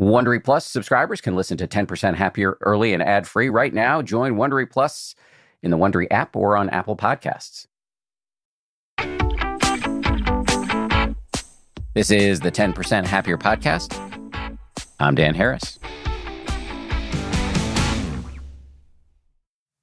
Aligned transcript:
Wondery 0.00 0.42
Plus 0.42 0.64
subscribers 0.64 1.20
can 1.20 1.36
listen 1.36 1.58
to 1.58 1.68
10% 1.68 2.14
Happier 2.14 2.56
early 2.62 2.94
and 2.94 3.02
ad 3.02 3.28
free 3.28 3.50
right 3.50 3.74
now. 3.74 4.00
Join 4.00 4.36
Wondery 4.36 4.68
Plus 4.70 5.14
in 5.62 5.70
the 5.70 5.76
Wondery 5.76 6.06
app 6.10 6.34
or 6.34 6.56
on 6.56 6.70
Apple 6.70 6.96
Podcasts. 6.96 7.66
This 11.92 12.10
is 12.10 12.40
the 12.40 12.50
10% 12.50 13.04
Happier 13.04 13.36
podcast. 13.36 13.94
I'm 14.98 15.14
Dan 15.14 15.34
Harris. 15.34 15.78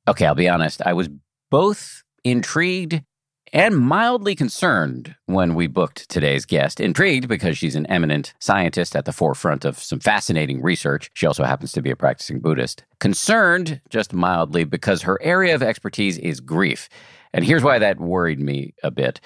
Okay, 0.08 0.26
I'll 0.26 0.34
be 0.34 0.50
honest. 0.50 0.82
I 0.84 0.94
was 0.94 1.10
both 1.52 2.02
intrigued 2.24 3.04
and 3.54 3.78
mildly 3.78 4.36
concerned 4.36 5.16
when 5.26 5.56
we 5.56 5.68
booked 5.68 6.10
today's 6.10 6.46
guest. 6.46 6.80
Intrigued 6.80 7.28
because 7.28 7.58
she's 7.58 7.76
an 7.76 7.86
eminent 7.88 8.34
scientist 8.40 8.96
at 8.96 9.06
the 9.06 9.12
forefront 9.12 9.66
of 9.66 9.80
some 9.80 10.00
fascinating 10.00 10.62
research. 10.62 11.10
She 11.14 11.26
also 11.26 11.44
happens 11.44 11.72
to 11.74 11.82
be 11.82 11.92
a 11.92 11.96
practicing 11.96 12.40
Buddhist. 12.40 12.84
Concerned, 13.00 13.82
just 13.90 14.14
mildly, 14.14 14.64
because 14.64 15.02
her 15.02 15.22
area 15.22 15.56
of 15.56 15.64
expertise 15.64 16.18
is 16.18 16.40
grief. 16.40 16.90
And 17.34 17.46
here's 17.46 17.64
why 17.64 17.80
that 17.80 18.00
worried 18.00 18.40
me 18.40 18.74
a 18.84 18.92
bit. 18.92 19.20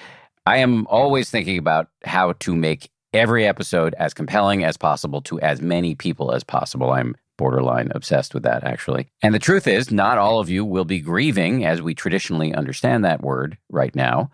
I 0.45 0.57
am 0.57 0.87
always 0.87 1.29
thinking 1.29 1.57
about 1.57 1.87
how 2.03 2.33
to 2.33 2.55
make 2.55 2.89
every 3.13 3.45
episode 3.45 3.93
as 3.99 4.13
compelling 4.13 4.63
as 4.63 4.77
possible 4.77 5.21
to 5.21 5.39
as 5.41 5.61
many 5.61 5.95
people 5.95 6.31
as 6.31 6.43
possible. 6.43 6.91
I'm 6.91 7.15
borderline 7.41 7.91
obsessed 7.95 8.35
with 8.35 8.43
that, 8.43 8.63
actually. 8.63 9.11
And 9.23 9.33
the 9.33 9.39
truth 9.39 9.65
is, 9.65 9.89
not 9.89 10.19
all 10.19 10.39
of 10.39 10.47
you 10.47 10.63
will 10.63 10.85
be 10.85 10.99
grieving 10.99 11.65
as 11.65 11.81
we 11.81 11.95
traditionally 11.95 12.53
understand 12.53 13.03
that 13.03 13.23
word 13.23 13.57
right 13.67 13.95
now, 13.95 14.29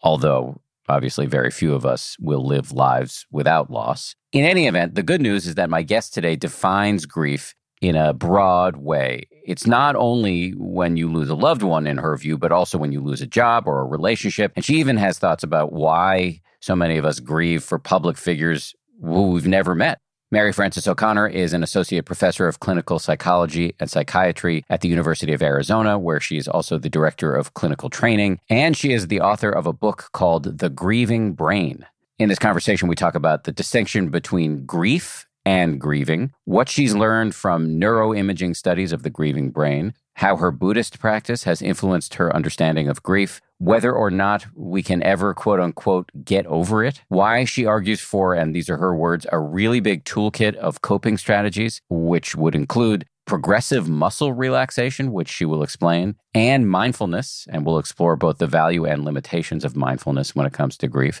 although 0.00 0.60
obviously 0.88 1.26
very 1.26 1.50
few 1.50 1.74
of 1.74 1.84
us 1.84 2.16
will 2.20 2.46
live 2.46 2.70
lives 2.70 3.26
without 3.32 3.68
loss. 3.68 4.14
In 4.30 4.44
any 4.44 4.68
event, 4.68 4.94
the 4.94 5.02
good 5.02 5.20
news 5.20 5.44
is 5.48 5.56
that 5.56 5.68
my 5.70 5.82
guest 5.82 6.14
today 6.14 6.36
defines 6.36 7.04
grief 7.04 7.52
in 7.80 7.96
a 7.96 8.14
broad 8.14 8.76
way. 8.76 9.26
It's 9.44 9.66
not 9.66 9.96
only 9.96 10.50
when 10.52 10.96
you 10.96 11.10
lose 11.10 11.28
a 11.28 11.34
loved 11.34 11.64
one, 11.64 11.88
in 11.88 11.98
her 11.98 12.16
view, 12.16 12.38
but 12.38 12.52
also 12.52 12.78
when 12.78 12.92
you 12.92 13.00
lose 13.00 13.20
a 13.20 13.26
job 13.26 13.66
or 13.66 13.80
a 13.80 13.84
relationship. 13.84 14.52
And 14.54 14.64
she 14.64 14.76
even 14.76 14.98
has 14.98 15.18
thoughts 15.18 15.42
about 15.42 15.72
why 15.72 16.40
so 16.60 16.76
many 16.76 16.96
of 16.96 17.04
us 17.04 17.18
grieve 17.18 17.64
for 17.64 17.80
public 17.80 18.16
figures 18.16 18.72
who 19.02 19.32
we've 19.32 19.48
never 19.48 19.74
met. 19.74 19.98
Mary 20.32 20.52
Frances 20.52 20.88
O'Connor 20.88 21.28
is 21.28 21.52
an 21.52 21.62
associate 21.62 22.04
professor 22.04 22.48
of 22.48 22.58
clinical 22.58 22.98
psychology 22.98 23.76
and 23.78 23.88
psychiatry 23.88 24.64
at 24.68 24.80
the 24.80 24.88
University 24.88 25.32
of 25.32 25.40
Arizona, 25.40 26.00
where 26.00 26.18
she 26.18 26.36
is 26.36 26.48
also 26.48 26.78
the 26.78 26.90
director 26.90 27.32
of 27.32 27.54
clinical 27.54 27.88
training. 27.88 28.40
And 28.50 28.76
she 28.76 28.92
is 28.92 29.06
the 29.06 29.20
author 29.20 29.50
of 29.50 29.66
a 29.66 29.72
book 29.72 30.08
called 30.12 30.58
The 30.58 30.68
Grieving 30.68 31.34
Brain. 31.34 31.86
In 32.18 32.28
this 32.28 32.40
conversation, 32.40 32.88
we 32.88 32.96
talk 32.96 33.14
about 33.14 33.44
the 33.44 33.52
distinction 33.52 34.08
between 34.08 34.66
grief 34.66 35.26
and 35.44 35.80
grieving, 35.80 36.32
what 36.44 36.68
she's 36.68 36.92
learned 36.92 37.32
from 37.32 37.78
neuroimaging 37.80 38.56
studies 38.56 38.92
of 38.92 39.04
the 39.04 39.10
grieving 39.10 39.50
brain, 39.50 39.94
how 40.16 40.36
her 40.36 40.50
Buddhist 40.50 40.98
practice 40.98 41.44
has 41.44 41.60
influenced 41.60 42.14
her 42.14 42.34
understanding 42.34 42.88
of 42.88 43.02
grief, 43.02 43.42
whether 43.58 43.92
or 43.92 44.10
not 44.10 44.46
we 44.54 44.82
can 44.82 45.02
ever, 45.02 45.34
quote 45.34 45.60
unquote, 45.60 46.10
get 46.24 46.46
over 46.46 46.82
it, 46.82 47.02
why 47.08 47.44
she 47.44 47.66
argues 47.66 48.00
for, 48.00 48.34
and 48.34 48.54
these 48.54 48.70
are 48.70 48.78
her 48.78 48.94
words, 48.94 49.26
a 49.30 49.38
really 49.38 49.78
big 49.78 50.04
toolkit 50.04 50.54
of 50.54 50.80
coping 50.80 51.18
strategies, 51.18 51.82
which 51.90 52.34
would 52.34 52.54
include 52.54 53.06
progressive 53.26 53.90
muscle 53.90 54.32
relaxation, 54.32 55.12
which 55.12 55.28
she 55.28 55.44
will 55.44 55.62
explain, 55.62 56.16
and 56.32 56.70
mindfulness, 56.70 57.46
and 57.50 57.66
we'll 57.66 57.78
explore 57.78 58.16
both 58.16 58.38
the 58.38 58.46
value 58.46 58.86
and 58.86 59.04
limitations 59.04 59.66
of 59.66 59.76
mindfulness 59.76 60.34
when 60.34 60.46
it 60.46 60.52
comes 60.54 60.78
to 60.78 60.88
grief. 60.88 61.20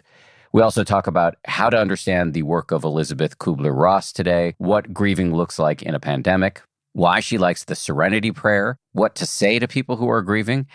We 0.54 0.62
also 0.62 0.84
talk 0.84 1.06
about 1.06 1.36
how 1.44 1.68
to 1.68 1.78
understand 1.78 2.32
the 2.32 2.44
work 2.44 2.70
of 2.70 2.82
Elisabeth 2.82 3.38
Kubler 3.38 3.78
Ross 3.78 4.10
today, 4.10 4.54
what 4.56 4.94
grieving 4.94 5.34
looks 5.34 5.58
like 5.58 5.82
in 5.82 5.94
a 5.94 6.00
pandemic, 6.00 6.62
why 6.96 7.20
she 7.20 7.36
likes 7.36 7.64
the 7.64 7.74
serenity 7.74 8.32
prayer, 8.32 8.78
what 8.92 9.14
to 9.14 9.26
say 9.26 9.58
to 9.58 9.68
people 9.68 9.96
who 9.96 10.08
are 10.08 10.22
grieving, 10.22 10.66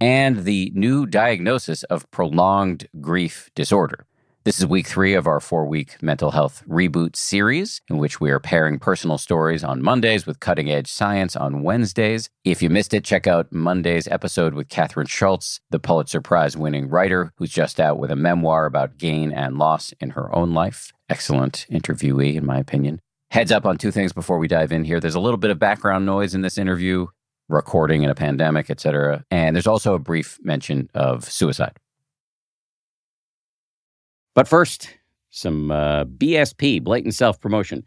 and 0.00 0.44
the 0.44 0.70
new 0.74 1.06
diagnosis 1.06 1.82
of 1.84 2.08
prolonged 2.10 2.86
grief 3.00 3.50
disorder. 3.54 4.04
This 4.44 4.58
is 4.58 4.66
week 4.66 4.86
three 4.86 5.14
of 5.14 5.26
our 5.26 5.40
four 5.40 5.64
week 5.64 5.96
mental 6.02 6.32
health 6.32 6.62
reboot 6.68 7.16
series, 7.16 7.80
in 7.88 7.96
which 7.96 8.20
we 8.20 8.30
are 8.30 8.38
pairing 8.38 8.80
personal 8.80 9.16
stories 9.16 9.64
on 9.64 9.80
Mondays 9.80 10.26
with 10.26 10.40
cutting 10.40 10.70
edge 10.70 10.92
science 10.92 11.36
on 11.36 11.62
Wednesdays. 11.62 12.28
If 12.44 12.60
you 12.60 12.68
missed 12.68 12.92
it, 12.92 13.02
check 13.02 13.26
out 13.26 13.50
Monday's 13.50 14.06
episode 14.08 14.52
with 14.52 14.68
Kathryn 14.68 15.08
Schulz, 15.08 15.60
the 15.70 15.78
Pulitzer 15.78 16.20
Prize 16.20 16.54
winning 16.54 16.90
writer 16.90 17.32
who's 17.38 17.50
just 17.50 17.80
out 17.80 17.98
with 17.98 18.10
a 18.10 18.16
memoir 18.16 18.66
about 18.66 18.98
gain 18.98 19.32
and 19.32 19.56
loss 19.56 19.94
in 20.00 20.10
her 20.10 20.34
own 20.36 20.52
life. 20.52 20.92
Excellent 21.08 21.64
interviewee, 21.70 22.34
in 22.34 22.44
my 22.44 22.58
opinion. 22.58 23.00
Heads 23.32 23.50
up 23.50 23.64
on 23.64 23.78
two 23.78 23.90
things 23.90 24.12
before 24.12 24.36
we 24.36 24.46
dive 24.46 24.72
in 24.72 24.84
here. 24.84 25.00
There's 25.00 25.14
a 25.14 25.20
little 25.20 25.38
bit 25.38 25.50
of 25.50 25.58
background 25.58 26.04
noise 26.04 26.34
in 26.34 26.42
this 26.42 26.58
interview, 26.58 27.06
recording 27.48 28.02
in 28.02 28.10
a 28.10 28.14
pandemic, 28.14 28.68
etc. 28.68 29.24
And 29.30 29.56
there's 29.56 29.66
also 29.66 29.94
a 29.94 29.98
brief 29.98 30.38
mention 30.42 30.90
of 30.92 31.24
suicide. 31.24 31.78
But 34.34 34.48
first, 34.48 34.90
some 35.30 35.70
uh, 35.70 36.04
BSP, 36.04 36.84
blatant 36.84 37.14
self 37.14 37.40
promotion. 37.40 37.86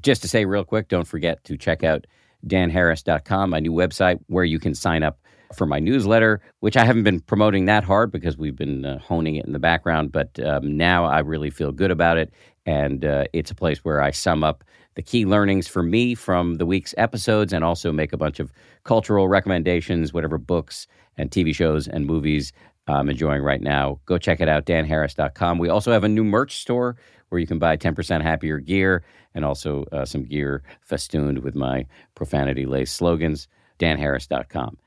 Just 0.00 0.22
to 0.22 0.28
say 0.28 0.46
real 0.46 0.64
quick, 0.64 0.88
don't 0.88 1.06
forget 1.06 1.44
to 1.44 1.58
check 1.58 1.84
out 1.84 2.06
danharris.com, 2.46 3.50
my 3.50 3.60
new 3.60 3.72
website 3.72 4.18
where 4.28 4.44
you 4.44 4.58
can 4.58 4.74
sign 4.74 5.02
up 5.02 5.18
for 5.54 5.66
my 5.66 5.80
newsletter, 5.80 6.40
which 6.60 6.78
I 6.78 6.86
haven't 6.86 7.04
been 7.04 7.20
promoting 7.20 7.66
that 7.66 7.84
hard 7.84 8.10
because 8.10 8.38
we've 8.38 8.56
been 8.56 8.86
uh, 8.86 8.98
honing 9.00 9.36
it 9.36 9.44
in 9.44 9.52
the 9.52 9.58
background. 9.58 10.12
But 10.12 10.42
um, 10.42 10.78
now 10.78 11.04
I 11.04 11.18
really 11.18 11.50
feel 11.50 11.72
good 11.72 11.90
about 11.90 12.16
it. 12.16 12.32
And 12.64 13.04
uh, 13.04 13.24
it's 13.34 13.50
a 13.50 13.54
place 13.54 13.84
where 13.84 14.00
I 14.00 14.12
sum 14.12 14.42
up 14.42 14.64
the 14.94 15.02
key 15.02 15.24
learnings 15.24 15.68
for 15.68 15.82
me 15.82 16.14
from 16.14 16.56
the 16.56 16.66
week's 16.66 16.94
episodes 16.98 17.52
and 17.52 17.64
also 17.64 17.92
make 17.92 18.12
a 18.12 18.16
bunch 18.16 18.40
of 18.40 18.52
cultural 18.84 19.28
recommendations, 19.28 20.12
whatever 20.12 20.38
books 20.38 20.86
and 21.16 21.30
TV 21.30 21.54
shows 21.54 21.88
and 21.88 22.06
movies 22.06 22.52
I'm 22.86 23.08
enjoying 23.08 23.42
right 23.42 23.60
now. 23.60 24.00
Go 24.06 24.18
check 24.18 24.40
it 24.40 24.48
out, 24.48 24.66
danharris.com. 24.66 25.58
We 25.58 25.68
also 25.68 25.92
have 25.92 26.04
a 26.04 26.08
new 26.08 26.24
merch 26.24 26.56
store 26.56 26.96
where 27.28 27.38
you 27.38 27.46
can 27.46 27.58
buy 27.58 27.76
10% 27.76 28.22
happier 28.22 28.58
gear 28.58 29.04
and 29.34 29.44
also 29.44 29.84
uh, 29.92 30.04
some 30.04 30.24
gear 30.24 30.62
festooned 30.80 31.40
with 31.40 31.54
my 31.54 31.86
profanity 32.14 32.64
laced 32.64 32.96
slogans, 32.96 33.46
danharris.com. 33.78 34.78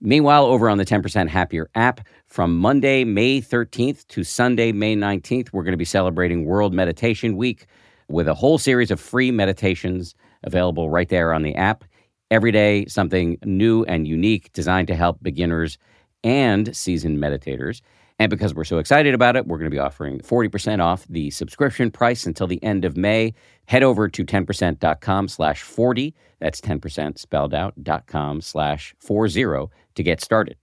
Meanwhile, 0.00 0.44
over 0.44 0.68
on 0.68 0.78
the 0.78 0.84
10% 0.84 1.28
Happier 1.28 1.68
app, 1.74 2.06
from 2.26 2.56
Monday, 2.56 3.02
May 3.04 3.40
13th 3.40 4.06
to 4.08 4.22
Sunday, 4.22 4.70
May 4.70 4.94
19th, 4.94 5.52
we're 5.52 5.64
going 5.64 5.72
to 5.72 5.78
be 5.78 5.84
celebrating 5.84 6.44
World 6.44 6.72
Meditation 6.72 7.36
Week 7.36 7.66
with 8.08 8.28
a 8.28 8.34
whole 8.34 8.58
series 8.58 8.90
of 8.90 9.00
free 9.00 9.30
meditations 9.30 10.14
available 10.44 10.90
right 10.90 11.08
there 11.08 11.32
on 11.32 11.42
the 11.42 11.54
app. 11.54 11.84
Every 12.30 12.52
day, 12.52 12.86
something 12.86 13.38
new 13.44 13.84
and 13.84 14.06
unique 14.06 14.52
designed 14.52 14.88
to 14.88 14.94
help 14.94 15.22
beginners 15.22 15.78
and 16.24 16.76
seasoned 16.76 17.18
meditators. 17.18 17.80
And 18.18 18.30
because 18.30 18.54
we're 18.54 18.64
so 18.64 18.78
excited 18.78 19.14
about 19.14 19.36
it, 19.36 19.46
we're 19.46 19.58
going 19.58 19.70
to 19.70 19.74
be 19.74 19.78
offering 19.78 20.18
40% 20.20 20.82
off 20.82 21.06
the 21.08 21.30
subscription 21.30 21.90
price 21.90 22.26
until 22.26 22.48
the 22.48 22.62
end 22.64 22.84
of 22.84 22.96
May. 22.96 23.32
Head 23.66 23.84
over 23.84 24.08
to 24.08 24.24
10%.com 24.24 25.28
slash 25.28 25.62
40. 25.62 26.14
That's 26.40 26.60
10% 26.60 27.18
spelled 27.18 27.54
out, 27.54 27.74
dot 27.82 28.06
com 28.06 28.40
slash 28.40 28.94
40 28.98 29.68
to 29.94 30.02
get 30.02 30.20
started. 30.20 30.56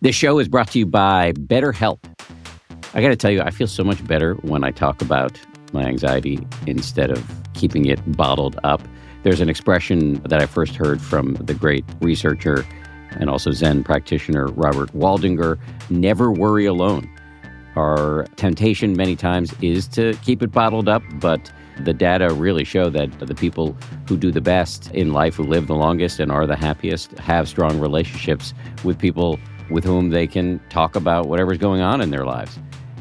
This 0.00 0.16
show 0.16 0.38
is 0.38 0.48
brought 0.48 0.70
to 0.70 0.78
you 0.78 0.86
by 0.86 1.32
BetterHelp. 1.32 1.98
I 2.92 3.00
got 3.00 3.10
to 3.10 3.16
tell 3.16 3.30
you, 3.30 3.40
I 3.40 3.50
feel 3.50 3.68
so 3.68 3.84
much 3.84 4.04
better 4.04 4.34
when 4.42 4.64
I 4.64 4.72
talk 4.72 5.00
about 5.00 5.40
my 5.72 5.84
anxiety 5.84 6.40
instead 6.66 7.12
of 7.12 7.24
keeping 7.54 7.86
it 7.86 8.00
bottled 8.16 8.58
up. 8.64 8.82
There's 9.22 9.40
an 9.40 9.48
expression 9.48 10.14
that 10.22 10.42
I 10.42 10.46
first 10.46 10.74
heard 10.74 11.00
from 11.00 11.34
the 11.34 11.54
great 11.54 11.84
researcher 12.00 12.66
and 13.12 13.30
also 13.30 13.52
Zen 13.52 13.84
practitioner 13.84 14.46
Robert 14.48 14.92
Waldinger 14.92 15.56
never 15.88 16.32
worry 16.32 16.66
alone. 16.66 17.08
Our 17.76 18.26
temptation 18.34 18.96
many 18.96 19.14
times 19.14 19.54
is 19.62 19.86
to 19.88 20.14
keep 20.24 20.42
it 20.42 20.50
bottled 20.50 20.88
up, 20.88 21.04
but 21.14 21.52
the 21.84 21.94
data 21.94 22.34
really 22.34 22.64
show 22.64 22.90
that 22.90 23.20
the 23.20 23.36
people 23.36 23.76
who 24.08 24.16
do 24.16 24.32
the 24.32 24.40
best 24.40 24.90
in 24.90 25.12
life, 25.12 25.36
who 25.36 25.44
live 25.44 25.68
the 25.68 25.76
longest 25.76 26.18
and 26.18 26.32
are 26.32 26.46
the 26.46 26.56
happiest, 26.56 27.16
have 27.18 27.48
strong 27.48 27.78
relationships 27.78 28.52
with 28.82 28.98
people 28.98 29.38
with 29.70 29.84
whom 29.84 30.10
they 30.10 30.26
can 30.26 30.60
talk 30.70 30.96
about 30.96 31.28
whatever's 31.28 31.58
going 31.58 31.80
on 31.80 32.00
in 32.00 32.10
their 32.10 32.24
lives. 32.24 32.58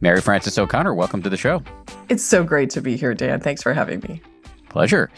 Mary 0.00 0.20
Frances 0.20 0.56
O'Connor, 0.56 0.94
welcome 0.94 1.22
to 1.22 1.30
the 1.30 1.36
show. 1.36 1.60
It's 2.08 2.22
so 2.22 2.44
great 2.44 2.70
to 2.70 2.80
be 2.80 2.96
here, 2.96 3.14
Dan. 3.14 3.40
Thanks 3.40 3.62
for 3.62 3.72
having 3.72 4.00
me. 4.00 4.22
Pleasure. 4.68 5.10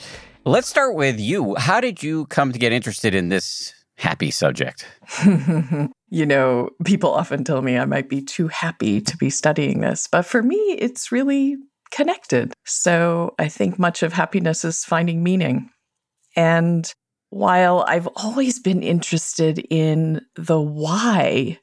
Let's 0.46 0.68
start 0.68 0.94
with 0.94 1.20
you. 1.20 1.54
How 1.56 1.80
did 1.80 2.02
you 2.02 2.24
come 2.26 2.52
to 2.52 2.58
get 2.58 2.72
interested 2.72 3.14
in 3.14 3.28
this 3.28 3.74
happy 3.96 4.30
subject? 4.30 4.86
you 6.08 6.24
know, 6.24 6.70
people 6.84 7.12
often 7.12 7.44
tell 7.44 7.60
me 7.60 7.76
I 7.76 7.84
might 7.84 8.08
be 8.08 8.22
too 8.22 8.48
happy 8.48 9.02
to 9.02 9.16
be 9.18 9.28
studying 9.28 9.80
this, 9.80 10.08
but 10.10 10.24
for 10.24 10.42
me, 10.42 10.56
it's 10.56 11.12
really 11.12 11.56
connected. 11.90 12.54
So 12.64 13.34
I 13.38 13.48
think 13.48 13.78
much 13.78 14.02
of 14.02 14.14
happiness 14.14 14.64
is 14.64 14.84
finding 14.84 15.22
meaning. 15.22 15.68
And 16.36 16.90
while 17.28 17.84
I've 17.86 18.08
always 18.16 18.58
been 18.58 18.82
interested 18.82 19.58
in 19.68 20.22
the 20.36 20.60
why 20.60 21.58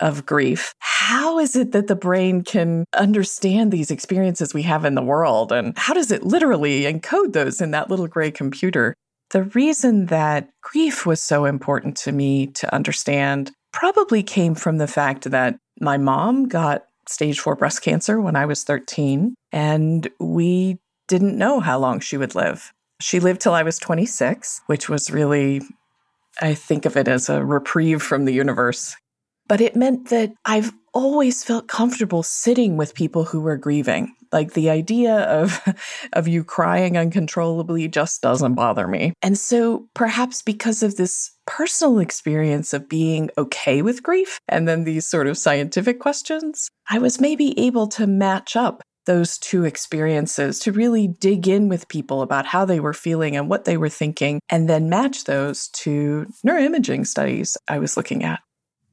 of 0.00 0.26
grief. 0.26 0.74
How 0.78 1.38
is 1.38 1.56
it 1.56 1.72
that 1.72 1.86
the 1.86 1.96
brain 1.96 2.42
can 2.42 2.84
understand 2.94 3.72
these 3.72 3.90
experiences 3.90 4.54
we 4.54 4.62
have 4.62 4.84
in 4.84 4.94
the 4.94 5.02
world? 5.02 5.52
And 5.52 5.76
how 5.76 5.94
does 5.94 6.10
it 6.10 6.24
literally 6.24 6.82
encode 6.82 7.32
those 7.32 7.60
in 7.60 7.70
that 7.72 7.90
little 7.90 8.06
gray 8.06 8.30
computer? 8.30 8.94
The 9.30 9.44
reason 9.44 10.06
that 10.06 10.50
grief 10.62 11.06
was 11.06 11.22
so 11.22 11.44
important 11.44 11.96
to 11.98 12.12
me 12.12 12.48
to 12.48 12.74
understand 12.74 13.52
probably 13.72 14.22
came 14.22 14.54
from 14.54 14.78
the 14.78 14.88
fact 14.88 15.30
that 15.30 15.56
my 15.80 15.96
mom 15.96 16.48
got 16.48 16.86
stage 17.08 17.40
four 17.40 17.56
breast 17.56 17.82
cancer 17.82 18.20
when 18.20 18.36
I 18.36 18.46
was 18.46 18.64
13, 18.64 19.34
and 19.52 20.08
we 20.18 20.78
didn't 21.08 21.38
know 21.38 21.60
how 21.60 21.78
long 21.78 22.00
she 22.00 22.16
would 22.16 22.34
live. 22.34 22.72
She 23.00 23.20
lived 23.20 23.40
till 23.40 23.54
I 23.54 23.62
was 23.62 23.78
26, 23.78 24.62
which 24.66 24.88
was 24.88 25.10
really, 25.10 25.62
I 26.40 26.54
think 26.54 26.84
of 26.84 26.96
it 26.96 27.08
as 27.08 27.28
a 27.28 27.44
reprieve 27.44 28.02
from 28.02 28.24
the 28.24 28.34
universe 28.34 28.96
but 29.50 29.60
it 29.60 29.74
meant 29.74 30.10
that 30.10 30.32
I've 30.44 30.72
always 30.94 31.42
felt 31.42 31.66
comfortable 31.66 32.22
sitting 32.22 32.76
with 32.76 32.94
people 32.94 33.24
who 33.24 33.40
were 33.40 33.56
grieving. 33.56 34.14
Like 34.30 34.52
the 34.52 34.70
idea 34.70 35.22
of 35.22 35.60
of 36.12 36.28
you 36.28 36.44
crying 36.44 36.96
uncontrollably 36.96 37.88
just 37.88 38.22
doesn't 38.22 38.54
bother 38.54 38.86
me. 38.86 39.12
And 39.22 39.36
so 39.36 39.88
perhaps 39.92 40.40
because 40.40 40.84
of 40.84 40.94
this 40.94 41.32
personal 41.48 41.98
experience 41.98 42.72
of 42.72 42.88
being 42.88 43.28
okay 43.36 43.82
with 43.82 44.04
grief 44.04 44.38
and 44.46 44.68
then 44.68 44.84
these 44.84 45.08
sort 45.08 45.26
of 45.26 45.36
scientific 45.36 45.98
questions, 45.98 46.70
I 46.88 46.98
was 46.98 47.20
maybe 47.20 47.58
able 47.58 47.88
to 47.88 48.06
match 48.06 48.54
up 48.54 48.82
those 49.06 49.36
two 49.36 49.64
experiences 49.64 50.60
to 50.60 50.70
really 50.70 51.08
dig 51.08 51.48
in 51.48 51.68
with 51.68 51.88
people 51.88 52.22
about 52.22 52.46
how 52.46 52.64
they 52.64 52.78
were 52.78 52.92
feeling 52.92 53.34
and 53.34 53.48
what 53.48 53.64
they 53.64 53.76
were 53.76 53.88
thinking, 53.88 54.38
and 54.48 54.68
then 54.68 54.88
match 54.88 55.24
those 55.24 55.66
to 55.68 56.26
neuroimaging 56.46 57.04
studies 57.04 57.56
I 57.66 57.80
was 57.80 57.96
looking 57.96 58.22
at. 58.22 58.38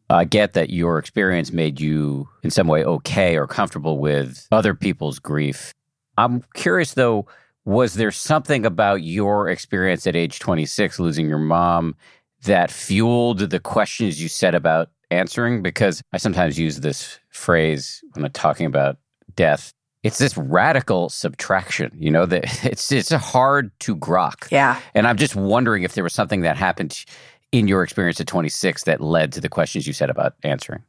I 0.09 0.23
get 0.23 0.53
that 0.53 0.69
your 0.69 0.97
experience 0.97 1.51
made 1.51 1.79
you 1.81 2.29
in 2.43 2.51
some 2.51 2.67
way 2.67 2.83
okay 2.83 3.37
or 3.37 3.47
comfortable 3.47 3.99
with 3.99 4.47
other 4.51 4.73
people's 4.73 5.19
grief. 5.19 5.73
I'm 6.17 6.43
curious 6.53 6.93
though, 6.93 7.27
was 7.65 7.95
there 7.95 8.11
something 8.11 8.65
about 8.65 9.03
your 9.03 9.49
experience 9.49 10.07
at 10.07 10.15
age 10.15 10.39
26, 10.39 10.99
losing 10.99 11.27
your 11.27 11.37
mom, 11.37 11.95
that 12.43 12.71
fueled 12.71 13.39
the 13.39 13.59
questions 13.59 14.21
you 14.21 14.29
said 14.29 14.55
about 14.55 14.89
answering? 15.11 15.61
Because 15.61 16.01
I 16.13 16.17
sometimes 16.17 16.57
use 16.57 16.79
this 16.79 17.19
phrase 17.29 18.01
when 18.13 18.23
I'm 18.23 18.31
talking 18.31 18.65
about 18.65 18.97
death. 19.35 19.73
It's 20.03 20.19
this 20.19 20.37
radical 20.37 21.09
subtraction, 21.09 21.91
you 21.99 22.09
know, 22.09 22.25
that 22.25 22.45
it's 22.65 22.89
it's 22.91 23.11
hard 23.11 23.77
to 23.81 23.97
grok. 23.97 24.49
Yeah. 24.49 24.79
And 24.95 25.05
I'm 25.05 25.17
just 25.17 25.35
wondering 25.35 25.83
if 25.83 25.93
there 25.93 26.03
was 26.05 26.13
something 26.13 26.41
that 26.41 26.55
happened 26.55 27.03
in 27.51 27.67
your 27.67 27.83
experience 27.83 28.19
at 28.19 28.27
26 28.27 28.83
that 28.83 29.01
led 29.01 29.31
to 29.33 29.41
the 29.41 29.49
questions 29.49 29.87
you 29.87 29.93
said 29.93 30.09
about 30.09 30.33
answering? 30.43 30.83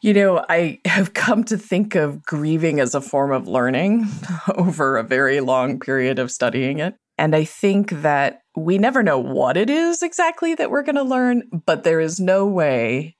You 0.00 0.14
know, 0.14 0.44
I 0.48 0.80
have 0.84 1.14
come 1.14 1.42
to 1.44 1.58
think 1.58 1.96
of 1.96 2.22
grieving 2.24 2.78
as 2.78 2.94
a 2.94 3.00
form 3.00 3.32
of 3.32 3.48
learning 3.48 4.06
over 4.54 4.96
a 4.96 5.02
very 5.02 5.40
long 5.40 5.80
period 5.80 6.18
of 6.18 6.30
studying 6.30 6.78
it. 6.78 6.94
And 7.18 7.34
I 7.34 7.44
think 7.44 7.90
that 7.90 8.42
we 8.56 8.78
never 8.78 9.02
know 9.02 9.18
what 9.18 9.56
it 9.56 9.68
is 9.68 10.02
exactly 10.02 10.54
that 10.54 10.70
we're 10.70 10.84
going 10.84 10.94
to 10.96 11.02
learn, 11.02 11.42
but 11.66 11.82
there 11.82 12.00
is 12.00 12.20
no 12.20 12.46
way 12.46 13.16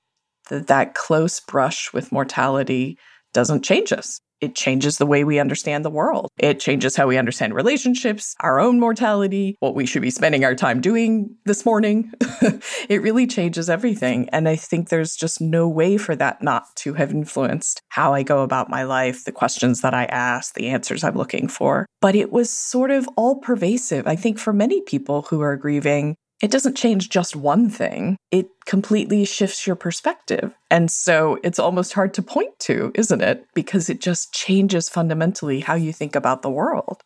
that 0.49 0.67
that 0.67 0.95
close 0.95 1.41
brush 1.41 1.91
with 1.91 2.13
mortality 2.13 2.97
doesn't 3.33 3.63
change 3.63 3.91
us 3.91 4.21
it 4.41 4.55
changes 4.55 4.97
the 4.97 5.05
way 5.05 5.23
we 5.23 5.39
understand 5.39 5.83
the 5.83 5.89
world. 5.89 6.29
It 6.37 6.59
changes 6.59 6.95
how 6.95 7.07
we 7.07 7.17
understand 7.17 7.53
relationships, 7.53 8.35
our 8.39 8.59
own 8.59 8.79
mortality, 8.79 9.55
what 9.59 9.75
we 9.75 9.85
should 9.85 10.01
be 10.01 10.09
spending 10.09 10.45
our 10.45 10.55
time 10.55 10.81
doing 10.81 11.35
this 11.45 11.65
morning. 11.65 12.11
it 12.89 13.01
really 13.01 13.27
changes 13.27 13.69
everything. 13.69 14.29
And 14.29 14.47
I 14.47 14.55
think 14.55 14.89
there's 14.89 15.15
just 15.15 15.41
no 15.41 15.67
way 15.67 15.97
for 15.97 16.15
that 16.15 16.41
not 16.41 16.75
to 16.77 16.93
have 16.93 17.11
influenced 17.11 17.81
how 17.89 18.13
I 18.13 18.23
go 18.23 18.43
about 18.43 18.69
my 18.69 18.83
life, 18.83 19.25
the 19.25 19.31
questions 19.31 19.81
that 19.81 19.93
I 19.93 20.05
ask, 20.05 20.53
the 20.53 20.69
answers 20.69 21.03
I'm 21.03 21.15
looking 21.15 21.47
for. 21.47 21.85
But 22.01 22.15
it 22.15 22.31
was 22.31 22.49
sort 22.49 22.91
of 22.91 23.07
all 23.15 23.39
pervasive. 23.39 24.07
I 24.07 24.15
think 24.15 24.39
for 24.39 24.53
many 24.53 24.81
people 24.81 25.23
who 25.23 25.41
are 25.41 25.57
grieving, 25.57 26.15
it 26.41 26.51
doesn't 26.51 26.77
change 26.77 27.09
just 27.09 27.35
one 27.35 27.69
thing, 27.69 28.17
it 28.31 28.47
completely 28.65 29.25
shifts 29.25 29.67
your 29.67 29.75
perspective. 29.75 30.55
And 30.71 30.89
so 30.89 31.39
it's 31.43 31.59
almost 31.59 31.93
hard 31.93 32.13
to 32.15 32.21
point 32.21 32.57
to, 32.59 32.91
isn't 32.95 33.21
it? 33.21 33.45
Because 33.53 33.89
it 33.89 33.99
just 33.99 34.33
changes 34.33 34.89
fundamentally 34.89 35.59
how 35.59 35.75
you 35.75 35.91
think 35.91 36.15
about 36.15 36.41
the 36.41 36.49
world. 36.49 37.01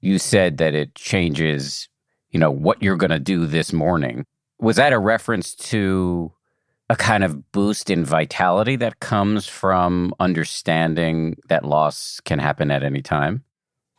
You 0.00 0.18
said 0.18 0.58
that 0.58 0.74
it 0.74 0.94
changes, 0.94 1.88
you 2.30 2.38
know, 2.38 2.50
what 2.50 2.82
you're 2.82 2.96
going 2.96 3.10
to 3.10 3.18
do 3.18 3.46
this 3.46 3.72
morning. 3.72 4.24
Was 4.60 4.76
that 4.76 4.92
a 4.92 4.98
reference 4.98 5.54
to 5.56 6.32
a 6.90 6.96
kind 6.96 7.24
of 7.24 7.52
boost 7.52 7.90
in 7.90 8.04
vitality 8.04 8.76
that 8.76 9.00
comes 9.00 9.46
from 9.46 10.14
understanding 10.20 11.36
that 11.48 11.64
loss 11.64 12.20
can 12.24 12.38
happen 12.38 12.70
at 12.70 12.82
any 12.82 13.02
time? 13.02 13.42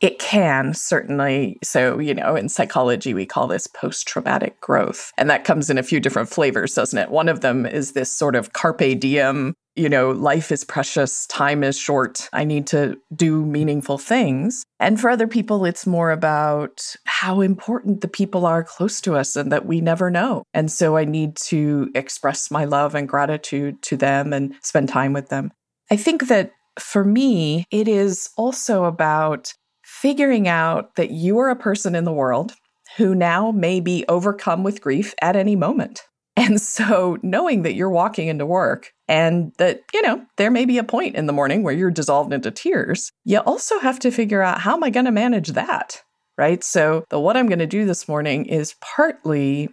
It 0.00 0.18
can 0.18 0.72
certainly. 0.74 1.58
So, 1.62 1.98
you 1.98 2.14
know, 2.14 2.34
in 2.34 2.48
psychology, 2.48 3.12
we 3.14 3.26
call 3.26 3.46
this 3.46 3.66
post 3.66 4.08
traumatic 4.08 4.60
growth. 4.60 5.12
And 5.18 5.28
that 5.28 5.44
comes 5.44 5.68
in 5.68 5.78
a 5.78 5.82
few 5.82 6.00
different 6.00 6.28
flavors, 6.28 6.74
doesn't 6.74 6.98
it? 6.98 7.10
One 7.10 7.28
of 7.28 7.40
them 7.40 7.66
is 7.66 7.92
this 7.92 8.10
sort 8.10 8.34
of 8.34 8.52
carpe 8.52 8.98
diem, 8.98 9.54
you 9.76 9.88
know, 9.88 10.10
life 10.10 10.50
is 10.50 10.64
precious, 10.64 11.26
time 11.26 11.62
is 11.62 11.78
short. 11.78 12.28
I 12.32 12.44
need 12.44 12.66
to 12.68 12.98
do 13.14 13.44
meaningful 13.44 13.98
things. 13.98 14.64
And 14.78 15.00
for 15.00 15.10
other 15.10 15.28
people, 15.28 15.64
it's 15.64 15.86
more 15.86 16.10
about 16.10 16.96
how 17.04 17.40
important 17.40 18.00
the 18.00 18.08
people 18.08 18.46
are 18.46 18.64
close 18.64 19.00
to 19.02 19.16
us 19.16 19.36
and 19.36 19.52
that 19.52 19.66
we 19.66 19.80
never 19.80 20.10
know. 20.10 20.44
And 20.52 20.70
so 20.72 20.96
I 20.96 21.04
need 21.04 21.36
to 21.36 21.90
express 21.94 22.50
my 22.50 22.64
love 22.64 22.94
and 22.94 23.08
gratitude 23.08 23.80
to 23.82 23.96
them 23.96 24.32
and 24.32 24.54
spend 24.62 24.88
time 24.88 25.12
with 25.12 25.28
them. 25.28 25.50
I 25.90 25.96
think 25.96 26.28
that 26.28 26.52
for 26.78 27.04
me, 27.04 27.64
it 27.70 27.88
is 27.88 28.30
also 28.36 28.84
about 28.84 29.52
figuring 30.00 30.48
out 30.48 30.94
that 30.96 31.10
you 31.10 31.38
are 31.38 31.50
a 31.50 31.56
person 31.56 31.94
in 31.94 32.04
the 32.04 32.12
world 32.12 32.52
who 32.96 33.14
now 33.14 33.50
may 33.50 33.80
be 33.80 34.04
overcome 34.08 34.62
with 34.62 34.80
grief 34.80 35.14
at 35.20 35.36
any 35.36 35.54
moment. 35.56 36.02
And 36.36 36.60
so, 36.60 37.18
knowing 37.22 37.62
that 37.62 37.74
you're 37.74 37.90
walking 37.90 38.28
into 38.28 38.46
work 38.46 38.92
and 39.08 39.52
that, 39.58 39.82
you 39.92 40.00
know, 40.00 40.24
there 40.38 40.50
may 40.50 40.64
be 40.64 40.78
a 40.78 40.84
point 40.84 41.16
in 41.16 41.26
the 41.26 41.34
morning 41.34 41.62
where 41.62 41.74
you're 41.74 41.90
dissolved 41.90 42.32
into 42.32 42.50
tears, 42.50 43.12
you 43.24 43.38
also 43.38 43.78
have 43.80 43.98
to 43.98 44.10
figure 44.10 44.40
out 44.40 44.60
how 44.60 44.74
am 44.74 44.84
I 44.84 44.90
going 44.90 45.04
to 45.04 45.12
manage 45.12 45.48
that? 45.48 46.00
Right. 46.38 46.64
So, 46.64 47.04
the 47.10 47.20
what 47.20 47.36
I'm 47.36 47.48
going 47.48 47.58
to 47.58 47.66
do 47.66 47.84
this 47.84 48.08
morning 48.08 48.46
is 48.46 48.74
partly 48.80 49.68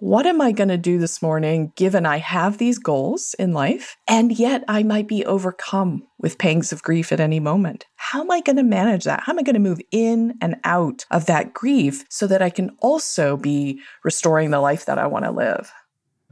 what 0.00 0.24
am 0.24 0.40
I 0.40 0.50
going 0.52 0.70
to 0.70 0.78
do 0.78 0.98
this 0.98 1.20
morning 1.20 1.72
given 1.76 2.06
I 2.06 2.16
have 2.16 2.56
these 2.56 2.78
goals 2.78 3.34
in 3.38 3.52
life 3.52 3.98
and 4.08 4.32
yet 4.32 4.64
I 4.66 4.82
might 4.82 5.06
be 5.06 5.26
overcome 5.26 6.06
with 6.18 6.38
pangs 6.38 6.72
of 6.72 6.82
grief 6.82 7.12
at 7.12 7.20
any 7.20 7.38
moment? 7.38 7.84
How 7.96 8.22
am 8.22 8.30
I 8.30 8.40
going 8.40 8.56
to 8.56 8.62
manage 8.62 9.04
that? 9.04 9.20
How 9.24 9.32
am 9.32 9.38
I 9.38 9.42
going 9.42 9.54
to 9.54 9.60
move 9.60 9.80
in 9.90 10.38
and 10.40 10.56
out 10.64 11.04
of 11.10 11.26
that 11.26 11.52
grief 11.52 12.06
so 12.08 12.26
that 12.28 12.40
I 12.40 12.48
can 12.48 12.70
also 12.80 13.36
be 13.36 13.78
restoring 14.02 14.50
the 14.50 14.60
life 14.60 14.86
that 14.86 14.98
I 14.98 15.06
want 15.06 15.26
to 15.26 15.30
live? 15.30 15.70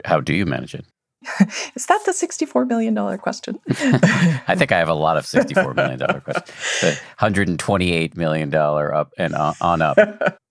How 0.06 0.20
do 0.20 0.32
you 0.32 0.46
manage 0.46 0.74
it? 0.74 0.86
Is 1.76 1.84
that 1.86 2.00
the 2.06 2.12
$64 2.12 2.66
million 2.66 3.18
question? 3.18 3.58
I 3.68 4.54
think 4.56 4.72
I 4.72 4.78
have 4.78 4.88
a 4.88 4.94
lot 4.94 5.18
of 5.18 5.26
$64 5.26 5.76
million 5.76 5.98
questions. 6.22 6.80
The 6.80 7.00
$128 7.20 8.16
million 8.16 8.54
up 8.54 9.12
and 9.18 9.34
uh, 9.34 9.52
on 9.60 9.82
up. 9.82 9.98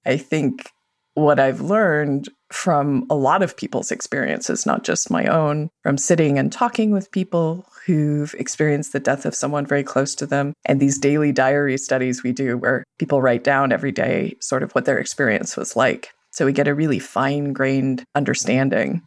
I 0.05 0.17
think 0.17 0.69
what 1.15 1.39
I've 1.39 1.61
learned 1.61 2.29
from 2.51 3.05
a 3.09 3.15
lot 3.15 3.43
of 3.43 3.57
people's 3.57 3.91
experiences, 3.91 4.65
not 4.65 4.83
just 4.83 5.11
my 5.11 5.25
own, 5.25 5.69
from 5.83 5.97
sitting 5.97 6.39
and 6.39 6.51
talking 6.51 6.91
with 6.91 7.11
people 7.11 7.65
who've 7.85 8.33
experienced 8.35 8.93
the 8.93 8.99
death 8.99 9.25
of 9.25 9.35
someone 9.35 9.65
very 9.65 9.83
close 9.83 10.15
to 10.15 10.25
them, 10.25 10.53
and 10.65 10.79
these 10.79 10.97
daily 10.97 11.31
diary 11.31 11.77
studies 11.77 12.23
we 12.23 12.31
do 12.31 12.57
where 12.57 12.83
people 12.99 13.21
write 13.21 13.43
down 13.43 13.71
every 13.71 13.91
day 13.91 14.35
sort 14.41 14.63
of 14.63 14.71
what 14.73 14.85
their 14.85 14.97
experience 14.97 15.57
was 15.57 15.75
like. 15.75 16.11
So 16.31 16.45
we 16.45 16.53
get 16.53 16.67
a 16.67 16.75
really 16.75 16.99
fine 16.99 17.53
grained 17.53 18.03
understanding. 18.13 19.01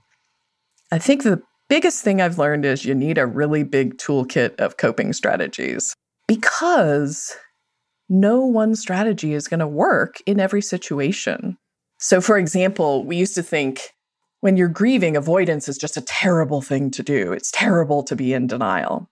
I 0.91 0.99
think 0.99 1.23
the 1.23 1.43
biggest 1.69 2.03
thing 2.03 2.21
I've 2.21 2.39
learned 2.39 2.65
is 2.65 2.85
you 2.85 2.95
need 2.95 3.19
a 3.19 3.27
really 3.27 3.63
big 3.63 3.97
toolkit 3.99 4.57
of 4.57 4.77
coping 4.77 5.13
strategies 5.13 5.95
because 6.27 7.37
no 8.09 8.41
one 8.45 8.75
strategy 8.75 9.35
is 9.35 9.47
going 9.47 9.61
to 9.61 9.69
work 9.69 10.17
in 10.27 10.41
every 10.41 10.63
situation. 10.63 11.57
So, 12.01 12.23
for 12.23 12.39
example, 12.39 13.05
we 13.05 13.17
used 13.17 13.35
to 13.35 13.43
think 13.43 13.91
when 14.41 14.57
you're 14.57 14.69
grieving, 14.69 15.17
avoidance 15.17 15.69
is 15.69 15.77
just 15.77 15.99
a 15.99 16.03
terrible 16.03 16.63
thing 16.63 16.91
to 16.93 17.03
do. 17.03 17.33
It's 17.33 17.51
terrible 17.51 18.03
to 18.05 18.17
be 18.17 18.33
in 18.33 18.47
denial. 18.47 19.09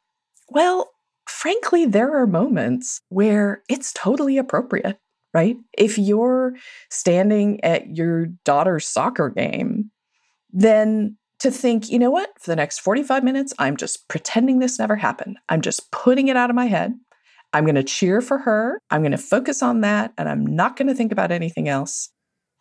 Well, 0.48 0.90
frankly, 1.28 1.84
there 1.84 2.16
are 2.16 2.26
moments 2.26 3.02
where 3.10 3.62
it's 3.68 3.92
totally 3.92 4.38
appropriate, 4.38 4.98
right? 5.34 5.56
If 5.76 5.98
you're 5.98 6.54
standing 6.90 7.62
at 7.62 7.94
your 7.94 8.26
daughter's 8.46 8.86
soccer 8.86 9.28
game, 9.28 9.90
then 10.50 11.18
to 11.40 11.50
think, 11.50 11.90
you 11.90 11.98
know 11.98 12.10
what, 12.10 12.30
for 12.40 12.50
the 12.50 12.56
next 12.56 12.80
45 12.80 13.22
minutes, 13.22 13.52
I'm 13.58 13.76
just 13.76 14.08
pretending 14.08 14.60
this 14.60 14.78
never 14.78 14.96
happened. 14.96 15.36
I'm 15.50 15.60
just 15.60 15.92
putting 15.92 16.28
it 16.28 16.38
out 16.38 16.48
of 16.48 16.56
my 16.56 16.66
head. 16.66 16.94
I'm 17.52 17.64
going 17.64 17.74
to 17.74 17.82
cheer 17.82 18.22
for 18.22 18.38
her. 18.38 18.80
I'm 18.90 19.02
going 19.02 19.12
to 19.12 19.18
focus 19.18 19.62
on 19.62 19.82
that, 19.82 20.14
and 20.16 20.26
I'm 20.26 20.46
not 20.46 20.76
going 20.76 20.88
to 20.88 20.94
think 20.94 21.12
about 21.12 21.30
anything 21.30 21.68
else 21.68 22.10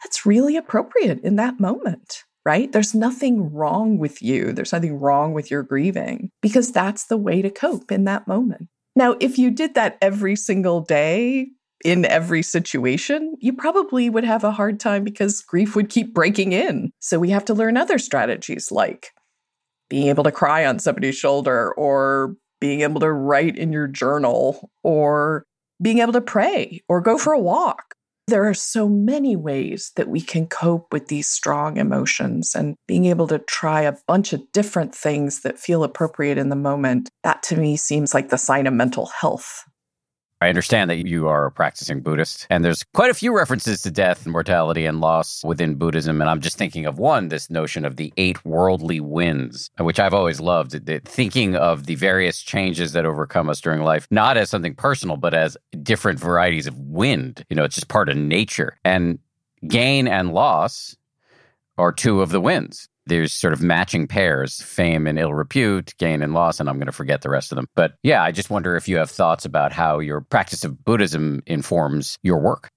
that's 0.03 0.25
really 0.25 0.57
appropriate 0.57 1.21
in 1.21 1.35
that 1.37 1.59
moment, 1.59 2.23
right? 2.45 2.71
There's 2.71 2.93
nothing 2.93 3.51
wrong 3.53 3.97
with 3.97 4.21
you. 4.21 4.53
There's 4.53 4.73
nothing 4.73 4.99
wrong 4.99 5.33
with 5.33 5.51
your 5.51 5.63
grieving 5.63 6.29
because 6.41 6.71
that's 6.71 7.05
the 7.05 7.17
way 7.17 7.41
to 7.41 7.49
cope 7.49 7.91
in 7.91 8.05
that 8.05 8.27
moment. 8.27 8.67
Now, 8.95 9.15
if 9.19 9.37
you 9.37 9.51
did 9.51 9.75
that 9.75 9.97
every 10.01 10.35
single 10.35 10.81
day, 10.81 11.49
in 11.85 12.05
every 12.05 12.41
situation, 12.41 13.35
you 13.39 13.53
probably 13.53 14.09
would 14.09 14.23
have 14.23 14.43
a 14.43 14.51
hard 14.51 14.79
time 14.79 15.03
because 15.03 15.41
grief 15.41 15.75
would 15.75 15.89
keep 15.89 16.13
breaking 16.13 16.51
in. 16.51 16.91
So 16.99 17.19
we 17.19 17.29
have 17.29 17.45
to 17.45 17.53
learn 17.53 17.77
other 17.77 17.99
strategies 17.99 18.71
like 18.71 19.11
being 19.89 20.07
able 20.07 20.23
to 20.23 20.31
cry 20.31 20.65
on 20.65 20.79
somebody's 20.79 21.15
shoulder 21.15 21.73
or 21.73 22.35
being 22.59 22.81
able 22.81 22.99
to 23.01 23.11
write 23.11 23.57
in 23.57 23.71
your 23.71 23.87
journal 23.87 24.69
or 24.83 25.45
being 25.81 25.99
able 25.99 26.13
to 26.13 26.21
pray 26.21 26.81
or 26.89 27.01
go 27.01 27.17
for 27.17 27.33
a 27.33 27.39
walk 27.39 27.93
there 28.27 28.47
are 28.47 28.53
so 28.53 28.89
many 28.89 29.35
ways 29.35 29.91
that 29.95 30.09
we 30.09 30.19
can 30.19 30.47
cope 30.47 30.91
with 30.91 31.07
these 31.07 31.27
strong 31.27 31.77
emotions 31.77 32.55
and 32.55 32.75
being 32.85 33.05
able 33.05 33.27
to 33.27 33.39
try 33.39 33.81
a 33.81 33.95
bunch 34.05 34.33
of 34.33 34.51
different 34.51 34.93
things 34.93 35.41
that 35.41 35.57
feel 35.57 35.83
appropriate 35.83 36.37
in 36.37 36.49
the 36.49 36.55
moment. 36.55 37.09
That 37.23 37.41
to 37.43 37.57
me 37.57 37.77
seems 37.77 38.13
like 38.13 38.29
the 38.29 38.37
sign 38.37 38.67
of 38.67 38.73
mental 38.73 39.05
health. 39.05 39.63
I 40.39 40.49
understand 40.49 40.91
that 40.91 41.07
you 41.07 41.27
are 41.27 41.47
a 41.47 41.51
practicing 41.51 42.01
Buddhist, 42.01 42.45
and 42.51 42.63
there's 42.63 42.83
quite 42.93 43.09
a 43.09 43.15
few 43.15 43.35
references 43.35 43.81
to 43.81 43.91
death 43.91 44.23
and 44.23 44.31
mortality 44.31 44.85
and 44.85 45.01
loss 45.01 45.43
within 45.43 45.75
Buddhism. 45.75 46.21
And 46.21 46.29
I'm 46.29 46.41
just 46.41 46.59
thinking 46.59 46.85
of 46.85 46.99
one, 46.99 47.29
this 47.29 47.49
notion 47.49 47.85
of 47.85 47.95
the 47.95 48.13
eight 48.17 48.45
worldly 48.45 48.99
winds, 48.99 49.71
which 49.79 49.99
I've 49.99 50.13
always 50.13 50.39
loved. 50.39 50.79
Thinking 51.05 51.55
of 51.55 51.87
the 51.87 51.95
various 51.95 52.43
changes 52.43 52.93
that 52.93 53.05
overcome 53.05 53.49
us 53.49 53.59
during 53.59 53.81
life, 53.81 54.07
not 54.11 54.37
as 54.37 54.51
something 54.51 54.75
personal, 54.75 55.17
but 55.17 55.33
as 55.33 55.57
different 55.81 56.19
varieties 56.19 56.67
of 56.67 56.77
wind. 56.77 57.43
You 57.49 57.55
know, 57.55 57.63
it's 57.63 57.75
just 57.75 57.87
part 57.87 58.07
of 58.07 58.15
nature. 58.15 58.77
And 58.85 59.17
gain 59.67 60.07
and 60.07 60.33
loss 60.33 60.95
are 61.79 61.91
two 61.91 62.21
of 62.21 62.29
the 62.29 62.41
winds 62.41 62.89
there's 63.07 63.33
sort 63.33 63.53
of 63.53 63.61
matching 63.61 64.07
pairs 64.07 64.61
fame 64.61 65.07
and 65.07 65.19
ill 65.19 65.33
repute 65.33 65.93
gain 65.97 66.21
and 66.21 66.33
loss 66.33 66.59
and 66.59 66.69
i'm 66.69 66.77
going 66.77 66.87
to 66.87 66.91
forget 66.91 67.21
the 67.21 67.29
rest 67.29 67.51
of 67.51 67.55
them 67.55 67.67
but 67.75 67.93
yeah 68.03 68.23
i 68.23 68.31
just 68.31 68.49
wonder 68.49 68.75
if 68.75 68.87
you 68.87 68.97
have 68.97 69.09
thoughts 69.09 69.45
about 69.45 69.71
how 69.71 69.99
your 69.99 70.21
practice 70.21 70.63
of 70.63 70.83
buddhism 70.83 71.41
informs 71.45 72.17
your 72.23 72.39
work 72.39 72.69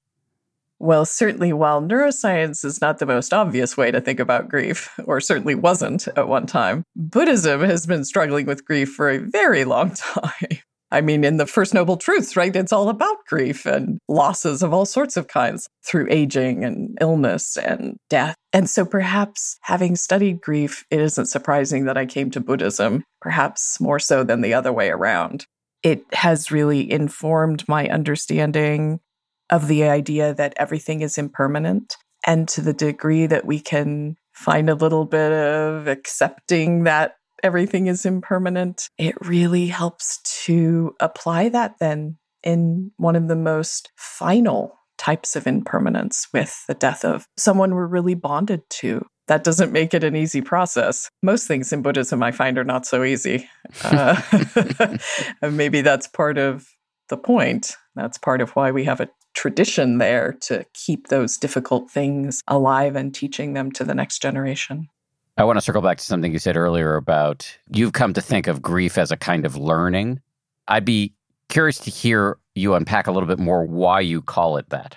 well, 0.83 1.05
certainly, 1.05 1.53
while 1.53 1.83
neuroscience 1.83 2.65
is 2.65 2.81
not 2.81 2.99
the 2.99 3.07
most 3.07 3.35
obvious 3.35 3.77
way 3.77 3.91
to 3.91 4.01
think 4.01 4.19
about 4.19 4.49
grief, 4.49 4.99
or 5.05 5.21
certainly 5.21 5.55
wasn't 5.55 6.09
at 6.17 6.27
one 6.27 6.47
time, 6.47 6.85
Buddhism 6.97 7.61
has 7.61 7.87
been 7.87 8.03
struggling 8.03 8.47
with 8.47 8.65
grief 8.65 8.91
for 8.91 9.11
a 9.11 9.19
very 9.19 9.65
long 9.67 9.91
time. 9.95 10.59
I 10.91 11.01
mean, 11.01 11.25
in 11.25 11.37
the 11.37 11.47
First 11.47 11.73
Noble 11.73 11.97
Truths, 11.97 12.37
right? 12.37 12.55
It's 12.55 12.73
all 12.73 12.89
about 12.89 13.25
grief 13.29 13.65
and 13.65 13.99
losses 14.09 14.63
of 14.63 14.73
all 14.73 14.85
sorts 14.85 15.17
of 15.17 15.29
kinds 15.29 15.69
through 15.87 16.09
aging 16.11 16.65
and 16.65 16.99
illness 17.01 17.57
and 17.57 17.97
death. 18.09 18.35
And 18.53 18.69
so 18.69 18.85
perhaps 18.85 19.57
having 19.63 19.95
studied 19.95 20.41
grief, 20.41 20.85
it 20.91 21.01
isn't 21.01 21.27
surprising 21.27 21.85
that 21.85 21.97
I 21.97 22.07
came 22.07 22.31
to 22.33 22.41
Buddhism, 22.41 23.05
perhaps 23.21 23.81
more 23.81 24.01
so 24.01 24.25
than 24.25 24.41
the 24.41 24.55
other 24.55 24.73
way 24.73 24.91
around. 24.91 25.47
It 25.83 26.05
has 26.13 26.51
really 26.51 26.91
informed 26.91 27.67
my 27.69 27.89
understanding 27.89 29.01
of 29.49 29.69
the 29.69 29.85
idea 29.85 30.35
that 30.35 30.55
everything 30.57 31.03
is 31.03 31.19
impermanent. 31.19 31.97
And 32.27 32.47
to 32.49 32.61
the 32.61 32.75
degree 32.75 33.27
that 33.27 33.47
we 33.47 33.61
can 33.61 34.17
find 34.35 34.69
a 34.69 34.75
little 34.75 35.07
bit 35.07 35.33
of 35.33 35.89
accepting 35.89 36.85
that 36.85 37.15
everything 37.43 37.87
is 37.87 38.07
impermanent, 38.07 38.89
it 38.99 39.15
really 39.21 39.67
helps 39.67 40.21
to 40.45 40.95
apply 41.01 41.49
that 41.51 41.79
then 41.79 42.19
in 42.43 42.93
one 42.97 43.17
of 43.17 43.29
the 43.29 43.37
most 43.37 43.91
final 43.97 44.79
types 44.99 45.35
of 45.35 45.47
impermanence 45.47 46.29
with 46.33 46.65
the 46.67 46.75
death 46.75 47.05
of 47.05 47.27
someone 47.37 47.75
we're 47.75 47.87
really 47.87 48.15
bonded 48.15 48.63
to. 48.69 49.05
That 49.29 49.45
doesn't 49.45 49.73
make 49.73 49.95
it 49.95 50.05
an 50.05 50.17
easy 50.17 50.43
process. 50.43 51.09
Most 51.23 51.47
things 51.47 51.73
in 51.73 51.83
Buddhism 51.83 52.23
I 52.23 52.33
find 52.33 52.59
are 52.59 52.65
not 52.65 52.85
so 52.85 53.05
easy. 53.05 53.49
Uh, 53.85 54.21
and 55.43 55.57
maybe 55.57 55.81
that's 55.83 56.09
part 56.09 56.37
of 56.37 56.67
the 57.09 57.17
point. 57.17 57.77
That's 57.95 58.19
part 58.19 58.41
of 58.41 58.51
why 58.51 58.73
we 58.73 58.85
have 58.85 59.01
a 59.01 59.09
tradition 59.35 59.99
there 59.99 60.33
to 60.43 60.67
keep 60.75 61.09
those 61.09 61.37
difficult 61.37 61.91
things 61.91 62.43
alive 62.49 62.97
and 62.97 63.15
teaching 63.15 63.53
them 63.53 63.71
to 63.73 63.85
the 63.85 63.95
next 63.95 64.21
generation. 64.21 64.89
I 65.37 65.45
want 65.45 65.57
to 65.57 65.61
circle 65.63 65.83
back 65.83 65.99
to 65.99 66.05
something 66.05 66.33
you 66.33 66.39
said 66.39 66.57
earlier 66.57 66.97
about 66.97 67.57
you've 67.73 67.93
come 67.93 68.13
to 68.15 68.21
think 68.21 68.47
of 68.47 68.61
grief 68.61 68.99
as 68.99 69.11
a 69.11 69.17
kind 69.17 69.47
of 69.47 69.57
learning. 69.57 70.21
I'd 70.69 70.85
be 70.85 71.15
curious 71.49 71.79
to 71.79 71.91
hear 71.91 72.39
you 72.55 72.75
unpack 72.75 73.07
a 73.07 73.13
little 73.13 73.27
bit 73.27 73.39
more 73.39 73.65
why 73.65 74.01
you 74.01 74.23
call 74.23 74.57
it 74.57 74.69
that. 74.71 74.97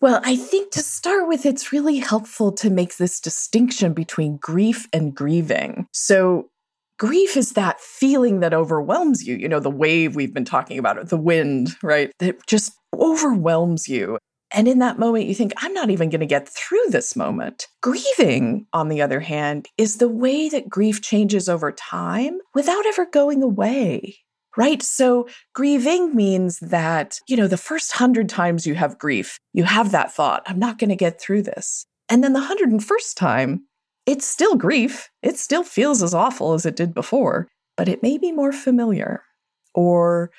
Well, 0.00 0.20
I 0.24 0.36
think 0.36 0.70
to 0.72 0.80
start 0.80 1.26
with, 1.26 1.44
it's 1.44 1.72
really 1.72 1.98
helpful 1.98 2.52
to 2.52 2.70
make 2.70 2.96
this 2.96 3.20
distinction 3.20 3.94
between 3.94 4.36
grief 4.36 4.86
and 4.92 5.14
grieving. 5.14 5.88
So, 5.92 6.50
grief 6.98 7.36
is 7.36 7.52
that 7.52 7.80
feeling 7.80 8.40
that 8.40 8.54
overwhelms 8.54 9.26
you, 9.26 9.36
you 9.36 9.48
know, 9.48 9.60
the 9.60 9.70
wave 9.70 10.14
we've 10.14 10.34
been 10.34 10.44
talking 10.44 10.78
about, 10.78 11.08
the 11.08 11.16
wind, 11.16 11.70
right? 11.82 12.12
That 12.20 12.46
just 12.46 12.72
overwhelms 12.94 13.88
you. 13.88 14.18
And 14.50 14.66
in 14.66 14.78
that 14.78 14.98
moment, 14.98 15.26
you 15.26 15.34
think, 15.34 15.52
I'm 15.58 15.74
not 15.74 15.90
even 15.90 16.08
going 16.08 16.20
to 16.20 16.26
get 16.26 16.48
through 16.48 16.84
this 16.88 17.14
moment. 17.14 17.66
Grieving, 17.82 18.66
on 18.72 18.88
the 18.88 19.02
other 19.02 19.20
hand, 19.20 19.68
is 19.76 19.96
the 19.96 20.08
way 20.08 20.48
that 20.48 20.68
grief 20.68 21.02
changes 21.02 21.48
over 21.48 21.70
time 21.70 22.38
without 22.54 22.86
ever 22.86 23.06
going 23.06 23.42
away. 23.42 24.18
Right. 24.56 24.82
So 24.82 25.28
grieving 25.54 26.16
means 26.16 26.58
that, 26.60 27.20
you 27.28 27.36
know, 27.36 27.46
the 27.46 27.56
first 27.56 27.92
hundred 27.92 28.28
times 28.28 28.66
you 28.66 28.74
have 28.74 28.98
grief, 28.98 29.38
you 29.52 29.64
have 29.64 29.92
that 29.92 30.12
thought, 30.12 30.42
I'm 30.46 30.58
not 30.58 30.78
going 30.78 30.90
to 30.90 30.96
get 30.96 31.20
through 31.20 31.42
this. 31.42 31.86
And 32.08 32.24
then 32.24 32.32
the 32.32 32.40
101st 32.40 33.14
time, 33.14 33.66
it's 34.06 34.26
still 34.26 34.56
grief. 34.56 35.10
It 35.22 35.36
still 35.36 35.62
feels 35.62 36.02
as 36.02 36.14
awful 36.14 36.54
as 36.54 36.64
it 36.64 36.74
did 36.74 36.94
before, 36.94 37.46
but 37.76 37.88
it 37.88 38.02
may 38.02 38.16
be 38.16 38.32
more 38.32 38.52
familiar. 38.52 39.22
Or 39.74 40.30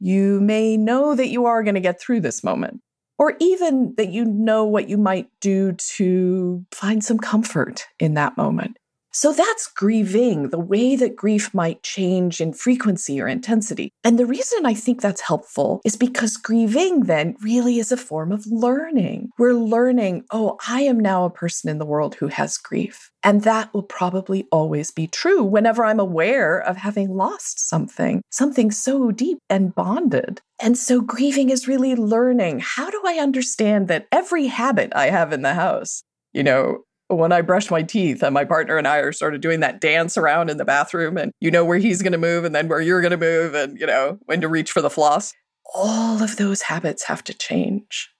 you 0.00 0.40
may 0.40 0.76
know 0.76 1.14
that 1.14 1.28
you 1.28 1.46
are 1.46 1.62
going 1.62 1.76
to 1.76 1.80
get 1.80 2.00
through 2.00 2.20
this 2.20 2.42
moment 2.42 2.80
or 3.22 3.36
even 3.38 3.94
that 3.98 4.08
you 4.08 4.24
know 4.24 4.64
what 4.64 4.88
you 4.88 4.98
might 4.98 5.28
do 5.40 5.70
to 5.74 6.66
find 6.72 7.04
some 7.04 7.18
comfort 7.18 7.86
in 8.00 8.14
that 8.14 8.36
moment. 8.36 8.76
So 9.12 9.32
that's 9.32 9.66
grieving, 9.68 10.48
the 10.48 10.58
way 10.58 10.96
that 10.96 11.16
grief 11.16 11.52
might 11.52 11.82
change 11.82 12.40
in 12.40 12.54
frequency 12.54 13.20
or 13.20 13.28
intensity. 13.28 13.90
And 14.02 14.18
the 14.18 14.26
reason 14.26 14.64
I 14.64 14.74
think 14.74 15.00
that's 15.00 15.20
helpful 15.20 15.80
is 15.84 15.96
because 15.96 16.36
grieving 16.36 17.00
then 17.00 17.36
really 17.42 17.78
is 17.78 17.92
a 17.92 17.96
form 17.96 18.32
of 18.32 18.46
learning. 18.46 19.30
We're 19.38 19.54
learning, 19.54 20.24
oh, 20.30 20.56
I 20.66 20.82
am 20.82 20.98
now 20.98 21.24
a 21.24 21.30
person 21.30 21.68
in 21.68 21.78
the 21.78 21.86
world 21.86 22.14
who 22.14 22.28
has 22.28 22.56
grief. 22.56 23.10
And 23.22 23.42
that 23.42 23.72
will 23.72 23.82
probably 23.82 24.46
always 24.50 24.90
be 24.90 25.06
true 25.06 25.44
whenever 25.44 25.84
I'm 25.84 26.00
aware 26.00 26.58
of 26.58 26.76
having 26.78 27.14
lost 27.14 27.68
something, 27.68 28.22
something 28.30 28.70
so 28.70 29.10
deep 29.10 29.38
and 29.48 29.74
bonded. 29.74 30.40
And 30.60 30.78
so 30.78 31.00
grieving 31.00 31.50
is 31.50 31.68
really 31.68 31.94
learning 31.94 32.60
how 32.60 32.90
do 32.90 33.02
I 33.04 33.14
understand 33.14 33.88
that 33.88 34.06
every 34.10 34.46
habit 34.46 34.92
I 34.94 35.10
have 35.10 35.32
in 35.32 35.42
the 35.42 35.54
house, 35.54 36.02
you 36.32 36.42
know, 36.42 36.84
when 37.18 37.32
I 37.32 37.40
brush 37.42 37.70
my 37.70 37.82
teeth 37.82 38.22
and 38.22 38.34
my 38.34 38.44
partner 38.44 38.76
and 38.78 38.88
I 38.88 38.98
are 38.98 39.12
sort 39.12 39.34
of 39.34 39.40
doing 39.40 39.60
that 39.60 39.80
dance 39.80 40.16
around 40.16 40.50
in 40.50 40.56
the 40.56 40.64
bathroom 40.64 41.16
and 41.16 41.32
you 41.40 41.50
know 41.50 41.64
where 41.64 41.78
he's 41.78 42.02
going 42.02 42.12
to 42.12 42.18
move 42.18 42.44
and 42.44 42.54
then 42.54 42.68
where 42.68 42.80
you're 42.80 43.00
going 43.00 43.12
to 43.12 43.16
move 43.16 43.54
and 43.54 43.78
you 43.78 43.86
know 43.86 44.18
when 44.26 44.40
to 44.40 44.48
reach 44.48 44.70
for 44.72 44.80
the 44.82 44.90
floss. 44.90 45.32
All 45.74 46.22
of 46.22 46.36
those 46.36 46.62
habits 46.62 47.04
have 47.04 47.24
to 47.24 47.34
change 47.34 48.10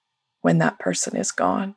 when 0.43 0.59
that 0.59 0.79
person 0.79 1.17
is 1.17 1.33
gone. 1.33 1.75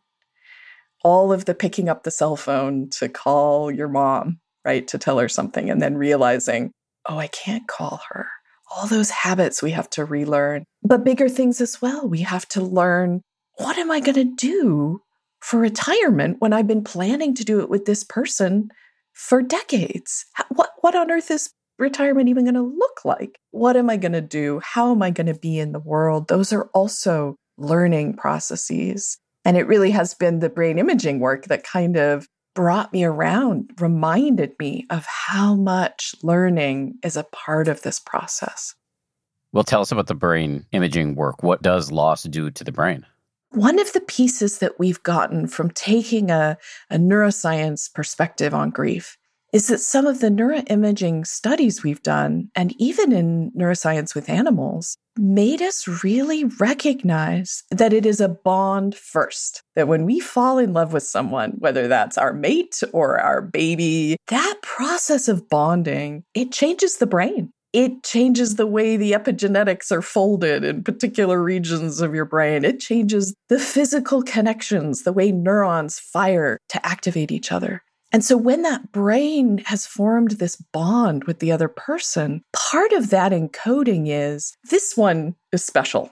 all 1.03 1.31
of 1.31 1.45
the 1.45 1.53
picking 1.55 1.87
up 1.87 2.03
the 2.03 2.11
cell 2.11 2.35
phone 2.35 2.89
to 2.89 3.07
call 3.07 3.71
your 3.71 3.87
mom, 3.87 4.39
right, 4.65 4.87
to 4.87 4.97
tell 4.97 5.19
her 5.19 5.29
something, 5.29 5.69
and 5.69 5.81
then 5.81 5.95
realizing, 5.97 6.71
oh, 7.07 7.17
I 7.19 7.27
can't 7.27 7.67
call 7.67 8.01
her. 8.09 8.27
All 8.75 8.87
those 8.87 9.11
habits 9.11 9.61
we 9.61 9.71
have 9.71 9.89
to 9.91 10.03
relearn, 10.05 10.65
but 10.83 11.03
bigger 11.03 11.29
things 11.29 11.61
as 11.61 11.81
well. 11.81 12.07
We 12.09 12.21
have 12.21 12.47
to 12.49 12.61
learn 12.61 13.21
what 13.57 13.77
am 13.77 13.91
I 13.91 13.99
going 13.99 14.15
to 14.15 14.35
do 14.35 15.01
for 15.45 15.59
retirement 15.59 16.37
when 16.39 16.53
I've 16.53 16.65
been 16.65 16.83
planning 16.83 17.35
to 17.35 17.45
do 17.45 17.59
it 17.59 17.69
with 17.69 17.85
this 17.85 18.03
person 18.03 18.71
for 19.13 19.43
decades? 19.43 20.25
What, 20.49 20.71
what 20.81 20.95
on 20.95 21.11
earth 21.11 21.29
is 21.29 21.51
retirement 21.77 22.29
even 22.29 22.45
going 22.45 22.55
to 22.55 22.61
look 22.61 23.05
like? 23.05 23.37
What 23.51 23.77
am 23.77 23.87
I 23.91 23.97
going 23.97 24.13
to 24.13 24.21
do? 24.21 24.59
How 24.63 24.91
am 24.91 25.03
I 25.03 25.11
going 25.11 25.27
to 25.27 25.39
be 25.39 25.59
in 25.59 25.71
the 25.71 25.79
world? 25.79 26.29
Those 26.29 26.51
are 26.51 26.67
also 26.73 27.35
learning 27.59 28.15
processes. 28.15 29.19
And 29.45 29.55
it 29.55 29.67
really 29.67 29.91
has 29.91 30.15
been 30.15 30.39
the 30.39 30.49
brain 30.49 30.79
imaging 30.79 31.19
work 31.19 31.45
that 31.45 31.63
kind 31.63 31.95
of 31.95 32.27
brought 32.55 32.91
me 32.91 33.03
around, 33.03 33.69
reminded 33.79 34.53
me 34.57 34.87
of 34.89 35.05
how 35.05 35.53
much 35.53 36.15
learning 36.23 36.95
is 37.03 37.17
a 37.17 37.23
part 37.25 37.67
of 37.67 37.83
this 37.83 37.99
process. 37.99 38.73
Well, 39.51 39.63
tell 39.63 39.81
us 39.81 39.91
about 39.91 40.07
the 40.07 40.15
brain 40.15 40.65
imaging 40.71 41.13
work. 41.13 41.43
What 41.43 41.61
does 41.61 41.91
loss 41.91 42.23
do 42.23 42.49
to 42.49 42.63
the 42.63 42.71
brain? 42.71 43.05
One 43.55 43.79
of 43.79 43.93
the 43.93 44.01
pieces 44.01 44.57
that 44.57 44.77
we've 44.79 45.01
gotten 45.03 45.47
from 45.47 45.71
taking 45.71 46.29
a, 46.29 46.57
a 46.89 46.97
neuroscience 46.97 47.91
perspective 47.93 48.53
on 48.53 48.69
grief 48.69 49.17
is 49.53 49.67
that 49.67 49.79
some 49.79 50.05
of 50.05 50.19
the 50.19 50.27
neuroimaging 50.27 51.25
studies 51.25 51.81
we've 51.81 52.03
done, 52.03 52.49
and 52.53 52.75
even 52.77 53.13
in 53.13 53.53
neuroscience 53.57 54.13
with 54.13 54.27
animals, 54.27 54.97
made 55.15 55.61
us 55.61 56.03
really 56.03 56.43
recognize 56.43 57.63
that 57.71 57.93
it 57.93 58.05
is 58.05 58.19
a 58.19 58.27
bond 58.27 58.93
first. 58.93 59.63
That 59.75 59.87
when 59.87 60.03
we 60.03 60.19
fall 60.19 60.57
in 60.57 60.73
love 60.73 60.91
with 60.91 61.03
someone, 61.03 61.51
whether 61.51 61.87
that's 61.87 62.17
our 62.17 62.33
mate 62.33 62.83
or 62.91 63.17
our 63.17 63.41
baby, 63.41 64.17
that 64.27 64.55
process 64.63 65.29
of 65.29 65.47
bonding, 65.47 66.25
it 66.33 66.51
changes 66.51 66.97
the 66.97 67.07
brain 67.07 67.53
it 67.75 68.03
changes 68.03 68.55
the 68.55 68.65
way 68.65 68.95
the 68.95 69.11
epigenetics 69.11 69.91
are 69.91 70.01
folded 70.01 70.63
in 70.63 70.81
particular 70.81 71.43
regions 71.43 71.99
of 71.99 72.15
your 72.15 72.23
brain. 72.23 72.63
It 72.63 72.79
changes 72.79 73.35
the 73.49 73.59
physical 73.59 74.23
connections, 74.23 75.03
the 75.03 75.11
way 75.11 75.33
neurons 75.33 75.99
fire 75.99 76.57
to 76.69 76.85
activate 76.85 77.33
each 77.33 77.51
other. 77.51 77.83
And 78.13 78.23
so 78.23 78.37
when 78.37 78.61
that 78.61 78.93
brain 78.93 79.57
has 79.65 79.85
formed 79.85 80.31
this 80.31 80.55
bond 80.55 81.25
with 81.25 81.39
the 81.39 81.51
other 81.51 81.67
person, 81.67 82.43
part 82.53 82.93
of 82.93 83.09
that 83.09 83.33
encoding 83.33 84.05
is 84.07 84.55
this 84.69 84.95
one 84.95 85.35
is 85.51 85.65
special, 85.65 86.11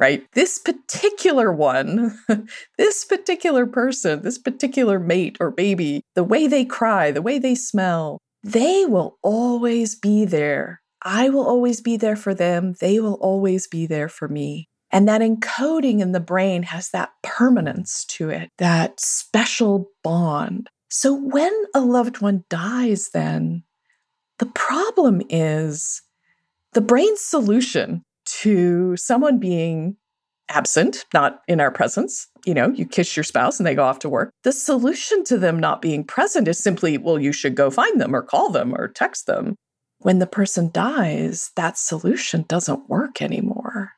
right? 0.00 0.26
This 0.32 0.58
particular 0.58 1.52
one, 1.52 2.18
this 2.78 3.04
particular 3.04 3.64
person, 3.64 4.22
this 4.22 4.38
particular 4.38 4.98
mate 4.98 5.36
or 5.38 5.52
baby, 5.52 6.02
the 6.16 6.24
way 6.24 6.48
they 6.48 6.64
cry, 6.64 7.12
the 7.12 7.22
way 7.22 7.38
they 7.38 7.54
smell, 7.54 8.18
they 8.42 8.84
will 8.86 9.18
always 9.22 9.94
be 9.94 10.24
there 10.24 10.80
I 11.06 11.28
will 11.28 11.46
always 11.46 11.80
be 11.80 11.96
there 11.96 12.16
for 12.16 12.34
them. 12.34 12.74
They 12.80 12.98
will 12.98 13.14
always 13.14 13.68
be 13.68 13.86
there 13.86 14.08
for 14.08 14.26
me. 14.26 14.68
And 14.90 15.06
that 15.06 15.20
encoding 15.20 16.00
in 16.00 16.10
the 16.10 16.20
brain 16.20 16.64
has 16.64 16.90
that 16.90 17.10
permanence 17.22 18.04
to 18.06 18.28
it, 18.28 18.50
that 18.58 18.98
special 18.98 19.88
bond. 20.02 20.68
So 20.90 21.14
when 21.14 21.52
a 21.76 21.80
loved 21.80 22.20
one 22.20 22.42
dies, 22.50 23.10
then 23.14 23.62
the 24.40 24.46
problem 24.46 25.22
is 25.30 26.02
the 26.72 26.80
brain's 26.80 27.20
solution 27.20 28.02
to 28.40 28.96
someone 28.96 29.38
being 29.38 29.96
absent, 30.48 31.04
not 31.14 31.40
in 31.46 31.60
our 31.60 31.70
presence. 31.70 32.26
You 32.44 32.54
know, 32.54 32.70
you 32.70 32.84
kiss 32.84 33.16
your 33.16 33.24
spouse 33.24 33.60
and 33.60 33.66
they 33.66 33.76
go 33.76 33.84
off 33.84 34.00
to 34.00 34.08
work. 34.08 34.32
The 34.42 34.52
solution 34.52 35.22
to 35.24 35.38
them 35.38 35.60
not 35.60 35.82
being 35.82 36.02
present 36.02 36.48
is 36.48 36.58
simply, 36.58 36.98
well, 36.98 37.20
you 37.20 37.32
should 37.32 37.54
go 37.54 37.70
find 37.70 38.00
them 38.00 38.14
or 38.14 38.22
call 38.22 38.50
them 38.50 38.74
or 38.74 38.88
text 38.88 39.26
them 39.26 39.54
when 40.06 40.20
the 40.20 40.26
person 40.28 40.70
dies, 40.72 41.50
that 41.56 41.76
solution 41.76 42.44
doesn't 42.46 42.88
work 42.88 43.20
anymore. 43.20 43.90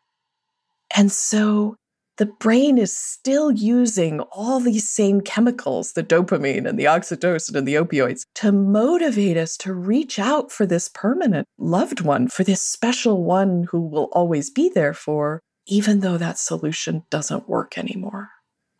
And 0.97 1.13
so 1.13 1.77
the 2.17 2.25
brain 2.25 2.79
is 2.79 2.97
still 2.97 3.53
using 3.53 4.21
all 4.33 4.59
these 4.59 4.89
same 4.89 5.21
chemicals, 5.21 5.93
the 5.93 6.03
dopamine 6.03 6.67
and 6.67 6.79
the 6.79 6.87
oxytocin 6.87 7.57
and 7.57 7.69
the 7.69 7.75
opioids, 7.75 8.23
to 8.37 8.53
motivate 8.53 9.37
us 9.37 9.55
to 9.59 9.75
reach 9.75 10.19
out 10.19 10.51
for 10.51 10.65
this 10.65 10.89
permanent 10.89 11.47
loved 11.59 12.01
one, 12.01 12.29
for 12.29 12.43
this 12.43 12.63
special 12.63 13.23
one 13.23 13.67
who 13.71 13.83
will 13.83 14.09
always 14.13 14.49
be 14.49 14.71
there 14.71 14.95
for, 14.95 15.43
even 15.67 16.01
though 16.01 16.17
that 16.17 16.39
solution 16.39 17.03
doesn't 17.11 17.51
work 17.51 17.77
anymore. 17.77 18.31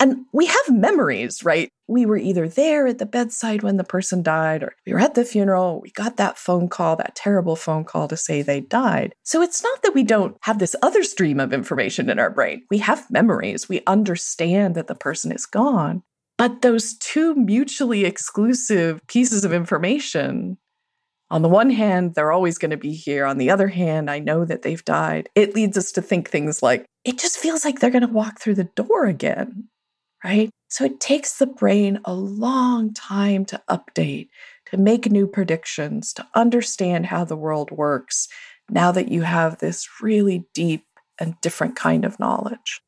And 0.01 0.27
we 0.33 0.47
have 0.47 0.71
memories, 0.71 1.45
right? 1.45 1.71
We 1.89 2.07
were 2.07 2.17
either 2.17 2.49
there 2.49 2.87
at 2.87 2.99
the 2.99 3.07
bedside 3.07 3.63
when 3.63 3.79
the 3.79 3.85
person 3.85 4.23
died, 4.23 4.63
or 4.63 4.75
we 4.87 4.93
were 4.93 5.01
at 5.01 5.15
the 5.15 5.25
funeral. 5.25 5.81
We 5.81 5.91
got 5.91 6.17
that 6.19 6.39
phone 6.39 6.69
call, 6.69 6.95
that 6.97 7.17
terrible 7.17 7.57
phone 7.57 7.85
call 7.85 8.07
to 8.09 8.17
say 8.17 8.43
they 8.43 8.61
died. 8.61 9.15
So 9.25 9.43
it's 9.43 9.63
not 9.63 9.83
that 9.83 9.95
we 9.95 10.05
don't 10.05 10.37
have 10.43 10.61
this 10.61 10.77
other 10.83 11.03
stream 11.03 11.41
of 11.41 11.53
information 11.53 12.11
in 12.11 12.21
our 12.21 12.31
brain. 12.31 12.63
We 12.71 12.79
have 12.79 13.11
memories. 13.11 13.69
We 13.69 13.81
understand 13.89 14.77
that 14.77 14.87
the 14.87 14.95
person 14.95 15.33
is 15.33 15.47
gone. 15.47 16.03
But 16.37 16.63
those 16.63 16.97
two 16.99 17.35
mutually 17.35 18.05
exclusive 18.05 19.05
pieces 19.09 19.45
of 19.45 19.53
information, 19.53 20.59
on 21.31 21.43
the 21.43 21.49
one 21.49 21.71
hand, 21.71 22.15
they're 22.15 22.31
always 22.31 22.59
going 22.59 22.71
to 22.71 22.77
be 22.77 22.93
here. 22.93 23.25
On 23.25 23.39
the 23.39 23.51
other 23.51 23.67
hand, 23.67 24.09
I 24.09 24.21
know 24.21 24.45
that 24.45 24.63
they've 24.63 24.85
died. 24.85 25.29
It 25.35 25.57
leads 25.57 25.77
us 25.77 25.91
to 25.93 26.03
think 26.03 26.31
things 26.31 26.63
like, 26.63 26.87
it 27.05 27.19
just 27.19 27.39
feels 27.39 27.65
like 27.65 27.81
they're 27.81 27.91
going 27.91 28.07
to 28.07 28.13
walk 28.13 28.39
through 28.39 28.55
the 28.55 28.71
door 28.77 29.07
again 29.07 29.69
right? 30.25 30.51
So 30.69 30.85
it 30.85 31.01
takes 31.01 31.39
the 31.39 31.47
brain 31.47 32.01
a 32.05 32.15
long 32.15 32.93
time 32.93 33.45
to 33.47 33.63
update, 33.71 34.29
to 34.67 34.77
make 34.77 35.11
new 35.11 35.27
predictions, 35.27 36.13
to 36.15 36.27
understand 36.35 37.07
how 37.07 37.25
the 37.25 37.37
world 37.37 37.71
works 37.71 38.29
now 38.71 38.93
that 38.93 39.09
you 39.09 39.23
have 39.23 39.59
this 39.59 39.89
really 40.03 40.45
deep 40.53 40.85
and 41.19 41.41
different 41.41 41.75
kind 41.77 42.05
of 42.05 42.21
knowledge. 42.21 42.81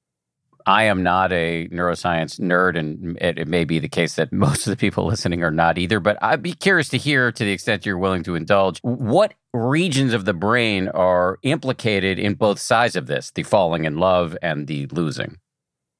I 0.66 0.84
am 0.84 1.02
not 1.02 1.32
a 1.32 1.68
neuroscience 1.68 2.38
nerd, 2.38 2.78
and 2.78 3.16
it, 3.20 3.38
it, 3.38 3.48
may 3.48 3.64
be 3.64 3.78
the 3.78 3.88
case 3.88 4.14
that 4.16 4.32
most 4.32 4.66
of 4.66 4.70
the 4.70 4.76
people 4.76 5.06
listening 5.06 5.42
are 5.42 5.50
not 5.50 5.78
either. 5.78 6.00
But 6.00 6.18
I'd 6.22 6.42
be 6.42 6.52
curious 6.52 6.88
to 6.90 6.98
hear, 6.98 7.32
to 7.32 7.44
the 7.44 7.52
extent 7.52 7.86
you're 7.86 7.98
willing 7.98 8.22
to 8.24 8.34
indulge, 8.34 8.78
what 8.82 9.34
regions 9.52 10.12
of 10.12 10.26
the 10.26 10.34
brain 10.34 10.88
are 10.88 11.38
implicated 11.42 12.18
in 12.18 12.34
both 12.34 12.60
sides 12.60 12.94
of 12.94 13.06
this 13.06 13.30
the 13.30 13.42
falling 13.42 13.84
in 13.84 13.96
love 13.96 14.36
and 14.42 14.66
the 14.66 14.86
losing? 14.86 15.38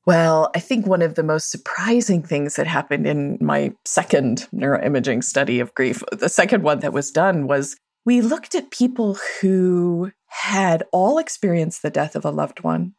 Well, 0.07 0.51
I 0.55 0.61
think 0.61 0.87
one 0.87 1.03
of 1.03 1.15
the 1.15 1.23
most 1.23 1.51
surprising 1.51 2.23
things 2.23 2.57
that 2.57 2.67
happened 2.67 3.07
in 3.07 3.39
my 3.41 3.73
second 3.85 4.49
neuroimaging 4.55 5.23
study 5.23 5.61
of 5.61 5.75
grief, 5.75 6.03
the 6.11 6.29
second 6.29 6.63
one 6.63 6.81
that 6.81 6.93
was 6.93 7.11
done, 7.11 7.47
was 7.47 7.77
we 8.07 8.23
looked 8.23 8.55
at 8.55 8.71
people 8.71 9.19
who 9.41 10.11
had 10.27 10.85
all 10.93 11.19
experienced 11.19 11.83
the 11.83 11.91
death 11.91 12.17
of 12.17 12.25
a 12.25 12.31
loved 12.31 12.63
one, 12.63 12.95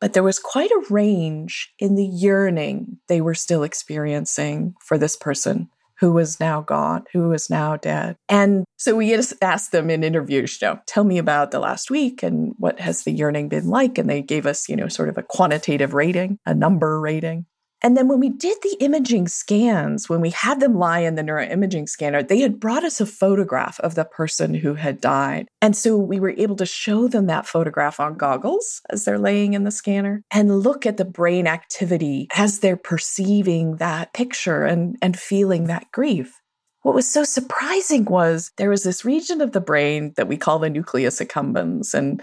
but 0.00 0.12
there 0.12 0.22
was 0.22 0.38
quite 0.38 0.70
a 0.70 0.84
range 0.88 1.72
in 1.78 1.96
the 1.96 2.06
yearning 2.06 2.98
they 3.08 3.20
were 3.20 3.34
still 3.34 3.64
experiencing 3.64 4.74
for 4.80 4.96
this 4.96 5.16
person 5.16 5.68
who 6.00 6.12
was 6.12 6.40
now 6.40 6.62
gone, 6.62 7.04
who 7.12 7.28
was 7.28 7.50
now 7.50 7.76
dead. 7.76 8.16
And 8.28 8.64
so 8.78 8.96
we 8.96 9.10
just 9.10 9.34
asked 9.42 9.70
them 9.70 9.90
in 9.90 10.02
interviews, 10.02 10.60
you 10.60 10.68
know, 10.68 10.80
tell 10.86 11.04
me 11.04 11.18
about 11.18 11.50
the 11.50 11.60
last 11.60 11.90
week 11.90 12.22
and 12.22 12.54
what 12.58 12.80
has 12.80 13.04
the 13.04 13.12
yearning 13.12 13.48
been 13.48 13.68
like? 13.68 13.98
And 13.98 14.08
they 14.08 14.22
gave 14.22 14.46
us, 14.46 14.68
you 14.68 14.76
know, 14.76 14.88
sort 14.88 15.10
of 15.10 15.18
a 15.18 15.22
quantitative 15.22 15.92
rating, 15.92 16.38
a 16.46 16.54
number 16.54 16.98
rating. 16.98 17.44
And 17.82 17.96
then 17.96 18.08
when 18.08 18.20
we 18.20 18.28
did 18.28 18.58
the 18.62 18.76
imaging 18.80 19.28
scans, 19.28 20.08
when 20.08 20.20
we 20.20 20.30
had 20.30 20.60
them 20.60 20.74
lie 20.74 21.00
in 21.00 21.14
the 21.14 21.22
neuroimaging 21.22 21.88
scanner, 21.88 22.22
they 22.22 22.40
had 22.40 22.60
brought 22.60 22.84
us 22.84 23.00
a 23.00 23.06
photograph 23.06 23.80
of 23.80 23.94
the 23.94 24.04
person 24.04 24.54
who 24.54 24.74
had 24.74 25.00
died. 25.00 25.48
And 25.62 25.76
so 25.76 25.96
we 25.96 26.20
were 26.20 26.34
able 26.36 26.56
to 26.56 26.66
show 26.66 27.08
them 27.08 27.26
that 27.26 27.46
photograph 27.46 28.00
on 28.00 28.16
goggles 28.16 28.82
as 28.90 29.04
they're 29.04 29.18
laying 29.18 29.54
in 29.54 29.64
the 29.64 29.70
scanner 29.70 30.22
and 30.30 30.60
look 30.60 30.84
at 30.86 30.96
the 30.96 31.04
brain 31.04 31.46
activity 31.46 32.28
as 32.36 32.60
they're 32.60 32.76
perceiving 32.76 33.76
that 33.76 34.12
picture 34.12 34.64
and, 34.64 34.96
and 35.00 35.18
feeling 35.18 35.64
that 35.64 35.90
grief. 35.92 36.40
What 36.82 36.94
was 36.94 37.06
so 37.06 37.24
surprising 37.24 38.06
was 38.06 38.52
there 38.56 38.70
was 38.70 38.84
this 38.84 39.04
region 39.04 39.40
of 39.40 39.52
the 39.52 39.60
brain 39.60 40.14
that 40.16 40.28
we 40.28 40.38
call 40.38 40.58
the 40.58 40.70
nucleus 40.70 41.20
accumbens. 41.20 41.92
And 41.92 42.22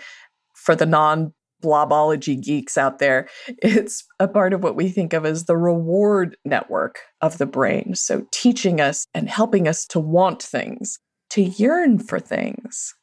for 0.55 0.75
the 0.75 0.85
non 0.85 1.33
blobology 1.63 2.41
geeks 2.41 2.77
out 2.77 2.99
there, 2.99 3.27
it's 3.47 4.05
a 4.19 4.27
part 4.27 4.53
of 4.53 4.63
what 4.63 4.75
we 4.75 4.89
think 4.89 5.13
of 5.13 5.25
as 5.25 5.45
the 5.45 5.57
reward 5.57 6.37
network 6.45 6.99
of 7.21 7.37
the 7.37 7.45
brain. 7.45 7.95
So, 7.95 8.25
teaching 8.31 8.79
us 8.81 9.05
and 9.13 9.29
helping 9.29 9.67
us 9.67 9.85
to 9.87 9.99
want 9.99 10.41
things, 10.41 10.99
to 11.31 11.41
yearn 11.41 11.99
for 11.99 12.19
things, 12.19 12.93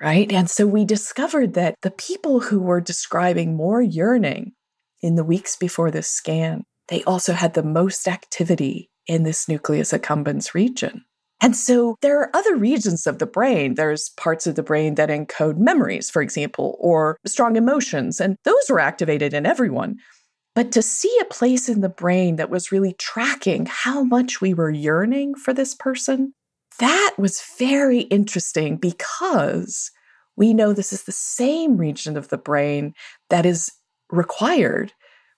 right? 0.00 0.30
And 0.32 0.50
so, 0.50 0.66
we 0.66 0.84
discovered 0.84 1.54
that 1.54 1.76
the 1.82 1.90
people 1.90 2.40
who 2.40 2.60
were 2.60 2.80
describing 2.80 3.56
more 3.56 3.82
yearning 3.82 4.52
in 5.00 5.16
the 5.16 5.24
weeks 5.24 5.56
before 5.56 5.90
this 5.90 6.08
scan, 6.08 6.64
they 6.88 7.02
also 7.04 7.32
had 7.32 7.54
the 7.54 7.62
most 7.62 8.06
activity 8.06 8.90
in 9.06 9.24
this 9.24 9.48
nucleus 9.48 9.92
accumbens 9.92 10.54
region. 10.54 11.04
And 11.42 11.56
so 11.56 11.96
there 12.02 12.20
are 12.20 12.34
other 12.34 12.54
regions 12.54 13.04
of 13.06 13.18
the 13.18 13.26
brain. 13.26 13.74
There's 13.74 14.10
parts 14.10 14.46
of 14.46 14.54
the 14.54 14.62
brain 14.62 14.94
that 14.94 15.08
encode 15.08 15.58
memories, 15.58 16.08
for 16.08 16.22
example, 16.22 16.76
or 16.78 17.18
strong 17.26 17.56
emotions, 17.56 18.20
and 18.20 18.36
those 18.44 18.70
were 18.70 18.78
activated 18.78 19.34
in 19.34 19.44
everyone. 19.44 19.96
But 20.54 20.70
to 20.72 20.82
see 20.82 21.14
a 21.20 21.24
place 21.26 21.68
in 21.68 21.80
the 21.80 21.88
brain 21.88 22.36
that 22.36 22.50
was 22.50 22.70
really 22.70 22.92
tracking 22.92 23.66
how 23.66 24.04
much 24.04 24.40
we 24.40 24.54
were 24.54 24.70
yearning 24.70 25.34
for 25.34 25.52
this 25.52 25.74
person, 25.74 26.32
that 26.78 27.14
was 27.18 27.42
very 27.58 28.02
interesting 28.02 28.76
because 28.76 29.90
we 30.36 30.54
know 30.54 30.72
this 30.72 30.92
is 30.92 31.04
the 31.04 31.12
same 31.12 31.76
region 31.76 32.16
of 32.16 32.28
the 32.28 32.38
brain 32.38 32.94
that 33.30 33.46
is 33.46 33.72
required 34.10 34.92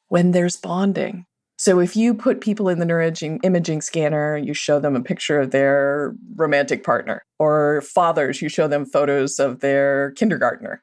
when 0.09 0.33
there's 0.33 0.57
bonding. 0.57 1.25
So 1.65 1.81
if 1.81 1.97
you 1.97 2.13
put 2.13 2.43
people 2.43 2.69
in 2.69 2.79
the 2.79 2.85
neuroimaging 2.85 3.41
imaging 3.43 3.81
scanner, 3.81 4.37
you 4.37 4.53
show 4.53 4.79
them 4.79 4.95
a 4.95 5.03
picture 5.03 5.41
of 5.41 5.51
their 5.51 6.15
romantic 6.37 6.85
partner, 6.85 7.25
or 7.39 7.81
fathers, 7.81 8.43
you 8.43 8.51
show 8.51 8.69
them 8.69 8.85
photos 8.85 9.39
of 9.39 9.61
their 9.61 10.11
kindergartner. 10.11 10.83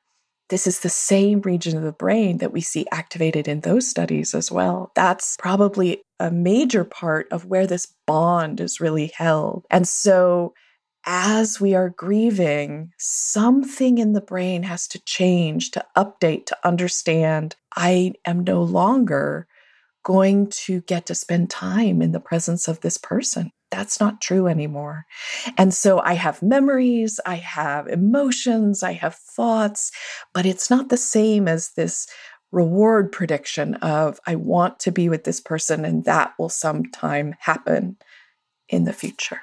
This 0.50 0.65
is 0.65 0.80
the 0.80 0.89
same 0.89 1.41
region 1.41 1.78
of 1.78 1.84
the 1.84 1.91
brain 1.91 2.39
that 2.39 2.52
we 2.52 2.62
see 2.62 2.88
activated 2.91 3.48
in 3.48 3.60
those 3.60 3.88
studies 3.88 4.34
as 4.34 4.52
well. 4.52 4.91
That's 4.96 5.38
probably 5.38 6.02
a 6.20 6.32
major 6.32 6.84
part 6.84 7.28
of 7.30 7.46
where 7.46 7.67
this 7.67 7.94
bond 8.08 8.60
is 8.60 8.82
really 8.82 9.12
held. 9.15 9.67
And 9.70 9.88
so, 9.88 10.56
as 11.06 11.62
we 11.62 11.76
are 11.76 11.89
grieving, 11.89 12.91
something 12.98 14.00
in 14.00 14.13
the 14.13 14.20
brain 14.20 14.63
has 14.63 14.88
to 14.88 15.04
change, 15.04 15.70
to 15.72 15.86
update, 15.96 16.48
to 16.48 16.58
understand 16.63 17.56
I 17.76 18.13
am 18.26 18.44
no 18.44 18.63
longer 18.63 19.46
going 20.04 20.48
to 20.48 20.82
get 20.82 21.06
to 21.08 21.16
spend 21.16 21.50
time 21.50 22.02
in 22.02 22.12
the 22.12 22.20
presence 22.20 22.68
of 22.68 22.82
this 22.82 22.98
person 22.98 23.52
that's 23.72 24.00
not 24.00 24.22
true 24.22 24.48
anymore. 24.48 25.06
And 25.58 25.74
so 25.74 26.00
I 26.02 26.14
have 26.14 26.44
memories, 26.44 27.20
I 27.26 27.36
have 27.36 27.88
emotions, 27.88 28.84
I 28.84 28.92
have 28.94 29.16
thoughts, 29.16 29.92
but 30.34 30.46
it's 30.46 30.70
not 30.70 30.90
the 30.90 30.98
same 30.98 31.48
as 31.48 31.72
this 31.72 32.08
reward 32.52 33.12
prediction 33.14 33.76
of 33.76 34.20
I 34.28 34.36
want 34.36 34.80
to 34.82 34.92
be 34.92 35.08
with 35.08 35.24
this 35.24 35.40
person 35.40 35.86
and 35.86 36.04
that 36.04 36.34
will 36.38 36.50
sometime 36.50 37.34
happen 37.40 37.96
in 38.68 38.84
the 38.84 38.94
future. 38.94 39.40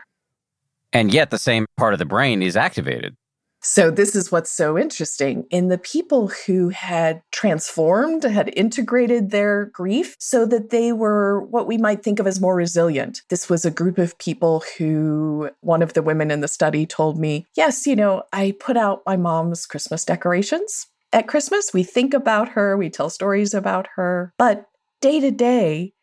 And 0.93 1.13
yet 1.13 1.31
the 1.31 1.39
same 1.39 1.67
part 1.79 1.95
of 1.95 1.99
the 1.99 2.05
brain 2.05 2.43
is 2.43 2.57
activated. 2.57 3.17
So, 3.61 3.91
this 3.91 4.15
is 4.15 4.31
what's 4.31 4.51
so 4.51 4.79
interesting. 4.79 5.45
In 5.51 5.69
the 5.69 5.79
people 5.79 6.29
who 6.29 6.69
had 6.69 7.23
transformed, 7.33 8.23
had 8.23 8.53
integrated 8.57 9.31
their 9.31 9.67
grief 9.67 10.15
so 10.19 10.47
that 10.47 10.71
they 10.71 10.93
were 10.93 11.43
what 11.47 11.67
we 11.67 11.77
might 11.77 12.03
think 12.03 12.21
of 12.21 12.27
as 12.27 12.41
more 12.41 12.55
resilient. 12.55 13.23
This 13.31 13.49
was 13.49 13.65
a 13.65 13.71
group 13.71 13.99
of 13.99 14.17
people 14.19 14.63
who, 14.77 15.51
one 15.61 15.83
of 15.83 15.95
the 15.95 16.03
women 16.03 16.31
in 16.31 16.41
the 16.41 16.49
study 16.49 16.87
told 16.87 17.19
me, 17.19 17.47
Yes, 17.57 17.87
you 17.87 17.97
know, 17.97 18.23
I 18.33 18.55
put 18.61 18.77
out 18.77 19.03
my 19.07 19.17
mom's 19.17 19.67
Christmas 19.67 20.05
decorations. 20.05 20.87
At 21.13 21.27
Christmas, 21.27 21.73
we 21.73 21.83
think 21.83 22.15
about 22.15 22.51
her, 22.51 22.77
we 22.77 22.91
tell 22.91 23.11
stories 23.11 23.55
about 23.55 23.89
her, 23.97 24.33
but 24.39 24.67
day 25.01 25.21
to 25.21 25.31
day, 25.31 25.95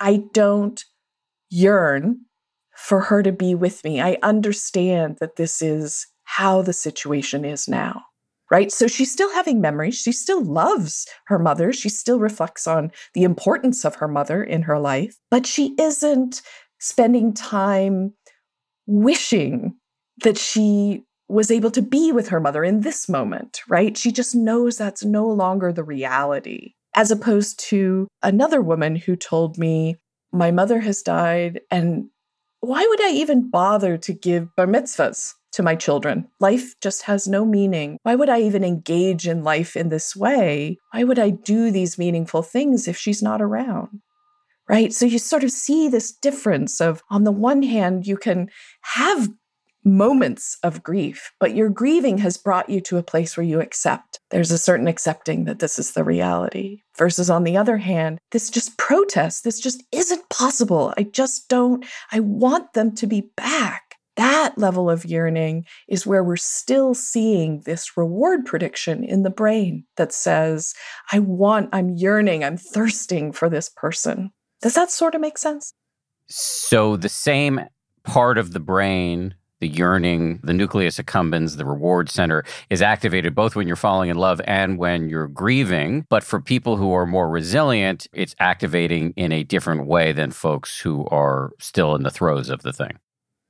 I 0.00 0.24
don't 0.32 0.82
yearn 1.50 2.20
for 2.76 3.00
her 3.02 3.22
to 3.22 3.32
be 3.32 3.54
with 3.54 3.82
me. 3.82 4.00
I 4.00 4.18
understand 4.22 5.18
that 5.20 5.36
this 5.36 5.60
is 5.60 6.06
how 6.38 6.62
the 6.62 6.72
situation 6.72 7.44
is 7.44 7.66
now. 7.66 8.00
Right. 8.48 8.70
So 8.70 8.86
she's 8.86 9.10
still 9.10 9.30
having 9.34 9.60
memories. 9.60 9.96
She 9.96 10.12
still 10.12 10.42
loves 10.42 11.04
her 11.26 11.38
mother. 11.38 11.72
She 11.72 11.88
still 11.88 12.20
reflects 12.20 12.68
on 12.68 12.92
the 13.12 13.24
importance 13.24 13.84
of 13.84 13.96
her 13.96 14.06
mother 14.06 14.44
in 14.44 14.62
her 14.62 14.78
life, 14.78 15.18
but 15.32 15.46
she 15.46 15.74
isn't 15.80 16.40
spending 16.78 17.34
time 17.34 18.14
wishing 18.86 19.74
that 20.22 20.38
she 20.38 21.02
was 21.28 21.50
able 21.50 21.72
to 21.72 21.82
be 21.82 22.12
with 22.12 22.28
her 22.28 22.38
mother 22.38 22.62
in 22.62 22.82
this 22.82 23.08
moment, 23.08 23.60
right? 23.68 23.98
She 23.98 24.12
just 24.12 24.36
knows 24.36 24.78
that's 24.78 25.04
no 25.04 25.26
longer 25.26 25.72
the 25.72 25.82
reality. 25.82 26.74
As 26.94 27.10
opposed 27.10 27.58
to 27.70 28.06
another 28.22 28.62
woman 28.62 28.94
who 28.94 29.16
told 29.16 29.58
me, 29.58 29.96
My 30.32 30.52
mother 30.52 30.78
has 30.80 31.02
died, 31.02 31.60
and 31.68 32.10
why 32.60 32.86
would 32.88 33.02
I 33.02 33.10
even 33.10 33.50
bother 33.50 33.98
to 33.98 34.12
give 34.12 34.54
bar 34.54 34.66
mitzvahs? 34.68 35.34
To 35.52 35.62
my 35.62 35.74
children. 35.74 36.28
Life 36.40 36.74
just 36.80 37.02
has 37.02 37.26
no 37.26 37.44
meaning. 37.44 37.98
Why 38.02 38.14
would 38.14 38.28
I 38.28 38.40
even 38.40 38.64
engage 38.64 39.26
in 39.26 39.44
life 39.44 39.76
in 39.76 39.88
this 39.88 40.14
way? 40.14 40.78
Why 40.92 41.04
would 41.04 41.18
I 41.18 41.30
do 41.30 41.70
these 41.70 41.98
meaningful 41.98 42.42
things 42.42 42.88
if 42.88 42.96
she's 42.96 43.22
not 43.22 43.40
around? 43.40 44.00
Right? 44.68 44.92
So 44.92 45.06
you 45.06 45.18
sort 45.18 45.44
of 45.44 45.50
see 45.50 45.88
this 45.88 46.12
difference 46.12 46.80
of, 46.80 47.02
on 47.10 47.24
the 47.24 47.32
one 47.32 47.62
hand, 47.62 48.06
you 48.06 48.18
can 48.18 48.50
have 48.82 49.30
moments 49.84 50.58
of 50.62 50.82
grief, 50.82 51.32
but 51.40 51.54
your 51.54 51.70
grieving 51.70 52.18
has 52.18 52.36
brought 52.36 52.68
you 52.68 52.80
to 52.82 52.98
a 52.98 53.02
place 53.02 53.36
where 53.36 53.46
you 53.46 53.60
accept. 53.60 54.20
There's 54.30 54.50
a 54.50 54.58
certain 54.58 54.86
accepting 54.86 55.44
that 55.44 55.60
this 55.60 55.78
is 55.78 55.92
the 55.92 56.04
reality. 56.04 56.82
Versus 56.96 57.30
on 57.30 57.44
the 57.44 57.56
other 57.56 57.78
hand, 57.78 58.18
this 58.32 58.50
just 58.50 58.76
protest, 58.76 59.44
this 59.44 59.60
just 59.60 59.82
isn't 59.92 60.28
possible. 60.28 60.92
I 60.98 61.04
just 61.04 61.48
don't, 61.48 61.86
I 62.12 62.20
want 62.20 62.74
them 62.74 62.94
to 62.96 63.06
be 63.06 63.30
back 63.36 63.87
that 64.18 64.58
level 64.58 64.90
of 64.90 65.04
yearning 65.04 65.64
is 65.86 66.04
where 66.04 66.24
we're 66.24 66.36
still 66.36 66.92
seeing 66.92 67.60
this 67.60 67.96
reward 67.96 68.44
prediction 68.44 69.04
in 69.04 69.22
the 69.22 69.30
brain 69.30 69.84
that 69.96 70.12
says, 70.12 70.74
I 71.12 71.20
want, 71.20 71.70
I'm 71.72 71.90
yearning, 71.90 72.42
I'm 72.42 72.56
thirsting 72.56 73.30
for 73.32 73.48
this 73.48 73.70
person. 73.70 74.32
Does 74.60 74.74
that 74.74 74.90
sort 74.90 75.14
of 75.14 75.20
make 75.20 75.38
sense? 75.38 75.72
So 76.26 76.96
the 76.96 77.08
same 77.08 77.60
part 78.02 78.38
of 78.38 78.52
the 78.52 78.60
brain, 78.60 79.34
the 79.60 79.68
yearning, 79.68 80.40
the 80.42 80.52
nucleus 80.52 80.98
accumbens, 80.98 81.56
the 81.56 81.64
reward 81.64 82.10
center 82.10 82.44
is 82.70 82.82
activated 82.82 83.36
both 83.36 83.54
when 83.54 83.68
you're 83.68 83.76
falling 83.76 84.10
in 84.10 84.16
love 84.16 84.40
and 84.46 84.78
when 84.78 85.08
you're 85.08 85.28
grieving. 85.28 86.06
But 86.08 86.24
for 86.24 86.40
people 86.40 86.76
who 86.76 86.92
are 86.92 87.06
more 87.06 87.28
resilient, 87.28 88.08
it's 88.12 88.34
activating 88.40 89.12
in 89.12 89.30
a 89.30 89.44
different 89.44 89.86
way 89.86 90.10
than 90.10 90.32
folks 90.32 90.80
who 90.80 91.06
are 91.06 91.52
still 91.60 91.94
in 91.94 92.02
the 92.02 92.10
throes 92.10 92.48
of 92.48 92.62
the 92.62 92.72
thing 92.72 92.98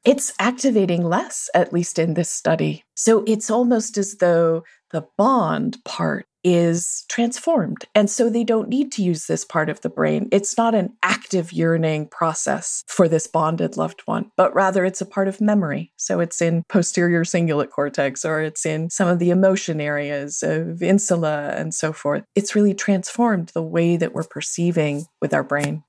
it's 0.04 0.32
activating 0.38 1.04
less, 1.04 1.50
at 1.54 1.72
least 1.72 1.98
in 1.98 2.14
this 2.14 2.30
study. 2.30 2.84
So 2.94 3.24
it's 3.26 3.50
almost 3.50 3.98
as 3.98 4.16
though 4.16 4.62
the 4.90 5.06
bond 5.16 5.78
part 5.84 6.26
is 6.44 7.04
transformed. 7.08 7.84
And 7.94 8.08
so 8.08 8.30
they 8.30 8.44
don't 8.44 8.68
need 8.68 8.92
to 8.92 9.02
use 9.02 9.26
this 9.26 9.44
part 9.44 9.68
of 9.68 9.80
the 9.80 9.90
brain. 9.90 10.28
It's 10.32 10.56
not 10.56 10.74
an 10.74 10.96
active 11.02 11.52
yearning 11.52 12.08
process 12.08 12.84
for 12.87 13.08
this 13.08 13.26
bonded 13.26 13.76
loved 13.76 14.02
one, 14.06 14.30
but 14.37 14.54
rather 14.54 14.84
it's 14.84 15.00
a 15.00 15.06
part 15.06 15.28
of 15.28 15.40
memory. 15.40 15.92
So 15.96 16.20
it's 16.20 16.40
in 16.40 16.62
posterior 16.68 17.24
cingulate 17.24 17.70
cortex 17.70 18.24
or 18.24 18.40
it's 18.40 18.64
in 18.64 18.88
some 18.88 19.08
of 19.08 19.18
the 19.18 19.30
emotion 19.30 19.80
areas 19.80 20.42
of 20.42 20.82
insula 20.82 21.50
and 21.56 21.74
so 21.74 21.92
forth. 21.92 22.24
It's 22.34 22.54
really 22.54 22.74
transformed 22.74 23.48
the 23.48 23.62
way 23.62 23.96
that 23.96 24.14
we're 24.14 24.24
perceiving 24.24 25.06
with 25.20 25.34
our 25.34 25.44
brain. 25.44 25.82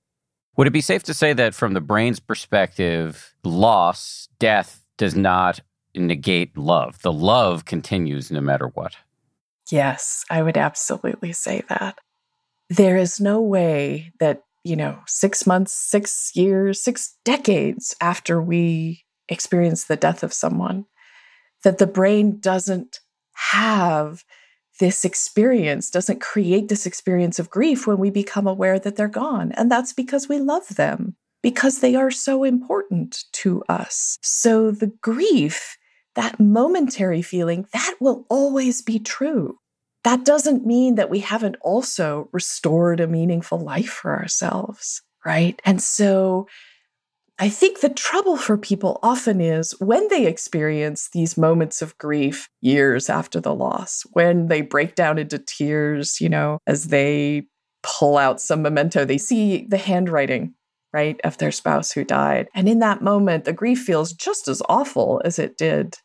Would 0.60 0.68
it 0.68 0.72
be 0.72 0.82
safe 0.82 1.04
to 1.04 1.14
say 1.14 1.32
that 1.32 1.56
from 1.56 1.74
the 1.74 1.80
brain's 1.80 2.20
perspective, 2.20 3.34
loss, 3.46 4.28
death 4.40 4.84
does 4.98 5.16
not 5.16 5.62
negate 5.96 6.58
love? 6.58 7.02
The 7.02 7.14
love 7.14 7.64
continues 7.64 8.30
no 8.30 8.42
matter 8.42 8.68
what. 8.68 8.98
Yes, 9.72 10.26
I 10.30 10.42
would 10.42 10.58
absolutely 10.58 11.32
say 11.32 11.64
that. 11.70 12.00
There 12.70 12.98
is 12.98 13.22
no 13.22 13.40
way 13.40 14.12
that, 14.20 14.44
you 14.66 14.76
know, 14.76 15.00
six 15.08 15.48
months, 15.48 15.72
six 15.72 16.36
years, 16.36 16.84
six 16.84 17.16
decades 17.24 17.96
after 18.02 18.42
we 18.42 19.06
experience 19.30 19.86
the 19.86 19.96
death 19.96 20.24
of 20.24 20.34
someone, 20.34 20.88
that 21.64 21.78
the 21.78 21.88
brain 21.88 22.38
doesn't 22.42 23.00
have 23.52 24.26
this 24.80 25.06
experience 25.06 25.90
doesn't 25.90 26.22
create 26.22 26.70
this 26.70 26.86
experience 26.86 27.38
of 27.40 27.50
grief 27.50 27.86
when 27.86 27.98
we 27.98 28.10
become 28.10 28.48
aware 28.48 28.80
that 28.80 28.96
they're 28.96 29.08
gone. 29.08 29.52
And 29.54 29.72
that's 29.72 29.94
because 29.94 30.28
we 30.28 30.40
love 30.40 30.68
them, 30.76 31.16
because 31.44 31.80
they 31.80 31.96
are 31.96 32.12
so 32.12 32.44
important 32.44 33.26
to 33.34 33.64
us. 33.70 34.18
So 34.22 34.72
the 34.72 34.92
grief, 35.02 35.78
that 36.16 36.40
momentary 36.40 37.22
feeling, 37.22 37.68
that 37.74 37.96
will 38.00 38.26
always 38.30 38.82
be 38.82 39.00
true. 39.00 39.58
That 40.06 40.24
doesn't 40.24 40.66
mean 40.66 40.96
that 40.96 41.10
we 41.10 41.20
haven't 41.20 41.58
also 41.62 42.30
restored 42.32 43.00
a 43.00 43.08
meaningful 43.08 43.60
life 43.60 43.90
for 43.90 44.18
ourselves, 44.18 45.02
right? 45.26 45.62
And 45.66 45.82
so 45.82 46.48
I 47.42 47.48
think 47.48 47.80
the 47.80 47.90
trouble 47.90 48.36
for 48.36 48.58
people 48.58 49.00
often 49.02 49.40
is 49.40 49.72
when 49.80 50.06
they 50.10 50.28
experience 50.28 51.10
these 51.14 51.38
moments 51.38 51.82
of 51.82 51.98
grief 51.98 52.50
years 52.60 53.10
after 53.10 53.40
the 53.40 53.56
loss, 53.56 54.04
when 54.12 54.48
they 54.48 54.62
break 54.62 54.96
down 54.96 55.18
into 55.18 55.40
tears, 55.40 56.20
you 56.20 56.28
know, 56.28 56.60
as 56.68 56.88
they 56.88 57.44
pull 57.82 58.18
out 58.18 58.42
some 58.42 58.62
memento, 58.62 59.06
they 59.06 59.18
see 59.18 59.66
the 59.70 59.78
handwriting, 59.78 60.54
right, 60.92 61.18
of 61.24 61.38
their 61.38 61.54
spouse 61.54 61.94
who 61.94 62.04
died. 62.04 62.50
And 62.54 62.68
in 62.68 62.80
that 62.80 63.02
moment, 63.02 63.46
the 63.46 63.54
grief 63.54 63.80
feels 63.80 64.12
just 64.12 64.50
as 64.50 64.62
awful 64.68 65.22
as 65.24 65.40
it 65.40 65.58
did. 65.58 65.96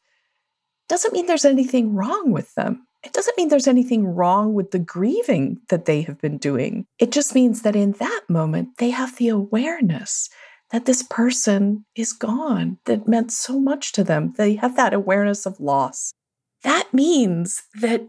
Doesn't 0.88 1.12
mean 1.12 1.26
there's 1.26 1.44
anything 1.44 1.94
wrong 1.94 2.30
with 2.30 2.54
them. 2.54 2.86
It 3.02 3.12
doesn't 3.12 3.36
mean 3.36 3.48
there's 3.48 3.66
anything 3.66 4.06
wrong 4.06 4.54
with 4.54 4.70
the 4.70 4.78
grieving 4.78 5.58
that 5.68 5.84
they 5.84 6.02
have 6.02 6.20
been 6.20 6.38
doing. 6.38 6.86
It 7.00 7.10
just 7.10 7.34
means 7.34 7.62
that 7.62 7.74
in 7.74 7.92
that 7.92 8.22
moment, 8.28 8.78
they 8.78 8.90
have 8.90 9.16
the 9.16 9.28
awareness 9.28 10.28
that 10.74 10.86
this 10.86 11.04
person 11.04 11.84
is 11.94 12.12
gone 12.12 12.78
that 12.86 13.06
meant 13.06 13.30
so 13.30 13.60
much 13.60 13.92
to 13.92 14.02
them. 14.02 14.34
They 14.36 14.56
have 14.56 14.74
that 14.74 14.92
awareness 14.92 15.46
of 15.46 15.60
loss. 15.60 16.12
That 16.64 16.92
means 16.92 17.62
that 17.80 18.08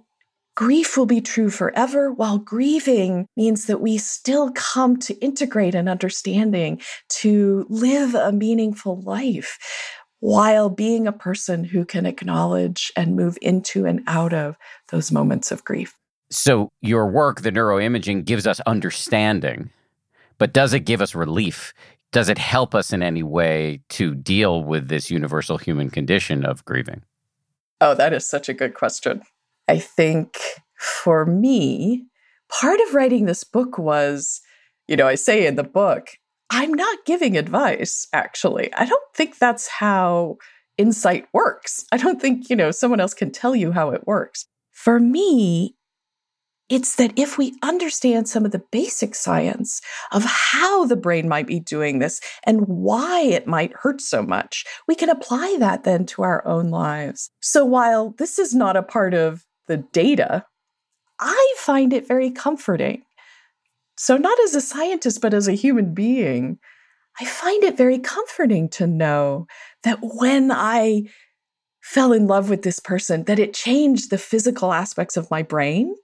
grief 0.55 0.97
will 0.97 1.05
be 1.05 1.21
true 1.21 1.51
forever, 1.51 2.11
while 2.11 2.39
grieving 2.39 3.27
means 3.37 3.67
that 3.67 3.81
we 3.81 3.99
still 3.99 4.51
come 4.53 4.97
to 4.97 5.13
integrate 5.19 5.75
an 5.75 5.87
understanding 5.87 6.81
to 7.09 7.67
live 7.69 8.15
a 8.15 8.31
meaningful 8.31 8.99
life 9.01 9.59
while 10.19 10.69
being 10.69 11.05
a 11.05 11.11
person 11.11 11.65
who 11.65 11.85
can 11.85 12.07
acknowledge 12.07 12.91
and 12.95 13.15
move 13.15 13.37
into 13.43 13.85
and 13.85 14.01
out 14.07 14.33
of 14.33 14.57
those 14.89 15.11
moments 15.11 15.51
of 15.51 15.63
grief. 15.63 15.93
So, 16.31 16.71
your 16.81 17.05
work, 17.11 17.41
the 17.41 17.51
neuroimaging, 17.51 18.25
gives 18.25 18.47
us 18.47 18.59
understanding, 18.61 19.69
but 20.39 20.51
does 20.51 20.73
it 20.73 20.79
give 20.79 20.99
us 20.99 21.13
relief? 21.13 21.75
Does 22.15 22.29
it 22.29 22.37
help 22.37 22.73
us 22.73 22.93
in 22.93 23.03
any 23.03 23.23
way 23.23 23.81
to 23.89 24.15
deal 24.15 24.63
with 24.63 24.87
this 24.87 25.11
universal 25.11 25.57
human 25.57 25.89
condition 25.89 26.45
of 26.45 26.63
grieving? 26.63 27.01
Oh, 27.81 27.93
that 27.93 28.13
is 28.13 28.25
such 28.25 28.47
a 28.47 28.53
good 28.53 28.73
question. 28.73 29.21
I 29.67 29.79
think 29.79 30.37
for 30.77 31.25
me, 31.25 32.05
part 32.47 32.79
of 32.79 32.93
writing 32.93 33.25
this 33.25 33.43
book 33.43 33.77
was, 33.77 34.39
you 34.87 34.95
know, 34.95 35.09
I 35.09 35.15
say 35.15 35.45
in 35.45 35.57
the 35.57 35.63
book, 35.65 36.11
I'm 36.49 36.73
not 36.73 37.03
giving 37.05 37.35
advice, 37.35 38.07
actually. 38.13 38.73
I 38.75 38.85
don't 38.85 39.13
think 39.13 39.37
that's 39.37 39.67
how 39.67 40.37
insight 40.77 41.27
works. 41.33 41.83
I 41.91 41.97
don't 41.97 42.21
think, 42.21 42.49
you 42.49 42.55
know, 42.55 42.71
someone 42.71 43.01
else 43.01 43.13
can 43.13 43.29
tell 43.29 43.57
you 43.57 43.73
how 43.73 43.89
it 43.89 44.07
works. 44.07 44.45
For 44.71 45.01
me, 45.01 45.75
it's 46.69 46.95
that 46.95 47.13
if 47.15 47.37
we 47.37 47.55
understand 47.61 48.27
some 48.27 48.45
of 48.45 48.51
the 48.51 48.63
basic 48.71 49.13
science 49.13 49.81
of 50.11 50.23
how 50.23 50.85
the 50.85 50.95
brain 50.95 51.29
might 51.29 51.45
be 51.45 51.59
doing 51.59 51.99
this 51.99 52.19
and 52.43 52.67
why 52.67 53.21
it 53.21 53.45
might 53.45 53.73
hurt 53.73 54.01
so 54.01 54.23
much, 54.23 54.65
we 54.87 54.95
can 54.95 55.09
apply 55.09 55.57
that 55.59 55.83
then 55.83 56.05
to 56.07 56.23
our 56.23 56.45
own 56.47 56.71
lives. 56.71 57.29
So 57.39 57.63
while 57.63 58.15
this 58.17 58.39
is 58.39 58.55
not 58.55 58.75
a 58.75 58.83
part 58.83 59.13
of 59.13 59.45
the 59.67 59.77
data, 59.77 60.45
I 61.19 61.53
find 61.57 61.93
it 61.93 62.07
very 62.07 62.31
comforting. 62.31 63.03
So, 63.97 64.17
not 64.17 64.37
as 64.41 64.55
a 64.55 64.61
scientist, 64.61 65.21
but 65.21 65.33
as 65.33 65.47
a 65.47 65.53
human 65.53 65.93
being, 65.93 66.59
I 67.19 67.23
find 67.23 67.63
it 67.63 67.77
very 67.77 67.97
comforting 67.97 68.67
to 68.71 68.85
know 68.85 69.47
that 69.83 69.99
when 70.01 70.51
I 70.51 71.03
fell 71.81 72.11
in 72.11 72.27
love 72.27 72.49
with 72.49 72.63
this 72.63 72.79
person, 72.79 73.23
that 73.23 73.39
it 73.39 73.53
changed 73.53 74.09
the 74.09 74.17
physical 74.17 74.73
aspects 74.73 75.15
of 75.15 75.31
my 75.31 75.43
brain 75.43 75.95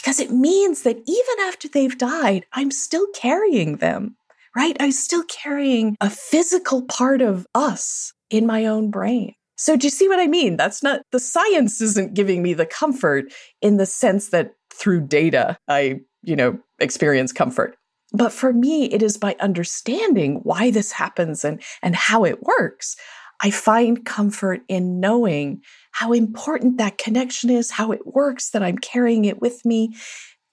because 0.00 0.20
it 0.20 0.30
means 0.30 0.82
that 0.82 0.96
even 0.96 1.46
after 1.46 1.68
they've 1.68 1.96
died, 1.96 2.46
I'm 2.52 2.70
still 2.70 3.06
carrying 3.14 3.76
them, 3.76 4.16
right? 4.56 4.76
I'm 4.80 4.92
still 4.92 5.24
carrying 5.24 5.96
a 6.00 6.08
physical 6.08 6.82
part 6.82 7.20
of 7.20 7.46
us 7.54 8.12
in 8.30 8.46
my 8.46 8.64
own 8.66 8.90
brain. 8.90 9.34
So, 9.56 9.76
do 9.76 9.86
you 9.86 9.90
see 9.90 10.08
what 10.08 10.18
I 10.18 10.26
mean? 10.26 10.56
That's 10.56 10.82
not 10.82 11.02
the 11.12 11.20
science 11.20 11.82
isn't 11.82 12.14
giving 12.14 12.42
me 12.42 12.54
the 12.54 12.64
comfort 12.64 13.26
in 13.60 13.76
the 13.76 13.84
sense 13.84 14.30
that 14.30 14.54
through 14.72 15.02
data, 15.02 15.58
I, 15.68 16.00
you 16.22 16.34
know, 16.34 16.58
experience 16.78 17.30
comfort. 17.30 17.76
But 18.12 18.32
for 18.32 18.54
me, 18.54 18.86
it 18.86 19.02
is 19.02 19.18
by 19.18 19.36
understanding 19.38 20.40
why 20.44 20.70
this 20.70 20.92
happens 20.92 21.44
and, 21.44 21.62
and 21.82 21.94
how 21.94 22.24
it 22.24 22.42
works. 22.42 22.96
I 23.42 23.50
find 23.50 24.04
comfort 24.04 24.60
in 24.68 25.00
knowing 25.00 25.62
how 25.92 26.12
important 26.12 26.78
that 26.78 26.98
connection 26.98 27.50
is, 27.50 27.70
how 27.70 27.92
it 27.92 28.06
works, 28.06 28.50
that 28.50 28.62
I'm 28.62 28.78
carrying 28.78 29.24
it 29.24 29.40
with 29.40 29.64
me, 29.64 29.96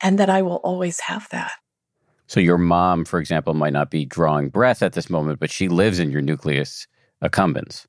and 0.02 0.18
that 0.20 0.30
I 0.30 0.42
will 0.42 0.58
always 0.58 1.00
have 1.02 1.28
that. 1.32 1.52
So, 2.28 2.40
your 2.40 2.58
mom, 2.58 3.06
for 3.06 3.20
example, 3.20 3.54
might 3.54 3.74
not 3.74 3.90
be 3.90 4.06
drawing 4.06 4.50
breath 4.50 4.84
at 4.84 4.94
this 4.94 5.10
moment, 5.10 5.40
but 5.40 5.50
she 5.50 5.70
lives 5.70 6.00
in 6.00 6.12
your 6.12 6.22
nucleus 6.22 6.88
accumbens. 7.24 7.86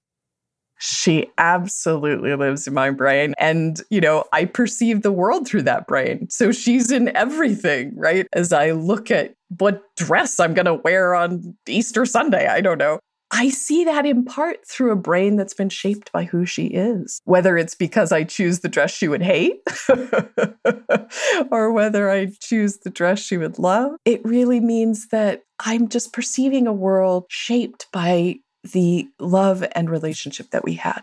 She 0.80 1.26
absolutely 1.38 2.37
lives 2.37 2.68
in 2.68 2.74
my 2.74 2.90
brain. 2.90 3.34
And, 3.38 3.82
you 3.90 4.00
know, 4.00 4.24
I 4.32 4.44
perceive 4.44 5.02
the 5.02 5.11
world 5.11 5.48
through 5.48 5.62
that 5.62 5.88
brain. 5.88 6.30
So 6.30 6.52
she's 6.52 6.92
in 6.92 7.14
everything, 7.16 7.92
right? 7.96 8.28
As 8.32 8.52
I 8.52 8.70
look 8.70 9.11
at 9.11 9.34
what 9.58 9.82
dress 9.96 10.38
I'm 10.38 10.54
going 10.54 10.66
to 10.66 10.74
wear 10.74 11.16
on 11.16 11.56
Easter 11.66 12.06
Sunday, 12.06 12.46
I 12.46 12.61
don't 12.61 12.78
know. 12.78 13.00
I 13.30 13.50
see 13.50 13.84
that 13.84 14.06
in 14.06 14.24
part 14.24 14.66
through 14.66 14.90
a 14.90 14.96
brain 14.96 15.36
that's 15.36 15.54
been 15.54 15.68
shaped 15.68 16.10
by 16.12 16.24
who 16.24 16.46
she 16.46 16.66
is, 16.66 17.20
whether 17.24 17.58
it's 17.58 17.74
because 17.74 18.10
I 18.10 18.24
choose 18.24 18.60
the 18.60 18.68
dress 18.68 18.90
she 18.90 19.06
would 19.06 19.22
hate 19.22 19.60
or 21.50 21.72
whether 21.72 22.10
I 22.10 22.32
choose 22.40 22.78
the 22.78 22.90
dress 22.90 23.18
she 23.18 23.36
would 23.36 23.58
love. 23.58 23.92
It 24.04 24.24
really 24.24 24.60
means 24.60 25.08
that 25.08 25.42
I'm 25.60 25.88
just 25.88 26.12
perceiving 26.12 26.66
a 26.66 26.72
world 26.72 27.26
shaped 27.28 27.86
by 27.92 28.36
the 28.72 29.08
love 29.18 29.64
and 29.72 29.90
relationship 29.90 30.50
that 30.50 30.64
we 30.64 30.74
had. 30.74 31.02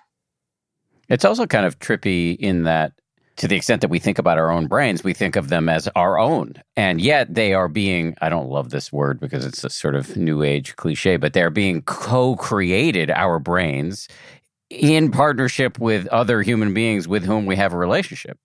It's 1.08 1.26
also 1.26 1.46
kind 1.46 1.66
of 1.66 1.78
trippy 1.78 2.36
in 2.38 2.64
that 2.64 2.94
to 3.38 3.48
the 3.48 3.56
extent 3.56 3.82
that 3.82 3.90
we 3.90 4.00
think 4.00 4.18
about 4.18 4.38
our 4.38 4.50
own 4.50 4.68
brains, 4.68 5.04
we 5.04 5.14
think 5.14 5.36
of 5.36 5.50
them 5.50 5.68
as 5.68 5.90
our 5.96 6.18
own. 6.18 6.54
And 6.78 7.02
yet 7.02 7.34
they 7.34 7.54
are 7.54 7.68
being, 7.68 8.16
I 8.22 8.30
don't 8.30 8.50
love 8.50 8.70
this 8.70 8.94
word 8.94 9.20
because 9.20 9.46
it's 9.46 9.64
a 9.64 9.70
sort 9.70 9.96
of 9.96 10.16
new 10.16 10.42
age 10.42 10.76
cliche, 10.78 11.18
but 11.18 11.34
they're 11.34 11.50
being 11.50 11.82
co 11.82 12.36
created, 12.38 13.12
our 13.12 13.40
brains, 13.40 14.08
in 14.70 15.12
partnership 15.12 15.80
with 15.80 16.08
other 16.08 16.42
human 16.42 16.74
beings 16.74 17.08
with 17.08 17.26
whom 17.26 17.46
we 17.46 17.56
have 17.56 17.74
a 17.74 17.78
relationship. 17.78 18.38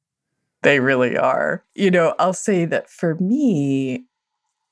They 0.62 0.80
really 0.80 1.16
are. 1.16 1.64
You 1.74 1.90
know, 1.90 2.14
I'll 2.18 2.34
say 2.34 2.64
that 2.66 2.90
for 2.90 3.14
me, 3.16 4.04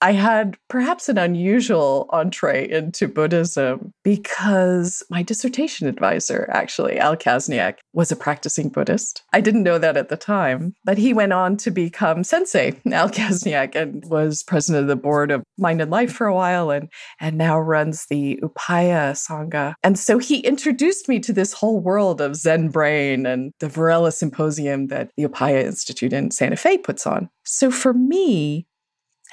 I 0.01 0.13
had 0.13 0.57
perhaps 0.69 1.09
an 1.09 1.19
unusual 1.19 2.09
entree 2.11 2.69
into 2.69 3.09
Buddhism 3.09 3.93
because 4.05 5.03
my 5.11 5.23
dissertation 5.23 5.89
advisor, 5.89 6.49
actually, 6.53 6.99
Al 6.99 7.17
Kaszniak, 7.17 7.79
was 7.93 8.13
a 8.13 8.17
practicing 8.17 8.69
Buddhist. 8.69 9.23
I 9.33 9.41
didn't 9.41 9.65
know 9.65 9.79
that 9.79 9.97
at 9.97 10.09
the 10.09 10.17
time, 10.17 10.75
but 10.85 10.99
he 10.99 11.13
went 11.13 11.33
on 11.33 11.57
to 11.59 11.71
become 11.71 12.23
sensei, 12.23 12.81
Al 12.93 13.11
Kaszniak, 13.11 13.75
and 13.75 14.05
was 14.07 14.45
president 14.45 14.83
of 14.83 14.89
the 14.89 14.97
board 14.97 15.33
of 15.33 15.43
Mind 15.59 15.81
and 15.81 15.91
Life 15.91 16.13
for 16.13 16.27
a 16.27 16.35
while 16.35 16.71
and, 16.71 16.89
and 17.21 17.37
now 17.37 17.59
runs 17.59 18.07
the 18.07 18.39
Upaya 18.43 19.13
Sangha. 19.13 19.75
And 19.83 19.99
so 19.99 20.19
he 20.19 20.39
introduced 20.41 21.09
me 21.09 21.19
to 21.21 21.33
this 21.33 21.53
whole 21.53 21.81
world 21.81 22.21
of 22.21 22.37
Zen 22.37 22.69
brain 22.69 23.27
and 23.27 23.53
the 23.59 23.69
Varela 23.69 24.13
Symposium 24.13 24.87
that 24.89 25.11
the 25.17 25.25
Upaya 25.25 25.65
Institute 25.65 26.13
in 26.13 26.31
Santa 26.31 26.57
Fe 26.57 26.79
puts 26.79 27.05
on. 27.07 27.29
So 27.45 27.71
for 27.71 27.95
me, 27.95 28.68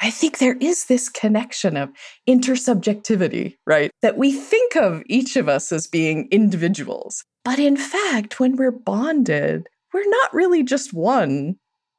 I 0.01 0.11
think 0.11 0.37
there 0.37 0.57
is 0.59 0.85
this 0.85 1.09
connection 1.09 1.77
of 1.77 1.89
intersubjectivity, 2.27 3.55
right? 3.65 3.91
That 4.01 4.17
we 4.17 4.31
think 4.33 4.75
of 4.75 5.03
each 5.07 5.35
of 5.35 5.47
us 5.47 5.71
as 5.71 5.87
being 5.87 6.27
individuals. 6.31 7.23
But 7.43 7.59
in 7.59 7.77
fact, 7.77 8.39
when 8.39 8.55
we're 8.55 8.71
bonded, 8.71 9.67
we're 9.93 10.09
not 10.09 10.33
really 10.33 10.63
just 10.63 10.93
one. 10.93 11.55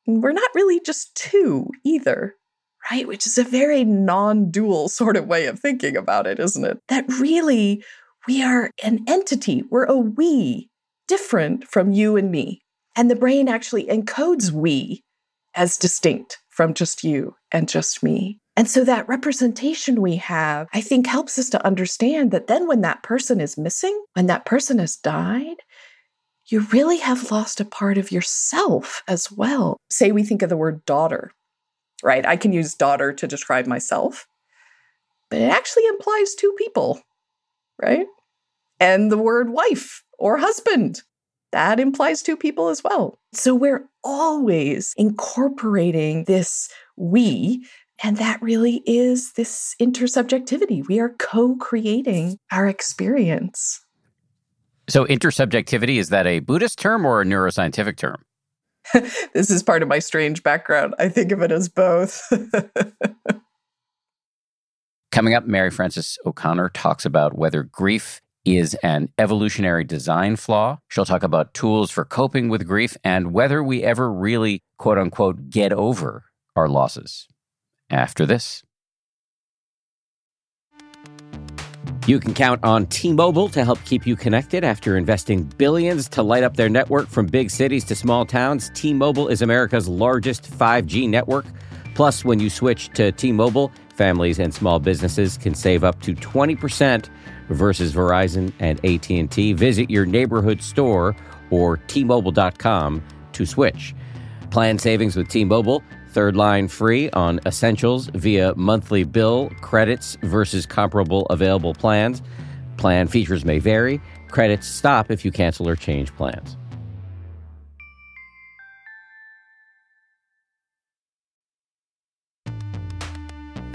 We're 0.06 0.32
not 0.32 0.50
really 0.54 0.80
just 0.80 1.14
two 1.14 1.70
either, 1.84 2.34
right? 2.90 3.08
Which 3.08 3.26
is 3.26 3.38
a 3.38 3.44
very 3.44 3.84
non 3.84 4.50
dual 4.50 4.88
sort 4.88 5.16
of 5.16 5.26
way 5.26 5.46
of 5.46 5.58
thinking 5.58 5.96
about 5.96 6.26
it, 6.26 6.38
isn't 6.38 6.64
it? 6.64 6.78
That 6.88 7.08
really 7.08 7.82
we 8.26 8.42
are 8.42 8.70
an 8.82 9.04
entity, 9.06 9.62
we're 9.70 9.84
a 9.84 9.96
we, 9.96 10.68
different 11.06 11.66
from 11.68 11.92
you 11.92 12.16
and 12.16 12.30
me. 12.30 12.60
And 12.96 13.10
the 13.10 13.16
brain 13.16 13.48
actually 13.48 13.84
encodes 13.86 14.50
we 14.50 15.02
as 15.54 15.76
distinct 15.76 16.38
from 16.56 16.72
just 16.72 17.04
you 17.04 17.36
and 17.52 17.68
just 17.68 18.02
me. 18.02 18.40
And 18.56 18.68
so 18.68 18.82
that 18.84 19.06
representation 19.08 20.00
we 20.00 20.16
have, 20.16 20.66
I 20.72 20.80
think, 20.80 21.06
helps 21.06 21.38
us 21.38 21.50
to 21.50 21.64
understand 21.64 22.30
that 22.30 22.46
then 22.46 22.66
when 22.66 22.80
that 22.80 23.02
person 23.02 23.42
is 23.42 23.58
missing, 23.58 24.02
when 24.14 24.26
that 24.26 24.46
person 24.46 24.78
has 24.78 24.96
died, 24.96 25.56
you 26.46 26.60
really 26.60 26.96
have 26.96 27.30
lost 27.30 27.60
a 27.60 27.66
part 27.66 27.98
of 27.98 28.10
yourself 28.10 29.02
as 29.06 29.30
well. 29.30 29.76
Say 29.90 30.10
we 30.10 30.22
think 30.22 30.40
of 30.40 30.48
the 30.48 30.56
word 30.56 30.82
daughter, 30.86 31.30
right? 32.02 32.24
I 32.24 32.36
can 32.36 32.54
use 32.54 32.74
daughter 32.74 33.12
to 33.12 33.26
describe 33.26 33.66
myself, 33.66 34.26
but 35.28 35.42
it 35.42 35.50
actually 35.50 35.84
implies 35.86 36.34
two 36.34 36.54
people, 36.56 37.02
right? 37.82 38.06
And 38.80 39.12
the 39.12 39.18
word 39.18 39.50
wife 39.50 40.02
or 40.18 40.38
husband 40.38 41.02
that 41.56 41.80
implies 41.80 42.20
two 42.20 42.36
people 42.36 42.68
as 42.68 42.84
well. 42.84 43.18
So 43.32 43.54
we're 43.54 43.88
always 44.04 44.92
incorporating 44.98 46.24
this 46.24 46.68
we, 46.98 47.66
and 48.04 48.18
that 48.18 48.42
really 48.42 48.82
is 48.84 49.32
this 49.32 49.74
intersubjectivity. 49.80 50.86
We 50.86 51.00
are 51.00 51.14
co 51.18 51.56
creating 51.56 52.36
our 52.52 52.68
experience. 52.68 53.80
So, 54.86 55.06
intersubjectivity, 55.06 55.96
is 55.96 56.10
that 56.10 56.26
a 56.26 56.40
Buddhist 56.40 56.78
term 56.78 57.06
or 57.06 57.22
a 57.22 57.24
neuroscientific 57.24 57.96
term? 57.96 58.22
this 59.32 59.48
is 59.48 59.62
part 59.62 59.82
of 59.82 59.88
my 59.88 59.98
strange 59.98 60.42
background. 60.42 60.94
I 60.98 61.08
think 61.08 61.32
of 61.32 61.40
it 61.40 61.50
as 61.50 61.70
both. 61.70 62.22
Coming 65.10 65.32
up, 65.32 65.46
Mary 65.46 65.70
Frances 65.70 66.18
O'Connor 66.26 66.68
talks 66.68 67.06
about 67.06 67.38
whether 67.38 67.62
grief 67.62 68.20
is 68.46 68.74
an 68.82 69.08
evolutionary 69.18 69.84
design 69.84 70.36
flaw. 70.36 70.78
She'll 70.88 71.04
talk 71.04 71.24
about 71.24 71.52
tools 71.52 71.90
for 71.90 72.04
coping 72.04 72.48
with 72.48 72.66
grief 72.66 72.96
and 73.02 73.32
whether 73.32 73.62
we 73.62 73.82
ever 73.82 74.10
really, 74.10 74.62
quote 74.78 74.98
unquote, 74.98 75.50
get 75.50 75.72
over 75.72 76.24
our 76.54 76.68
losses. 76.68 77.26
After 77.90 78.24
this. 78.24 78.62
You 82.06 82.20
can 82.20 82.34
count 82.34 82.62
on 82.62 82.86
T 82.86 83.12
Mobile 83.12 83.48
to 83.48 83.64
help 83.64 83.82
keep 83.84 84.06
you 84.06 84.14
connected 84.14 84.62
after 84.62 84.96
investing 84.96 85.42
billions 85.42 86.08
to 86.10 86.22
light 86.22 86.44
up 86.44 86.56
their 86.56 86.68
network 86.68 87.08
from 87.08 87.26
big 87.26 87.50
cities 87.50 87.84
to 87.86 87.96
small 87.96 88.24
towns. 88.24 88.70
T 88.74 88.94
Mobile 88.94 89.26
is 89.26 89.42
America's 89.42 89.88
largest 89.88 90.48
5G 90.48 91.08
network. 91.08 91.46
Plus, 91.96 92.24
when 92.24 92.38
you 92.38 92.48
switch 92.48 92.90
to 92.90 93.10
T 93.10 93.32
Mobile, 93.32 93.72
families 93.96 94.38
and 94.38 94.54
small 94.54 94.78
businesses 94.78 95.36
can 95.36 95.54
save 95.54 95.82
up 95.82 96.00
to 96.02 96.14
20% 96.14 97.08
versus 97.48 97.92
Verizon 97.92 98.52
and 98.60 98.78
AT&T. 98.84 99.52
Visit 99.52 99.90
your 99.90 100.06
neighborhood 100.06 100.62
store 100.62 101.16
or 101.50 101.78
tmobile.com 101.78 103.02
to 103.32 103.46
switch. 103.46 103.94
Plan 104.50 104.78
savings 104.78 105.16
with 105.16 105.28
T-Mobile 105.28 105.82
Third 106.16 106.34
line 106.34 106.66
free 106.66 107.10
on 107.10 107.40
essentials 107.44 108.06
via 108.14 108.54
monthly 108.56 109.04
bill 109.04 109.50
credits 109.60 110.16
versus 110.22 110.64
comparable 110.64 111.26
available 111.26 111.74
plans. 111.74 112.22
Plan 112.78 113.06
features 113.06 113.44
may 113.44 113.58
vary. 113.58 114.00
Credits 114.30 114.66
stop 114.66 115.10
if 115.10 115.26
you 115.26 115.30
cancel 115.30 115.68
or 115.68 115.76
change 115.76 116.16
plans. 116.16 116.56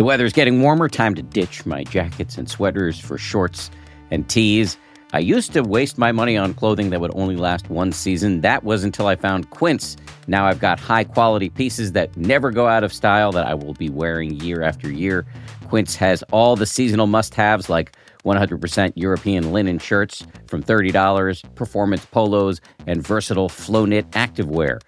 The 0.01 0.05
weather 0.05 0.25
is 0.25 0.33
getting 0.33 0.63
warmer. 0.63 0.89
Time 0.89 1.13
to 1.13 1.21
ditch 1.21 1.63
my 1.63 1.83
jackets 1.83 2.39
and 2.39 2.49
sweaters 2.49 2.99
for 2.99 3.19
shorts 3.19 3.69
and 4.09 4.27
tees. 4.27 4.75
I 5.13 5.19
used 5.19 5.53
to 5.53 5.61
waste 5.61 5.99
my 5.99 6.11
money 6.11 6.35
on 6.35 6.55
clothing 6.55 6.89
that 6.89 6.99
would 6.99 7.11
only 7.13 7.35
last 7.35 7.69
one 7.69 7.91
season. 7.91 8.41
That 8.41 8.63
was 8.63 8.83
until 8.83 9.05
I 9.05 9.15
found 9.15 9.51
Quince. 9.51 9.97
Now 10.25 10.47
I've 10.47 10.59
got 10.59 10.79
high 10.79 11.03
quality 11.03 11.49
pieces 11.49 11.91
that 11.91 12.17
never 12.17 12.49
go 12.49 12.65
out 12.65 12.83
of 12.83 12.91
style 12.91 13.31
that 13.33 13.45
I 13.45 13.53
will 13.53 13.75
be 13.75 13.91
wearing 13.91 14.39
year 14.39 14.63
after 14.63 14.91
year. 14.91 15.23
Quince 15.67 15.95
has 15.97 16.23
all 16.31 16.55
the 16.55 16.65
seasonal 16.65 17.05
must 17.05 17.35
haves 17.35 17.69
like 17.69 17.95
100% 18.25 18.93
European 18.95 19.51
linen 19.51 19.77
shirts 19.77 20.25
from 20.47 20.63
$30, 20.63 21.53
performance 21.53 22.07
polos, 22.07 22.59
and 22.87 23.05
versatile 23.05 23.49
flow 23.49 23.85
knit 23.85 24.09
activewear. 24.11 24.79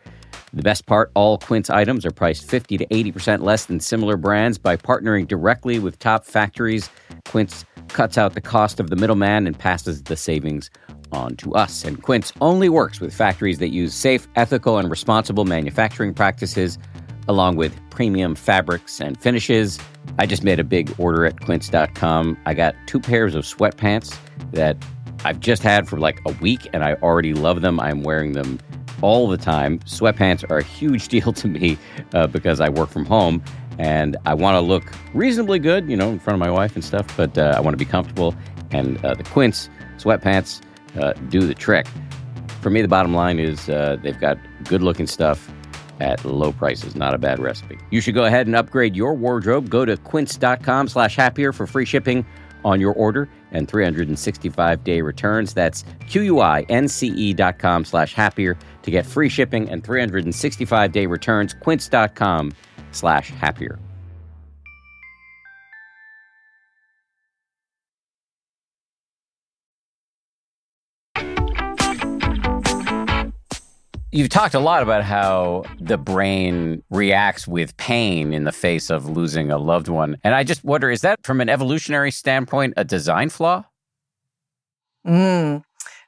The 0.54 0.62
best 0.62 0.86
part 0.86 1.12
all 1.16 1.40
Quince 1.40 1.72
items 1.72 2.06
are 2.06 2.12
priced 2.12 2.48
50 2.48 2.78
to 2.78 2.86
80% 2.86 3.42
less 3.42 3.66
than 3.66 3.80
similar 3.80 4.18
brands 4.18 4.60
by 4.60 4.78
partnering 4.78 5.28
directly 5.28 5.80
with 5.80 5.98
top 5.98 6.26
factories. 6.26 6.92
Quince 7.26 7.66
cuts 7.88 8.20
out 8.20 8.36
the 8.36 8.42
cost 8.42 8.80
of 8.80 8.92
the 8.92 8.96
middleman 8.96 9.48
and 9.48 9.58
passes 9.58 10.04
the 10.04 10.16
savings 10.16 10.70
on 11.12 11.36
to 11.38 11.54
us. 11.54 11.84
And 11.84 12.04
Quince 12.04 12.32
only 12.40 12.70
works 12.70 13.00
with 13.00 13.16
factories 13.16 13.58
that 13.60 13.70
use 13.70 13.96
safe, 13.96 14.28
ethical, 14.36 14.78
and 14.78 14.92
responsible 14.92 15.46
manufacturing 15.46 16.14
practices, 16.14 16.78
along 17.28 17.56
with 17.56 17.74
premium 17.90 18.36
fabrics 18.36 19.02
and 19.02 19.20
finishes. 19.20 19.80
I 20.20 20.28
just 20.28 20.44
made 20.44 20.60
a 20.60 20.64
big 20.64 20.94
order 21.00 21.26
at 21.26 21.40
quince.com. 21.40 22.38
I 22.46 22.54
got 22.54 22.76
two 22.86 23.00
pairs 23.00 23.34
of 23.34 23.44
sweatpants 23.44 24.16
that 24.52 24.78
I've 25.26 25.40
just 25.40 25.64
had 25.64 25.88
for 25.88 25.98
like 25.98 26.20
a 26.28 26.34
week 26.34 26.70
and 26.74 26.84
I 26.84 26.94
already 26.96 27.34
love 27.34 27.62
them. 27.62 27.80
I'm 27.80 28.04
wearing 28.04 28.34
them 28.34 28.60
all 29.04 29.28
the 29.28 29.38
time. 29.38 29.80
Sweatpants 29.80 30.50
are 30.50 30.58
a 30.58 30.64
huge 30.64 31.08
deal 31.16 31.34
to 31.34 31.48
me 31.48 31.78
uh, 32.14 32.28
because 32.28 32.60
I 32.60 32.70
work 32.70 32.90
from 32.90 33.06
home 33.06 33.44
and 33.78 34.18
I 34.26 34.34
want 34.34 34.56
to 34.56 34.62
look 34.62 34.84
reasonably 35.14 35.60
good, 35.60 35.90
you 35.90 35.98
know, 35.98 36.10
in 36.10 36.20
front 36.20 36.36
of 36.36 36.40
my 36.40 36.52
wife 36.52 36.76
and 36.76 36.84
stuff, 36.84 37.06
but 37.18 37.38
uh, 37.38 37.54
I 37.56 37.60
want 37.60 37.74
to 37.74 37.78
be 37.78 37.90
comfortable. 37.90 38.36
And 38.72 39.04
uh, 39.04 39.14
the 39.16 39.24
Quince 39.24 39.70
sweatpants 39.98 40.62
uh, 40.98 41.14
do 41.30 41.42
the 41.42 41.54
trick. 41.54 41.88
For 42.62 42.70
me, 42.70 42.82
the 42.82 42.88
bottom 42.88 43.14
line 43.14 43.40
is 43.40 43.70
uh, 43.70 43.98
they've 44.02 44.20
got 44.20 44.38
good 44.64 44.82
looking 44.82 45.08
stuff 45.08 45.52
at 46.00 46.24
low 46.24 46.52
prices. 46.52 46.96
Not 46.96 47.14
a 47.14 47.18
bad 47.18 47.40
recipe. 47.40 47.78
You 47.92 48.02
should 48.02 48.16
go 48.16 48.26
ahead 48.26 48.48
and 48.48 48.56
upgrade 48.56 48.96
your 48.96 49.14
wardrobe. 49.14 49.70
Go 49.70 49.86
to 49.86 49.98
quince.com 49.98 50.88
slash 50.88 51.16
happier 51.16 51.52
for 51.52 51.68
free 51.68 51.86
shipping 51.86 52.26
on 52.66 52.80
your 52.80 52.94
order 52.94 53.30
and 53.52 53.68
365 53.68 54.84
day 54.84 55.02
returns. 55.02 55.54
That's 55.54 55.84
Q-U-I-N-C-E 56.08 57.34
dot 57.34 57.60
com 57.60 57.86
slash 57.86 58.14
happier 58.14 58.58
to 58.84 58.92
get 58.92 59.06
free 59.06 59.30
shipping 59.30 59.70
and 59.70 59.84
365 59.84 60.92
day 60.92 61.06
returns. 61.06 61.54
Quince.com 61.54 62.54
slash 62.92 63.30
happier. 63.32 63.80
You've 74.16 74.30
talked 74.30 74.54
a 74.54 74.60
lot 74.60 74.84
about 74.84 75.04
how 75.04 75.64
the 75.80 75.98
brain 75.98 76.84
reacts 76.92 77.48
with 77.48 77.76
pain 77.78 78.32
in 78.32 78.44
the 78.44 78.52
face 78.52 78.92
of 78.92 79.10
losing 79.10 79.50
a 79.50 79.58
loved 79.58 79.88
one. 79.88 80.18
And 80.24 80.36
I 80.36 80.44
just 80.44 80.64
wonder 80.64 80.92
is 80.92 81.02
that 81.02 81.26
from 81.26 81.42
an 81.42 81.50
evolutionary 81.50 82.12
standpoint 82.12 82.76
a 82.78 82.84
design 82.84 83.30
flaw? 83.30 83.66
Mm, 85.08 85.64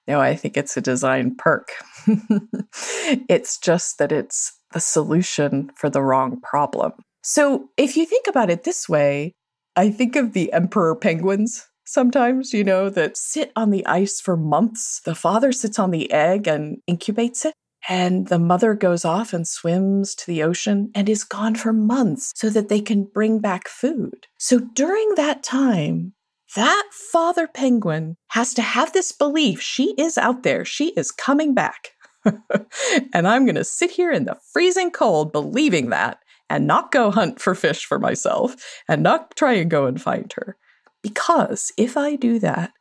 no, 0.08 0.22
I 0.22 0.36
think 0.36 0.56
it's 0.56 0.78
a 0.78 0.82
design 0.82 1.36
perk. 1.36 1.72
it's 3.30 3.58
just 3.58 3.98
that 3.98 4.12
it's 4.12 4.60
the 4.74 4.80
solution 4.80 5.72
for 5.76 5.90
the 5.90 6.02
wrong 6.02 6.40
problem. 6.42 6.94
So 7.24 7.70
if 7.78 7.98
you 7.98 8.06
think 8.06 8.28
about 8.28 8.50
it 8.50 8.64
this 8.64 8.88
way, 8.88 9.34
I 9.76 9.90
think 9.90 10.16
of 10.16 10.34
the 10.34 10.54
emperor 10.54 10.96
penguins 10.96 11.66
sometimes, 11.86 12.54
you 12.54 12.64
know, 12.64 12.90
that 12.90 13.18
sit 13.18 13.52
on 13.56 13.70
the 13.70 13.86
ice 13.86 14.20
for 14.20 14.36
months. 14.36 15.02
The 15.06 15.16
father 15.16 15.52
sits 15.52 15.80
on 15.80 15.92
the 15.92 16.12
egg 16.12 16.48
and 16.48 16.78
incubates 16.90 17.46
it. 17.46 17.54
And 17.88 18.30
the 18.30 18.40
mother 18.40 18.74
goes 18.74 19.06
off 19.06 19.32
and 19.32 19.48
swims 19.48 20.16
to 20.16 20.26
the 20.26 20.42
ocean 20.42 20.92
and 20.96 21.08
is 21.08 21.24
gone 21.24 21.54
for 21.54 21.72
months 21.72 22.32
so 22.36 22.50
that 22.50 22.68
they 22.68 22.82
can 22.82 23.04
bring 23.04 23.40
back 23.40 23.68
food. 23.68 24.26
So 24.40 24.60
during 24.60 25.14
that 25.16 25.44
time, 25.44 26.14
that 26.56 26.88
father 27.12 27.48
penguin 27.48 28.16
has 28.30 28.54
to 28.56 28.64
have 28.64 28.94
this 28.94 29.12
belief 29.12 29.62
she 29.62 29.94
is 29.98 30.18
out 30.18 30.42
there, 30.42 30.66
she 30.66 30.90
is 30.92 31.12
coming 31.12 31.54
back. 31.54 31.92
and 33.14 33.28
I'm 33.28 33.46
going 33.46 33.56
to 33.56 33.64
sit 33.64 33.92
here 33.92 34.12
in 34.12 34.26
the 34.26 34.38
freezing 34.52 34.92
cold 34.92 35.32
believing 35.32 35.90
that 35.90 36.20
and 36.50 36.68
not 36.68 36.92
go 36.92 37.12
hunt 37.12 37.40
for 37.40 37.56
fish 37.56 37.86
for 37.86 38.00
myself 38.00 38.56
and 38.88 39.04
not 39.04 39.36
try 39.36 39.54
and 39.54 39.70
go 39.70 39.86
and 39.86 40.02
find 40.02 40.32
her. 40.34 40.58
Because 41.02 41.72
if 41.78 41.98
I 41.98 42.16
do 42.16 42.40
that, 42.40 42.72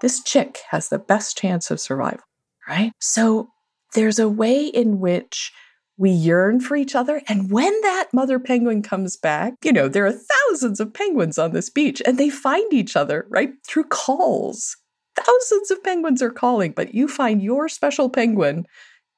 this 0.00 0.22
chick 0.22 0.60
has 0.70 0.88
the 0.88 0.98
best 0.98 1.36
chance 1.36 1.70
of 1.70 1.80
survival, 1.80 2.24
right? 2.68 2.92
So 3.00 3.48
there's 3.94 4.18
a 4.18 4.28
way 4.28 4.66
in 4.66 4.98
which 5.00 5.52
we 5.96 6.10
yearn 6.10 6.60
for 6.60 6.74
each 6.74 6.94
other. 6.94 7.22
And 7.28 7.50
when 7.50 7.72
that 7.82 8.08
mother 8.12 8.38
penguin 8.38 8.82
comes 8.82 9.16
back, 9.16 9.54
you 9.62 9.72
know, 9.72 9.88
there 9.88 10.06
are 10.06 10.12
thousands 10.12 10.80
of 10.80 10.92
penguins 10.92 11.38
on 11.38 11.52
this 11.52 11.70
beach 11.70 12.02
and 12.04 12.18
they 12.18 12.30
find 12.30 12.72
each 12.72 12.96
other, 12.96 13.26
right, 13.28 13.52
through 13.66 13.84
calls. 13.84 14.76
Thousands 15.14 15.70
of 15.70 15.84
penguins 15.84 16.22
are 16.22 16.30
calling, 16.30 16.72
but 16.72 16.94
you 16.94 17.06
find 17.06 17.42
your 17.42 17.68
special 17.68 18.08
penguin 18.08 18.66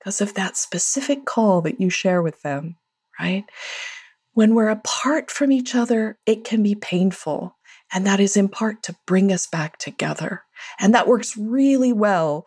because 0.05 0.21
of 0.21 0.35
that 0.35 0.55
specific 0.55 1.25
call 1.25 1.62
that 1.62 1.81
you 1.81 1.88
share 1.88 2.21
with 2.21 2.43
them, 2.43 2.77
right? 3.19 3.45
When 4.35 4.55
we're 4.55 4.69
apart 4.69 5.31
from 5.31 5.51
each 5.51 5.75
other, 5.75 6.19
it 6.27 6.45
can 6.45 6.62
be 6.62 6.75
painful. 6.75 7.57
And 7.90 8.07
that 8.07 8.21
is 8.21 8.37
in 8.37 8.49
part 8.49 8.83
to 8.83 8.97
bring 9.07 9.33
us 9.33 9.47
back 9.47 9.79
together. 9.79 10.43
And 10.79 10.93
that 10.93 11.09
works 11.09 11.38
really 11.38 11.93
well 11.93 12.47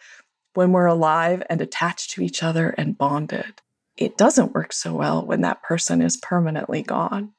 when 0.54 0.72
we're 0.72 0.86
alive 0.86 1.41
and 1.50 1.60
attached 1.60 2.12
to 2.12 2.22
each 2.22 2.43
other 2.43 2.70
and 2.78 2.98
bonded. 2.98 3.62
It 3.96 4.17
doesn't 4.17 4.54
work 4.54 4.72
so 4.72 4.93
well 4.93 5.26
when 5.26 5.41
that 5.41 5.63
person 5.63 6.04
is 6.04 6.15
permanently 6.17 6.84
gone 6.84 7.34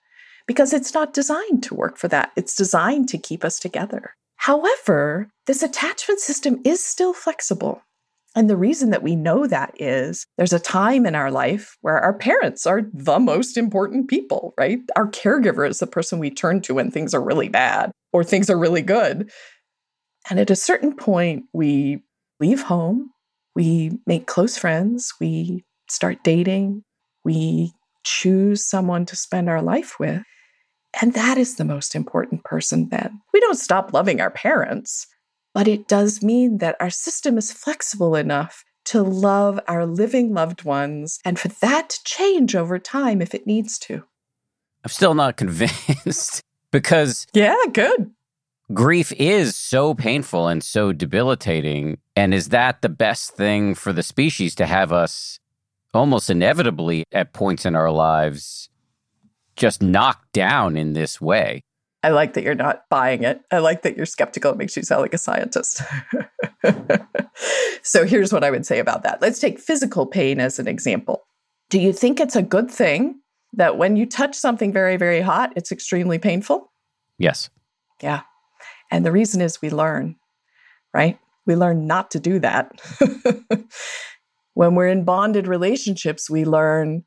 because 0.48 0.72
it's 0.72 0.94
not 0.94 1.14
designed 1.14 1.62
to 1.64 1.76
work 1.76 1.96
for 1.96 2.09
that. 2.09 2.33
It's 2.35 2.57
designed 2.57 3.09
to 3.11 3.18
keep 3.18 3.44
us 3.44 3.61
together. 3.61 4.16
However, 4.35 5.31
this 5.46 5.62
attachment 5.62 6.18
system 6.18 6.61
is 6.64 6.83
still 6.83 7.12
flexible. 7.12 7.83
And 8.38 8.48
the 8.48 8.57
reason 8.57 8.90
that 8.90 9.03
we 9.03 9.16
know 9.16 9.48
that 9.48 9.74
is 9.81 10.24
there's 10.37 10.53
a 10.53 10.61
time 10.61 11.07
in 11.07 11.16
our 11.16 11.29
life 11.29 11.77
where 11.81 11.98
our 11.98 12.14
parents 12.14 12.66
are 12.66 12.83
the 12.94 13.18
most 13.18 13.57
important 13.57 14.07
people, 14.07 14.55
right? 14.57 14.79
Our 14.94 15.09
caregiver 15.09 15.68
is 15.68 15.81
the 15.81 15.88
person 15.88 16.20
we 16.20 16.31
turn 16.31 16.61
to 16.61 16.74
when 16.74 16.92
things 16.92 17.14
are 17.14 17.20
really 17.20 17.48
bad 17.48 17.90
or 18.12 18.22
things 18.22 18.48
are 18.48 18.57
really 18.57 18.81
good. 18.81 19.29
And 20.31 20.38
at 20.38 20.53
a 20.53 20.55
certain 20.55 20.94
point, 20.94 21.46
we 21.53 22.05
leave 22.38 22.62
home, 22.62 23.11
we 23.57 23.98
make 24.07 24.29
close 24.29 24.57
friends, 24.57 25.12
we 25.20 25.64
start 25.90 26.22
dating, 26.22 26.85
we 27.24 27.72
choose 28.05 28.64
someone 28.64 29.05
to 29.07 29.16
spend 29.16 29.51
our 29.51 29.62
life 29.62 29.98
with. 29.98 30.22
And 31.01 31.12
that 31.14 31.38
is 31.38 31.57
the 31.57 31.64
most 31.64 31.96
important 31.96 32.44
person 32.44 32.90
then. 32.90 33.20
We 33.35 33.40
don't 33.40 33.59
stop 33.59 33.92
loving 33.92 34.20
our 34.20 34.31
parents, 34.31 35.09
but 35.58 35.66
it 35.66 35.88
does 35.88 36.22
mean 36.22 36.58
that 36.58 36.76
our 36.78 36.88
system 36.88 37.36
is 37.36 37.52
flexible 37.52 38.14
enough 38.14 38.64
to 38.84 39.02
love 39.02 39.59
our 39.66 39.86
living 39.86 40.32
loved 40.32 40.62
ones 40.62 41.18
and 41.24 41.36
for 41.36 41.48
that 41.48 41.88
to 41.88 41.98
change 42.04 42.54
over 42.54 42.78
time 42.78 43.20
if 43.20 43.34
it 43.34 43.44
needs 43.44 43.76
to. 43.76 44.04
I'm 44.84 44.90
still 44.90 45.14
not 45.14 45.36
convinced 45.36 46.42
because. 46.70 47.26
Yeah, 47.32 47.56
good. 47.72 48.12
Grief 48.72 49.12
is 49.14 49.56
so 49.56 49.94
painful 49.94 50.46
and 50.46 50.62
so 50.62 50.92
debilitating. 50.92 51.98
And 52.14 52.32
is 52.32 52.50
that 52.50 52.80
the 52.80 52.88
best 52.88 53.32
thing 53.32 53.74
for 53.74 53.92
the 53.92 54.04
species 54.04 54.54
to 54.54 54.66
have 54.66 54.92
us 54.92 55.40
almost 55.92 56.30
inevitably 56.30 57.02
at 57.11 57.32
points 57.32 57.66
in 57.66 57.74
our 57.74 57.90
lives 57.90 58.68
just 59.56 59.82
knocked 59.82 60.30
down 60.30 60.76
in 60.76 60.92
this 60.92 61.20
way? 61.20 61.64
I 62.03 62.11
like 62.11 62.34
that 62.34 62.44
you're 62.44 62.55
not 62.55 62.84
buying 62.90 63.24
it. 63.24 63.40
I 63.51 63.59
like 63.59 63.82
that 63.82 63.96
you're 63.96 64.07
skeptical. 64.07 64.53
It 64.53 64.59
makes 64.59 64.76
you 64.76 64.82
sound 64.82 65.03
like 65.03 65.14
a 65.14 65.18
scientist. 65.18 65.82
so 67.82 68.07
here's 68.07 68.32
what 68.32 68.44
I 68.44 68.51
would 68.51 68.64
say 68.64 68.78
about 68.78 69.03
that. 69.03 69.20
Let's 69.20 69.40
take 69.40 69.59
physical 69.59 70.07
pain 70.07 70.38
as 70.38 70.59
an 70.59 70.68
example. 70.68 71.24
Do 71.70 71.80
you 71.80 71.92
think 71.92 72.20
it's 72.20 72.36
a 72.36 72.42
good 72.42 72.70
thing 72.70 73.20
that 73.53 73.76
when 73.78 73.96
you 73.96 74.07
touch 74.07 74.36
something 74.36 74.72
very, 74.72 74.96
very 74.96 75.20
hot, 75.20 75.53
it's 75.57 75.72
extremely 75.72 76.18
painful? 76.18 76.72
Yes. 77.18 77.51
Yeah. 78.01 78.22
And 78.90 79.05
the 79.05 79.12
reason 79.12 79.40
is 79.40 79.61
we 79.61 79.70
learn, 79.70 80.16
right? 80.94 81.18
We 81.46 81.57
learn 81.57 81.86
not 81.86 82.12
to 82.12 82.20
do 82.20 82.38
that. 82.38 82.80
when 84.55 84.74
we're 84.74 84.88
in 84.88 85.05
bonded 85.05 85.49
relationships, 85.49 86.30
we 86.30 86.44
learn 86.44 87.05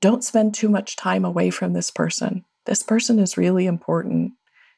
don't 0.00 0.24
spend 0.24 0.54
too 0.54 0.68
much 0.68 0.96
time 0.96 1.24
away 1.24 1.50
from 1.50 1.74
this 1.74 1.90
person. 1.90 2.44
This 2.66 2.82
person 2.82 3.18
is 3.18 3.36
really 3.36 3.66
important. 3.66 4.32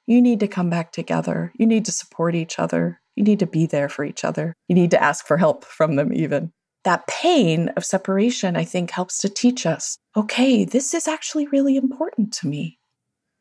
You 0.07 0.21
need 0.21 0.41
to 0.41 0.49
come 0.49 0.71
back 0.71 0.93
together. 0.93 1.53
You 1.57 1.67
need 1.67 1.85
to 1.87 1.93
support 1.93 2.35
each 2.35 2.59
other. 2.59 3.01
You 3.17 3.25
need 3.25 3.39
to 3.39 3.47
be 3.47 3.67
there 3.67 3.89
for 3.89 4.05
each 4.05 4.25
other. 4.25 4.55
You 4.69 4.75
need 4.75 4.91
to 4.91 5.03
ask 5.03 5.27
for 5.27 5.37
help 5.37 5.65
from 5.65 5.97
them, 5.97 6.13
even. 6.13 6.53
That 6.85 7.07
pain 7.07 7.71
of 7.71 7.85
separation, 7.85 8.57
I 8.57 8.65
think, 8.65 8.91
helps 8.91 9.19
to 9.19 9.29
teach 9.29 9.67
us 9.67 9.97
okay, 10.17 10.65
this 10.65 10.95
is 10.95 11.09
actually 11.09 11.47
really 11.49 11.77
important 11.77 12.33
to 12.35 12.47
me. 12.47 12.79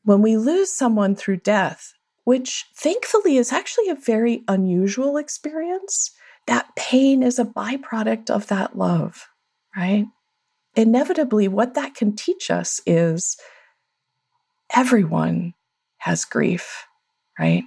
When 0.03 0.21
we 0.21 0.37
lose 0.37 0.71
someone 0.71 1.15
through 1.15 1.37
death, 1.37 1.93
which 2.23 2.65
thankfully 2.75 3.37
is 3.37 3.51
actually 3.51 3.89
a 3.89 3.95
very 3.95 4.43
unusual 4.47 5.17
experience, 5.17 6.11
that 6.47 6.75
pain 6.75 7.21
is 7.21 7.37
a 7.37 7.45
byproduct 7.45 8.29
of 8.29 8.47
that 8.47 8.77
love, 8.77 9.27
right? 9.75 10.05
Inevitably, 10.75 11.47
what 11.47 11.75
that 11.75 11.93
can 11.93 12.15
teach 12.15 12.49
us 12.49 12.81
is 12.85 13.37
everyone 14.73 15.53
has 15.97 16.25
grief, 16.25 16.85
right? 17.39 17.63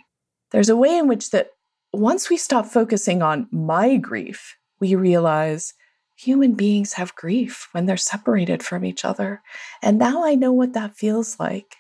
There's 0.51 0.69
a 0.69 0.77
way 0.77 0.97
in 0.97 1.09
which 1.09 1.31
that 1.31 1.51
once 1.93 2.29
we 2.29 2.37
stop 2.37 2.67
focusing 2.67 3.23
on 3.23 3.49
my 3.51 3.97
grief, 3.97 4.57
we 4.81 4.95
realize 4.95 5.75
human 6.17 6.55
beings 6.55 6.95
have 6.95 7.15
grief 7.15 7.69
when 7.73 7.87
they're 7.87 7.97
separated 7.97 8.63
from 8.63 8.85
each 8.85 9.05
other. 9.05 9.43
And 9.83 9.99
now 9.99 10.25
I 10.25 10.35
know 10.35 10.53
what 10.53 10.73
that 10.75 10.97
feels 10.97 11.39
like. 11.39 11.77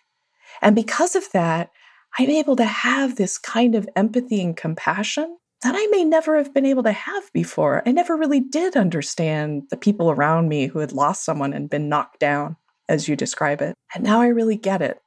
And 0.63 0.75
because 0.75 1.17
of 1.17 1.31
that, 1.33 1.71
I'm 2.19 2.31
able 2.31 2.57
to 2.57 2.65
have 2.65 3.17
this 3.17 3.37
kind 3.37 3.75
of 3.75 3.89
empathy 3.95 4.41
and 4.41 4.57
compassion 4.57 5.37
that 5.63 5.75
I 5.77 5.87
may 5.89 6.05
never 6.05 6.37
have 6.37 6.55
been 6.55 6.67
able 6.67 6.83
to 6.85 6.93
have 6.93 7.33
before. 7.33 7.83
I 7.87 7.93
never 7.93 8.17
really 8.17 8.41
did 8.41 8.77
understand 8.77 9.65
the 9.71 9.77
people 9.77 10.11
around 10.11 10.49
me 10.49 10.67
who 10.67 10.79
had 10.79 10.93
lost 10.93 11.25
someone 11.25 11.53
and 11.53 11.69
been 11.69 11.89
knocked 11.89 12.21
down, 12.21 12.57
as 12.89 13.09
you 13.09 13.17
describe 13.17 13.61
it. 13.61 13.75
And 13.95 14.05
now 14.05 14.21
I 14.21 14.29
really 14.29 14.57
get 14.57 14.83
it. 14.83 15.01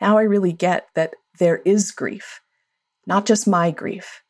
Now 0.00 0.18
I 0.18 0.22
really 0.22 0.52
get 0.52 0.88
that 0.94 1.14
there 1.38 1.58
is 1.64 1.90
grief, 1.90 2.40
not 3.06 3.26
just 3.26 3.46
my 3.46 3.70
grief. 3.70 4.22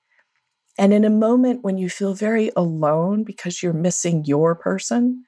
And 0.79 0.93
in 0.93 1.05
a 1.05 1.11
moment 1.11 1.64
when 1.64 1.79
you 1.79 1.89
feel 1.89 2.14
very 2.14 2.51
alone 2.57 3.25
because 3.25 3.62
you're 3.62 3.73
missing 3.73 4.25
your 4.25 4.55
person, 4.55 5.25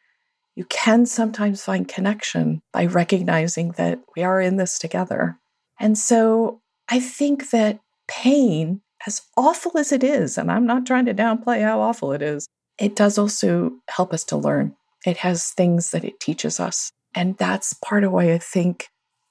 you 0.54 0.64
can 0.64 1.06
sometimes 1.06 1.64
find 1.64 1.88
connection 1.88 2.60
by 2.72 2.86
recognizing 2.86 3.72
that 3.72 4.00
we 4.16 4.22
are 4.24 4.40
in 4.40 4.56
this 4.56 4.78
together. 4.78 5.38
And 5.78 5.96
so 5.96 6.60
I 6.88 7.00
think 7.00 7.50
that 7.50 7.78
pain, 8.08 8.80
as 9.06 9.22
awful 9.36 9.78
as 9.78 9.92
it 9.92 10.02
is, 10.02 10.36
and 10.36 10.50
I'm 10.50 10.66
not 10.66 10.84
trying 10.84 11.06
to 11.06 11.14
downplay 11.14 11.62
how 11.62 11.80
awful 11.80 12.12
it 12.12 12.22
is, 12.22 12.48
it 12.78 12.96
does 12.96 13.18
also 13.18 13.72
help 13.88 14.12
us 14.12 14.24
to 14.24 14.36
learn. 14.36 14.74
It 15.06 15.18
has 15.18 15.50
things 15.50 15.92
that 15.92 16.04
it 16.04 16.20
teaches 16.20 16.58
us. 16.58 16.90
And 17.14 17.38
that's 17.38 17.74
part 17.74 18.04
of 18.04 18.12
why 18.12 18.32
I 18.32 18.38
think 18.38 18.88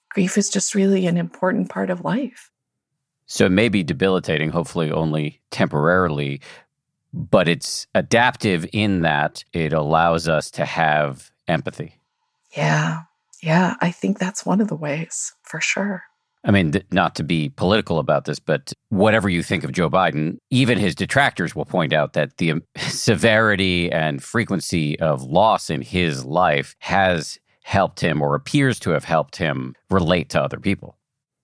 grief 0.10 0.38
is 0.38 0.50
just 0.50 0.76
really 0.76 1.06
an 1.08 1.18
important 1.18 1.70
part 1.70 1.90
of 1.90 2.02
life. 2.02 2.52
So 3.26 3.46
it 3.46 3.52
may 3.52 3.70
be 3.70 3.84
debilitating, 3.84 4.50
hopefully 4.50 4.92
only 4.92 5.42
temporarily, 5.52 6.42
but 7.14 7.48
it's 7.48 7.88
adaptive 7.94 8.66
in 8.72 9.02
that 9.02 9.44
it 9.54 9.74
allows 9.74 10.28
us 10.30 10.50
to 10.52 10.66
have 10.66 11.32
empathy. 11.48 11.96
Yeah. 12.56 13.02
Yeah. 13.42 13.76
I 13.82 13.92
think 13.92 14.18
that's 14.18 14.46
one 14.46 14.62
of 14.62 14.70
the 14.70 14.76
ways 14.76 15.34
for 15.44 15.60
sure. 15.60 16.04
I 16.44 16.52
mean, 16.52 16.72
th- 16.72 16.86
not 16.92 17.16
to 17.16 17.24
be 17.24 17.50
political 17.50 18.00
about 18.00 18.26
this, 18.26 18.40
but 18.40 18.72
whatever 18.90 19.28
you 19.28 19.44
think 19.44 19.66
of 19.66 19.74
Joe 19.74 19.90
Biden, 19.90 20.38
even 20.50 20.78
his 20.78 20.96
detractors 20.96 21.56
will 21.56 21.66
point 21.66 21.92
out 21.92 22.14
that 22.14 22.38
the 22.38 22.54
severity 22.78 23.92
and 23.92 24.24
frequency 24.24 24.98
of 25.00 25.24
loss 25.24 25.70
in 25.70 25.82
his 25.82 26.24
life 26.24 26.76
has 26.80 27.38
helped 27.68 28.00
him 28.00 28.22
or 28.22 28.34
appears 28.34 28.80
to 28.80 28.92
have 28.92 29.04
helped 29.04 29.36
him 29.36 29.76
relate 29.90 30.30
to 30.30 30.42
other 30.42 30.58
people. 30.58 30.98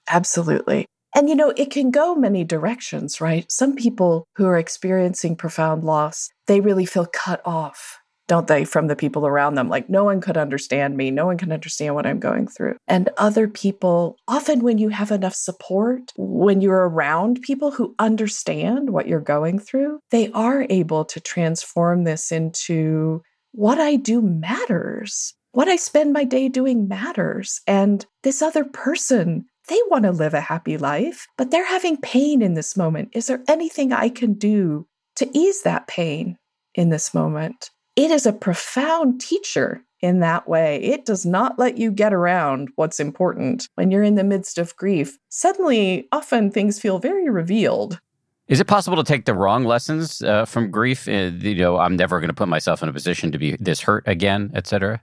Absolutely. 0.10 0.86
And 1.14 1.28
you 1.28 1.36
know, 1.36 1.54
it 1.58 1.70
can 1.70 1.92
go 1.92 2.16
many 2.16 2.46
directions, 2.46 3.20
right? 3.20 3.46
Some 3.52 3.76
people 3.76 4.26
who 4.38 4.46
are 4.46 4.58
experiencing 4.58 5.36
profound 5.36 5.84
loss, 5.84 6.30
they 6.48 6.62
really 6.62 6.86
feel 6.86 7.06
cut 7.06 7.42
off, 7.44 8.00
don't 8.30 8.48
they, 8.48 8.64
from 8.64 8.88
the 8.88 8.96
people 8.96 9.28
around 9.28 9.56
them? 9.56 9.68
Like, 9.68 9.90
no 9.90 10.06
one 10.06 10.22
could 10.22 10.38
understand 10.38 10.96
me. 10.96 11.12
No 11.12 11.26
one 11.26 11.38
can 11.38 11.52
understand 11.52 11.94
what 11.94 12.06
I'm 12.06 12.22
going 12.22 12.48
through. 12.48 12.78
And 12.88 13.10
other 13.18 13.50
people, 13.50 14.16
often 14.26 14.62
when 14.62 14.78
you 14.78 14.90
have 14.90 15.12
enough 15.12 15.36
support, 15.36 16.14
when 16.16 16.62
you're 16.62 16.88
around 16.88 17.42
people 17.42 17.72
who 17.72 17.96
understand 18.00 18.92
what 18.92 19.10
you're 19.10 19.20
going 19.20 19.60
through, 19.60 20.00
they 20.10 20.32
are 20.32 20.66
able 20.70 21.04
to 21.04 21.20
transform 21.20 22.06
this 22.06 22.32
into 22.32 23.22
what 23.52 23.78
I 23.78 23.98
do 23.98 24.22
matters 24.22 25.34
what 25.54 25.70
I 25.70 25.78
spend 25.78 26.12
my 26.12 26.24
day 26.24 26.50
doing 26.50 26.88
matters. 26.88 27.62
And 27.66 28.06
this 28.24 28.42
other 28.42 28.66
person, 28.66 29.46
they 29.70 29.80
want 29.90 30.04
to 30.04 30.12
live 30.12 30.34
a 30.34 30.42
happy 30.42 30.78
life, 30.78 31.28
but 31.38 31.52
they're 31.52 31.66
having 31.66 31.98
pain 31.98 32.42
in 32.42 32.56
this 32.56 32.76
moment. 32.76 33.10
Is 33.14 33.28
there 33.28 33.44
anything 33.48 33.94
I 33.94 34.10
can 34.10 34.34
do 34.34 34.88
to 35.16 35.30
ease 35.38 35.62
that 35.62 35.88
pain 35.88 36.38
in 36.74 36.90
this 36.90 37.14
moment? 37.14 37.70
It 37.96 38.12
is 38.12 38.26
a 38.26 38.34
profound 38.34 39.22
teacher 39.22 39.84
in 40.02 40.20
that 40.20 40.50
way. 40.50 40.82
It 40.82 41.06
does 41.06 41.26
not 41.26 41.60
let 41.60 41.78
you 41.78 41.92
get 41.92 42.14
around 42.14 42.70
what's 42.76 43.00
important 43.00 43.70
when 43.76 43.92
you're 43.92 44.04
in 44.04 44.16
the 44.16 44.24
midst 44.24 44.58
of 44.58 44.76
grief. 44.76 45.18
Suddenly, 45.30 46.08
often 46.12 46.52
things 46.52 46.80
feel 46.80 46.98
very 46.98 47.30
revealed. 47.30 48.00
Is 48.48 48.60
it 48.60 48.68
possible 48.68 48.98
to 48.98 49.04
take 49.04 49.26
the 49.26 49.34
wrong 49.34 49.64
lessons 49.64 50.22
uh, 50.24 50.46
from 50.46 50.72
grief? 50.72 51.08
Uh, 51.08 51.32
you 51.40 51.56
know, 51.56 51.78
I'm 51.78 51.96
never 51.96 52.20
going 52.20 52.30
to 52.30 52.36
put 52.36 52.50
myself 52.50 52.84
in 52.84 52.90
a 52.90 52.94
position 52.94 53.32
to 53.32 53.38
be 53.38 53.56
this 53.60 53.80
hurt 53.82 54.04
again, 54.06 54.52
etc. 54.56 55.02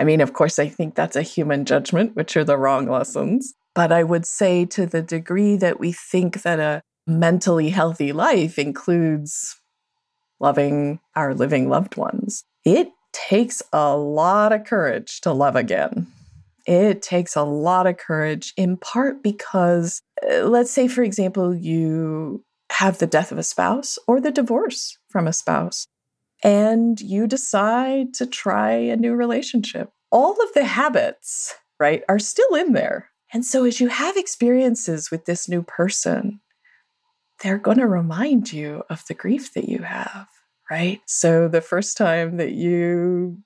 I 0.00 0.04
mean, 0.04 0.22
of 0.22 0.32
course, 0.32 0.58
I 0.58 0.66
think 0.66 0.94
that's 0.94 1.14
a 1.14 1.22
human 1.22 1.66
judgment, 1.66 2.16
which 2.16 2.34
are 2.34 2.42
the 2.42 2.56
wrong 2.56 2.88
lessons. 2.88 3.52
But 3.74 3.92
I 3.92 4.02
would 4.02 4.24
say 4.24 4.64
to 4.64 4.86
the 4.86 5.02
degree 5.02 5.56
that 5.56 5.78
we 5.78 5.92
think 5.92 6.42
that 6.42 6.58
a 6.58 6.80
mentally 7.06 7.68
healthy 7.68 8.12
life 8.12 8.58
includes 8.58 9.60
loving 10.40 11.00
our 11.14 11.34
living 11.34 11.68
loved 11.68 11.98
ones, 11.98 12.44
it 12.64 12.88
takes 13.12 13.62
a 13.74 13.94
lot 13.94 14.52
of 14.52 14.64
courage 14.64 15.20
to 15.20 15.32
love 15.34 15.54
again. 15.54 16.06
It 16.66 17.02
takes 17.02 17.36
a 17.36 17.42
lot 17.42 17.86
of 17.86 17.98
courage, 17.98 18.54
in 18.56 18.78
part 18.78 19.22
because, 19.22 20.00
uh, 20.26 20.44
let's 20.44 20.70
say, 20.70 20.88
for 20.88 21.02
example, 21.02 21.54
you 21.54 22.42
have 22.72 22.98
the 22.98 23.06
death 23.06 23.32
of 23.32 23.38
a 23.38 23.42
spouse 23.42 23.98
or 24.06 24.18
the 24.18 24.30
divorce 24.30 24.96
from 25.10 25.26
a 25.26 25.32
spouse 25.34 25.86
and 26.42 27.00
you 27.00 27.26
decide 27.26 28.14
to 28.14 28.26
try 28.26 28.72
a 28.72 28.96
new 28.96 29.14
relationship. 29.14 29.90
All 30.10 30.32
of 30.32 30.52
the 30.54 30.64
habits, 30.64 31.54
right, 31.78 32.02
are 32.08 32.18
still 32.18 32.54
in 32.54 32.72
there. 32.72 33.10
And 33.32 33.44
so 33.44 33.64
as 33.64 33.80
you 33.80 33.88
have 33.88 34.16
experiences 34.16 35.10
with 35.10 35.24
this 35.24 35.48
new 35.48 35.62
person, 35.62 36.40
they're 37.42 37.58
going 37.58 37.78
to 37.78 37.86
remind 37.86 38.52
you 38.52 38.82
of 38.90 39.04
the 39.06 39.14
grief 39.14 39.54
that 39.54 39.68
you 39.68 39.78
have, 39.78 40.26
right? 40.70 41.00
So 41.06 41.48
the 41.48 41.60
first 41.60 41.96
time 41.96 42.36
that 42.36 42.52
you 42.52 43.38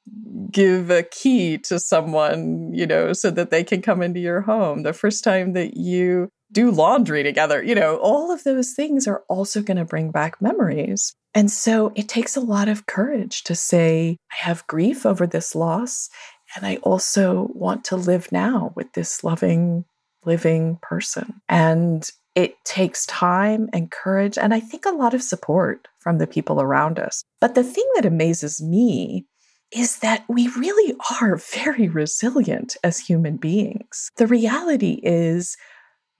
give 0.50 0.90
a 0.90 1.02
key 1.02 1.58
to 1.58 1.80
someone, 1.80 2.72
you 2.72 2.86
know, 2.86 3.12
so 3.14 3.30
that 3.30 3.50
they 3.50 3.64
can 3.64 3.80
come 3.80 4.02
into 4.02 4.20
your 4.20 4.42
home, 4.42 4.82
the 4.82 4.92
first 4.92 5.24
time 5.24 5.54
that 5.54 5.76
you 5.76 6.28
do 6.52 6.70
laundry 6.70 7.22
together, 7.22 7.62
you 7.62 7.74
know, 7.74 7.96
all 7.96 8.30
of 8.30 8.44
those 8.44 8.74
things 8.74 9.08
are 9.08 9.24
also 9.28 9.62
going 9.62 9.78
to 9.78 9.84
bring 9.84 10.10
back 10.10 10.40
memories. 10.40 11.14
And 11.34 11.50
so 11.50 11.92
it 11.96 12.08
takes 12.08 12.36
a 12.36 12.40
lot 12.40 12.68
of 12.68 12.86
courage 12.86 13.42
to 13.44 13.54
say, 13.54 14.18
I 14.30 14.36
have 14.44 14.66
grief 14.66 15.06
over 15.06 15.26
this 15.26 15.54
loss. 15.54 16.08
And 16.54 16.66
I 16.66 16.76
also 16.76 17.48
want 17.54 17.84
to 17.86 17.96
live 17.96 18.30
now 18.30 18.72
with 18.76 18.92
this 18.92 19.24
loving, 19.24 19.84
living 20.24 20.78
person. 20.82 21.40
And 21.48 22.08
it 22.34 22.56
takes 22.64 23.06
time 23.06 23.68
and 23.72 23.90
courage, 23.90 24.36
and 24.38 24.52
I 24.52 24.60
think 24.60 24.86
a 24.86 24.90
lot 24.90 25.14
of 25.14 25.22
support 25.22 25.86
from 26.05 26.18
the 26.18 26.26
people 26.28 26.61
around 26.61 27.00
us. 27.00 27.24
But 27.40 27.57
the 27.57 27.64
thing 27.64 27.88
that 27.96 28.07
amazes 28.07 28.62
me 28.62 29.26
is 29.72 29.98
that 29.98 30.24
we 30.28 30.46
really 30.48 30.94
are 31.20 31.36
very 31.52 31.88
resilient 31.88 32.76
as 32.84 33.00
human 33.00 33.38
beings. 33.38 34.11
The 34.16 34.28
reality 34.28 35.00
is, 35.02 35.57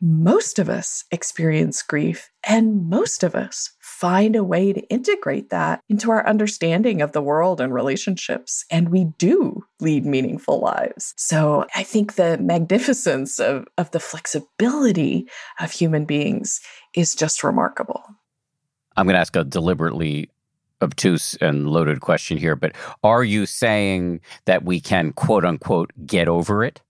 most 0.01 0.59
of 0.59 0.69
us 0.69 1.05
experience 1.11 1.81
grief, 1.81 2.31
and 2.47 2.91
most 2.91 3.23
of 3.23 3.35
us 3.35 3.71
find 3.81 4.37
a 4.37 4.45
way 4.45 4.73
to 4.73 4.83
integrate 4.89 5.49
that 5.49 5.81
into 5.89 6.11
our 6.11 6.27
understanding 6.27 7.01
of 7.01 7.13
the 7.13 7.23
world 7.23 7.59
and 7.59 7.73
relationships. 7.73 8.67
And 8.71 8.91
we 8.91 9.07
do 9.19 9.65
lead 9.81 10.05
meaningful 10.05 10.61
lives. 10.61 11.15
So 11.17 11.65
I 11.75 11.85
think 11.85 12.17
the 12.17 12.37
magnificence 12.39 13.39
of, 13.39 13.67
of 13.79 13.93
the 13.93 14.01
flexibility 14.01 15.27
of 15.59 15.71
human 15.71 16.05
beings 16.05 16.61
is 16.95 17.15
just 17.15 17.43
remarkable. 17.43 18.05
I'm 18.97 19.07
going 19.07 19.15
to 19.15 19.21
ask 19.21 19.37
a 19.37 19.45
deliberately 19.45 20.31
obtuse 20.83 21.35
and 21.37 21.69
loaded 21.69 22.01
question 22.01 22.37
here, 22.37 22.57
but 22.57 22.73
are 23.03 23.25
you 23.25 23.47
saying 23.47 24.21
that 24.45 24.65
we 24.65 24.81
can 24.81 25.13
quote 25.13 25.45
unquote 25.45 25.93
get 26.07 26.29
over 26.29 26.65
it? 26.65 26.81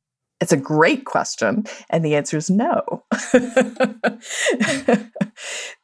It's 0.41 0.53
a 0.53 0.57
great 0.57 1.05
question. 1.07 1.65
And 1.91 2.05
the 2.05 2.17
answer 2.17 2.37
is 2.37 2.51
no. 2.51 2.83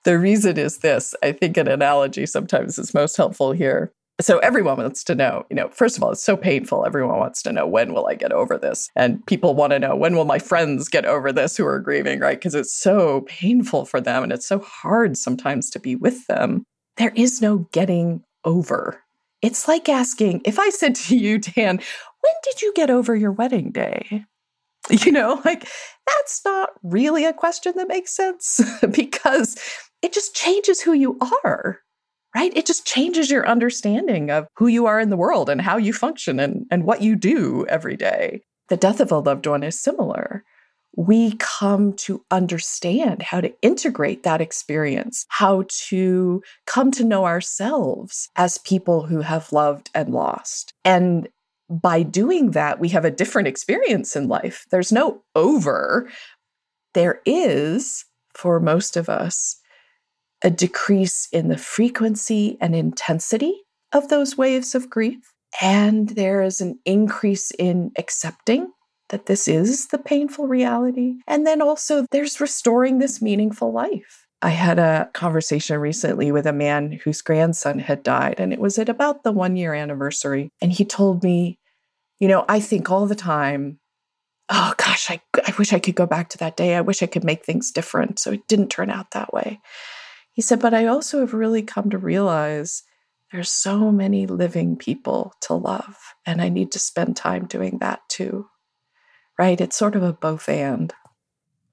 the 0.05 0.19
reason 0.19 0.59
is 0.59 0.79
this 0.79 1.15
I 1.23 1.33
think 1.33 1.57
an 1.57 1.69
analogy 1.69 2.27
sometimes 2.27 2.79
is 2.79 2.93
most 2.93 3.17
helpful 3.17 3.53
here. 3.53 3.93
So 4.21 4.39
everyone 4.39 4.79
wants 4.79 5.03
to 5.05 5.15
know, 5.15 5.47
you 5.49 5.57
know, 5.57 5.69
first 5.69 5.97
of 5.97 6.03
all, 6.03 6.13
it's 6.13 6.23
so 6.23 6.37
painful. 6.37 6.85
Everyone 6.85 7.19
wants 7.19 7.43
to 7.43 7.53
know 7.53 7.67
when 7.67 7.93
will 7.93 8.07
I 8.07 8.15
get 8.15 8.33
over 8.33 8.59
this? 8.59 8.91
And 8.95 9.25
people 9.27 9.55
want 9.55 9.73
to 9.73 9.79
know 9.79 9.97
when 9.97 10.15
will 10.15 10.25
my 10.25 10.39
friends 10.39 10.89
get 10.89 11.07
over 11.07 11.33
this 11.33 11.57
who 11.57 11.67
are 11.67 11.79
grieving, 11.79 12.21
right? 12.21 12.39
Because 12.39 12.55
it's 12.55 12.75
so 12.75 13.23
painful 13.23 13.87
for 13.87 14.01
them 14.01 14.23
and 14.23 14.33
it's 14.33 14.47
so 14.47 14.59
hard 14.59 15.17
sometimes 15.17 15.71
to 15.71 15.81
be 15.81 15.97
with 15.97 16.27
them. 16.27 16.65
There 16.97 17.13
is 17.15 17.41
no 17.41 17.69
getting 17.73 18.23
over. 18.45 19.03
It's 19.43 19.67
like 19.67 19.89
asking 19.89 20.43
if 20.45 20.59
I 20.59 20.69
said 20.71 20.95
to 20.97 21.17
you, 21.17 21.39
Dan, 21.39 21.77
when 21.77 22.35
did 22.45 22.63
you 22.63 22.73
get 22.75 22.91
over 22.91 23.15
your 23.15 23.33
wedding 23.33 23.71
day? 23.71 24.25
You 25.05 25.13
know, 25.13 25.41
like 25.45 25.69
that's 26.07 26.41
not 26.45 26.71
really 26.83 27.25
a 27.25 27.35
question 27.35 27.75
that 27.77 27.87
makes 27.87 28.17
sense 28.17 28.61
because 28.91 29.57
it 30.03 30.13
just 30.13 30.35
changes 30.35 30.81
who 30.81 30.95
you 30.95 31.19
are, 31.45 31.81
right? 32.35 32.57
It 32.57 32.67
just 32.67 32.87
changes 32.87 33.31
your 33.31 33.49
understanding 33.49 34.31
of 34.31 34.47
who 34.57 34.67
you 34.67 34.87
are 34.87 35.01
in 35.01 35.11
the 35.11 35.17
world 35.17 35.51
and 35.51 35.61
how 35.61 35.77
you 35.77 35.93
function 35.93 36.39
and, 36.39 36.67
and 36.71 36.85
what 36.85 37.03
you 37.03 37.17
do 37.17 37.67
every 37.69 37.97
day. 37.97 38.43
The 38.69 38.77
death 38.77 39.01
of 39.01 39.11
a 39.11 39.19
loved 39.19 39.47
one 39.47 39.63
is 39.63 39.81
similar. 39.81 40.45
We 40.97 41.35
come 41.39 41.93
to 41.95 42.25
understand 42.31 43.23
how 43.23 43.41
to 43.41 43.53
integrate 43.63 44.23
that 44.25 44.41
experience, 44.41 45.27
how 45.29 45.65
to 45.89 46.43
come 46.67 46.91
to 46.93 47.05
know 47.05 47.27
ourselves 47.27 48.29
as 48.37 48.59
people 48.59 49.07
who 49.07 49.21
have 49.21 49.53
loved 49.53 49.91
and 49.95 50.13
lost. 50.13 50.73
And 50.85 51.29
by 51.69 52.03
doing 52.03 52.51
that, 52.53 52.81
we 52.81 52.89
have 52.89 53.05
a 53.05 53.11
different 53.11 53.47
experience 53.47 54.17
in 54.17 54.27
life. 54.27 54.67
There's 54.71 54.91
no 54.91 55.23
over. 55.37 56.11
There 56.95 57.21
is, 57.25 58.05
for 58.35 58.59
most 58.59 58.97
of 58.97 59.09
us, 59.09 59.60
a 60.43 60.51
decrease 60.51 61.29
in 61.33 61.49
the 61.49 61.59
frequency 61.59 62.57
and 62.61 62.75
intensity 62.75 63.63
of 63.93 64.09
those 64.09 64.39
waves 64.39 64.75
of 64.75 64.91
grief. 64.91 65.33
And 65.61 66.11
there 66.11 66.43
is 66.43 66.61
an 66.61 66.79
increase 66.85 67.51
in 67.53 67.93
accepting 67.99 68.73
that 69.09 69.27
this 69.27 69.49
is 69.49 69.89
the 69.89 69.99
painful 69.99 70.47
reality. 70.47 71.17
And 71.27 71.47
then 71.47 71.61
also, 71.61 72.07
there's 72.13 72.41
restoring 72.41 72.99
this 72.99 73.21
meaningful 73.21 73.73
life. 73.73 74.27
I 74.43 74.51
had 74.51 74.79
a 74.79 75.11
conversation 75.13 75.79
recently 75.79 76.33
with 76.33 76.47
a 76.47 76.53
man 76.53 76.93
whose 77.05 77.21
grandson 77.21 77.79
had 77.79 78.03
died, 78.03 78.37
and 78.39 78.53
it 78.53 78.61
was 78.61 78.79
at 78.79 78.89
about 78.89 79.23
the 79.23 79.33
one 79.33 79.57
year 79.57 79.75
anniversary. 79.75 80.51
And 80.63 80.73
he 80.73 80.85
told 80.85 81.23
me, 81.23 81.59
You 82.21 82.29
know, 82.29 82.45
I 82.49 82.61
think 82.61 82.91
all 82.91 83.07
the 83.07 83.15
time, 83.15 83.81
oh 84.49 84.75
gosh, 84.79 85.11
I, 85.11 85.21
I 85.47 85.53
wish 85.59 85.73
I 85.73 85.79
could 85.79 85.95
go 85.95 86.07
back 86.07 86.31
to 86.31 86.39
that 86.39 86.57
day. 86.57 86.75
I 86.75 86.81
wish 86.81 87.03
I 87.03 87.07
could 87.07 87.25
make 87.25 87.45
things 87.45 87.71
different. 87.71 88.19
So 88.19 88.33
it 88.33 88.47
didn't 88.49 88.69
turn 88.69 88.91
out 88.91 89.11
that 89.11 89.33
way. 89.33 89.61
He 90.33 90.43
said, 90.43 90.61
But 90.61 90.75
I 90.75 90.87
also 90.87 91.21
have 91.21 91.35
really 91.35 91.63
come 91.63 91.91
to 91.91 91.99
realize 91.99 92.83
there's 93.33 93.51
so 93.51 93.93
many 93.93 94.27
living 94.27 94.77
people 94.77 95.35
to 95.43 95.55
love, 95.55 95.97
and 96.27 96.43
I 96.43 96.49
need 96.49 96.73
to 96.73 96.79
spend 96.79 97.17
time 97.17 97.47
doing 97.47 97.79
that 97.79 98.01
too. 98.09 98.49
Right? 99.39 99.61
It's 99.61 99.77
sort 99.77 99.97
of 99.97 100.03
a 100.03 100.13
both 100.13 100.49
and. 100.49 100.93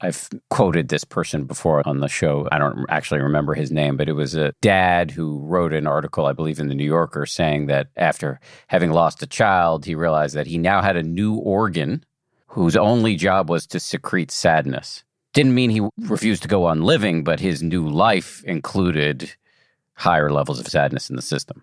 I've 0.00 0.28
quoted 0.48 0.88
this 0.88 1.02
person 1.02 1.44
before 1.44 1.86
on 1.86 1.98
the 1.98 2.08
show. 2.08 2.48
I 2.52 2.58
don't 2.58 2.86
actually 2.88 3.20
remember 3.20 3.54
his 3.54 3.72
name, 3.72 3.96
but 3.96 4.08
it 4.08 4.12
was 4.12 4.34
a 4.34 4.52
dad 4.62 5.10
who 5.10 5.40
wrote 5.40 5.72
an 5.72 5.88
article, 5.88 6.26
I 6.26 6.32
believe, 6.32 6.60
in 6.60 6.68
the 6.68 6.74
New 6.74 6.84
Yorker 6.84 7.26
saying 7.26 7.66
that 7.66 7.88
after 7.96 8.38
having 8.68 8.92
lost 8.92 9.22
a 9.24 9.26
child, 9.26 9.84
he 9.84 9.96
realized 9.96 10.36
that 10.36 10.46
he 10.46 10.56
now 10.56 10.82
had 10.82 10.96
a 10.96 11.02
new 11.02 11.34
organ 11.34 12.04
whose 12.48 12.76
only 12.76 13.16
job 13.16 13.50
was 13.50 13.66
to 13.66 13.80
secrete 13.80 14.30
sadness. 14.30 15.02
Didn't 15.38 15.54
mean 15.54 15.70
he 15.70 15.88
refused 15.98 16.42
to 16.42 16.48
go 16.48 16.64
on 16.64 16.82
living, 16.82 17.22
but 17.22 17.38
his 17.38 17.62
new 17.62 17.88
life 17.88 18.42
included 18.42 19.36
higher 19.94 20.32
levels 20.32 20.58
of 20.58 20.66
sadness 20.66 21.10
in 21.10 21.14
the 21.14 21.22
system. 21.22 21.62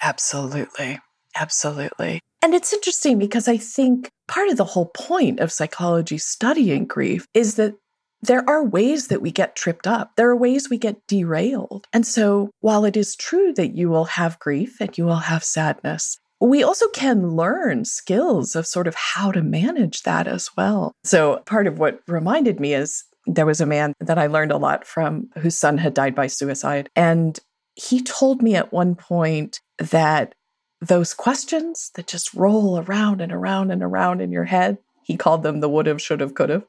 Absolutely. 0.00 0.98
Absolutely. 1.34 2.22
And 2.40 2.54
it's 2.54 2.72
interesting 2.72 3.18
because 3.18 3.48
I 3.48 3.58
think 3.58 4.10
part 4.28 4.48
of 4.48 4.56
the 4.56 4.64
whole 4.64 4.86
point 4.86 5.40
of 5.40 5.52
psychology 5.52 6.16
studying 6.16 6.86
grief 6.86 7.26
is 7.34 7.56
that 7.56 7.74
there 8.22 8.48
are 8.48 8.64
ways 8.64 9.08
that 9.08 9.20
we 9.20 9.30
get 9.30 9.56
tripped 9.56 9.86
up. 9.86 10.12
There 10.16 10.30
are 10.30 10.36
ways 10.36 10.70
we 10.70 10.78
get 10.78 11.06
derailed. 11.06 11.86
And 11.92 12.06
so, 12.06 12.48
while 12.60 12.86
it 12.86 12.96
is 12.96 13.14
true 13.14 13.52
that 13.56 13.76
you 13.76 13.90
will 13.90 14.06
have 14.06 14.38
grief 14.38 14.80
and 14.80 14.96
you 14.96 15.04
will 15.04 15.16
have 15.16 15.44
sadness, 15.44 16.18
we 16.40 16.62
also 16.62 16.88
can 16.88 17.30
learn 17.30 17.84
skills 17.84 18.54
of 18.54 18.66
sort 18.66 18.86
of 18.86 18.94
how 18.94 19.32
to 19.32 19.42
manage 19.42 20.02
that 20.02 20.26
as 20.26 20.50
well. 20.56 20.92
So, 21.04 21.42
part 21.46 21.66
of 21.66 21.78
what 21.78 22.00
reminded 22.06 22.60
me 22.60 22.74
is 22.74 23.04
there 23.26 23.46
was 23.46 23.60
a 23.60 23.66
man 23.66 23.94
that 24.00 24.18
I 24.18 24.26
learned 24.26 24.52
a 24.52 24.56
lot 24.56 24.86
from 24.86 25.28
whose 25.38 25.56
son 25.56 25.78
had 25.78 25.94
died 25.94 26.14
by 26.14 26.26
suicide. 26.28 26.88
And 26.94 27.38
he 27.74 28.02
told 28.02 28.42
me 28.42 28.54
at 28.54 28.72
one 28.72 28.94
point 28.94 29.60
that 29.78 30.34
those 30.80 31.14
questions 31.14 31.90
that 31.94 32.06
just 32.06 32.34
roll 32.34 32.78
around 32.78 33.20
and 33.20 33.32
around 33.32 33.70
and 33.70 33.82
around 33.82 34.20
in 34.20 34.30
your 34.30 34.44
head, 34.44 34.78
he 35.02 35.16
called 35.16 35.42
them 35.42 35.60
the 35.60 35.68
would 35.68 35.86
have, 35.86 36.00
should 36.00 36.20
have, 36.20 36.34
could 36.34 36.50
have. 36.50 36.64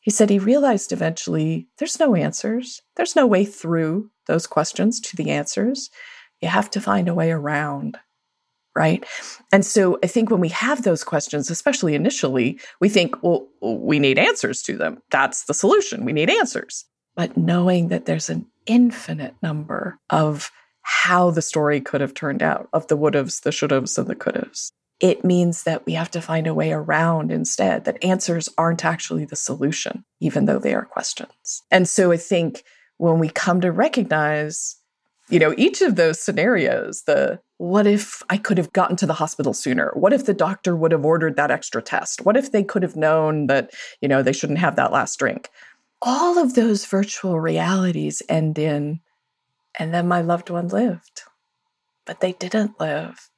He 0.00 0.10
said 0.10 0.30
he 0.30 0.38
realized 0.38 0.92
eventually 0.92 1.68
there's 1.78 2.00
no 2.00 2.14
answers. 2.14 2.80
There's 2.96 3.14
no 3.14 3.26
way 3.26 3.44
through 3.44 4.10
those 4.26 4.46
questions 4.46 4.98
to 5.00 5.16
the 5.16 5.30
answers. 5.30 5.90
You 6.40 6.48
have 6.48 6.70
to 6.70 6.80
find 6.80 7.08
a 7.08 7.14
way 7.14 7.30
around, 7.30 7.98
right? 8.74 9.04
And 9.52 9.64
so 9.64 9.98
I 10.02 10.06
think 10.06 10.30
when 10.30 10.40
we 10.40 10.48
have 10.50 10.82
those 10.82 11.04
questions, 11.04 11.50
especially 11.50 11.94
initially, 11.94 12.60
we 12.80 12.88
think, 12.88 13.22
well, 13.22 13.48
we 13.60 13.98
need 13.98 14.18
answers 14.18 14.62
to 14.62 14.76
them. 14.76 15.02
That's 15.10 15.44
the 15.44 15.54
solution. 15.54 16.04
We 16.04 16.12
need 16.12 16.30
answers. 16.30 16.84
But 17.16 17.36
knowing 17.36 17.88
that 17.88 18.06
there's 18.06 18.30
an 18.30 18.46
infinite 18.66 19.34
number 19.42 19.98
of 20.10 20.50
how 20.82 21.30
the 21.30 21.42
story 21.42 21.80
could 21.80 22.00
have 22.00 22.14
turned 22.14 22.42
out 22.42 22.68
of 22.72 22.86
the 22.86 22.96
would 22.96 23.14
haves, 23.14 23.40
the 23.40 23.52
should 23.52 23.70
haves, 23.70 23.98
and 23.98 24.06
the 24.06 24.14
could 24.14 24.36
haves. 24.36 24.72
It 25.00 25.24
means 25.24 25.62
that 25.64 25.86
we 25.86 25.94
have 25.94 26.10
to 26.12 26.20
find 26.20 26.46
a 26.46 26.54
way 26.54 26.72
around 26.72 27.32
instead, 27.32 27.84
that 27.84 28.02
answers 28.04 28.48
aren't 28.58 28.84
actually 28.84 29.24
the 29.24 29.36
solution, 29.36 30.04
even 30.20 30.44
though 30.44 30.58
they 30.58 30.74
are 30.74 30.84
questions. 30.84 31.62
And 31.70 31.88
so 31.88 32.12
I 32.12 32.16
think 32.16 32.64
when 32.98 33.18
we 33.18 33.30
come 33.30 33.62
to 33.62 33.72
recognize, 33.72 34.76
you 35.30 35.38
know, 35.38 35.54
each 35.56 35.80
of 35.80 35.96
those 35.96 36.20
scenarios, 36.20 37.02
the 37.02 37.40
what 37.58 37.86
if 37.86 38.22
I 38.30 38.36
could 38.36 38.58
have 38.58 38.72
gotten 38.72 38.96
to 38.96 39.06
the 39.06 39.14
hospital 39.14 39.52
sooner? 39.52 39.92
What 39.94 40.12
if 40.12 40.26
the 40.26 40.34
doctor 40.34 40.74
would 40.74 40.92
have 40.92 41.04
ordered 41.04 41.36
that 41.36 41.50
extra 41.50 41.82
test? 41.82 42.24
What 42.24 42.36
if 42.36 42.52
they 42.52 42.64
could 42.64 42.82
have 42.82 42.96
known 42.96 43.46
that, 43.46 43.70
you 44.00 44.08
know, 44.08 44.22
they 44.22 44.32
shouldn't 44.32 44.58
have 44.58 44.76
that 44.76 44.92
last 44.92 45.18
drink? 45.18 45.48
All 46.02 46.38
of 46.38 46.54
those 46.54 46.86
virtual 46.86 47.38
realities 47.38 48.22
end 48.28 48.58
in 48.58 49.00
and 49.78 49.94
then 49.94 50.08
my 50.08 50.20
loved 50.20 50.50
one 50.50 50.68
lived, 50.68 51.22
but 52.04 52.20
they 52.20 52.32
didn't 52.32 52.80
live. 52.80 53.30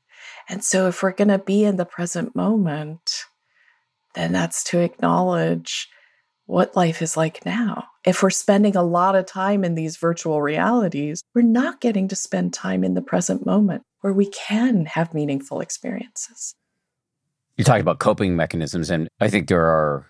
And 0.49 0.65
so, 0.65 0.89
if 0.89 1.03
we're 1.03 1.13
going 1.13 1.29
to 1.29 1.39
be 1.39 1.65
in 1.65 1.77
the 1.77 1.85
present 1.85 2.35
moment, 2.35 3.25
then 4.15 4.33
that's 4.33 4.65
to 4.65 4.81
acknowledge 4.81 5.89
what 6.47 6.77
life 6.77 7.03
is 7.03 7.17
like 7.17 7.45
now. 7.47 7.87
If 8.05 8.23
we're 8.23 8.31
spending 8.31 8.77
a 8.77 8.83
lot 8.83 9.15
of 9.15 9.27
time 9.27 9.65
in 9.65 9.75
these 9.75 9.97
virtual 9.97 10.43
realities, 10.43 11.23
we're 11.35 11.43
not 11.43 11.81
getting 11.81 12.09
to 12.09 12.17
spend 12.17 12.53
time 12.53 12.83
in 12.85 12.95
the 12.95 13.03
present 13.03 13.47
moment 13.47 13.83
where 14.01 14.13
we 14.13 14.27
can 14.27 14.87
have 14.87 15.15
meaningful 15.15 15.61
experiences. 15.61 16.55
You 17.57 17.65
talked 17.65 17.81
about 17.81 18.01
coping 18.01 18.35
mechanisms, 18.35 18.91
and 18.91 19.09
I 19.21 19.29
think 19.29 19.49
there 19.49 19.67
are 19.67 20.07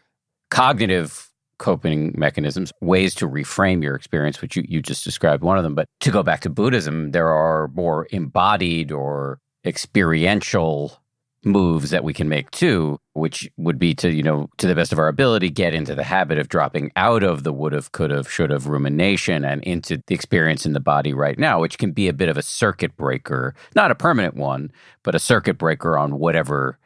cognitive 0.51 1.29
coping 1.59 2.15
mechanisms, 2.17 2.73
ways 2.81 3.15
to 3.15 3.29
reframe 3.29 3.83
your 3.83 3.95
experience, 3.95 4.41
which 4.41 4.57
you, 4.57 4.65
you 4.67 4.83
just 4.83 5.05
described 5.05 5.45
one 5.45 5.59
of 5.59 5.63
them. 5.63 5.75
But 5.75 5.87
to 6.01 6.11
go 6.11 6.23
back 6.23 6.41
to 6.41 6.51
Buddhism, 6.51 7.13
there 7.13 7.29
are 7.29 7.69
more 7.69 8.09
embodied 8.11 8.91
or 8.91 9.39
experiential 9.65 11.02
moves 11.45 11.91
that 11.91 12.05
we 12.05 12.13
can 12.13 12.29
make 12.29 12.51
too, 12.51 12.99
which 13.15 13.51
would 13.57 13.79
be 13.79 13.95
to, 13.95 14.11
you 14.11 14.23
know, 14.23 14.49
to 14.59 14.67
the 14.67 14.75
best 14.75 14.93
of 14.93 14.99
our 14.99 15.09
ability, 15.09 15.51
get 15.51 15.75
into 15.75 15.95
the 15.95 16.05
habit 16.05 16.39
of 16.39 16.49
dropping 16.49 16.91
out 16.97 17.23
of 17.23 17.43
the 17.43 17.53
would 17.53 17.73
have, 17.73 17.93
could 17.93 18.11
have, 18.11 18.31
should 18.31 18.51
have 18.51 18.67
rumination 18.67 19.45
and 19.45 19.63
into 19.65 20.03
the 20.07 20.15
experience 20.15 20.65
in 20.65 20.73
the 20.73 20.81
body 20.81 21.13
right 21.13 21.39
now, 21.39 21.61
which 21.61 21.79
can 21.79 21.93
be 21.93 22.09
a 22.09 22.13
bit 22.13 22.29
of 22.29 22.37
a 22.37 22.43
circuit 22.43 22.97
breaker, 22.97 23.55
not 23.75 23.91
a 23.91 23.97
permanent 23.97 24.37
one, 24.37 24.71
but 25.03 25.15
a 25.15 25.21
circuit 25.21 25.59
breaker 25.59 25.99
on 25.99 26.19
whatever 26.19 26.79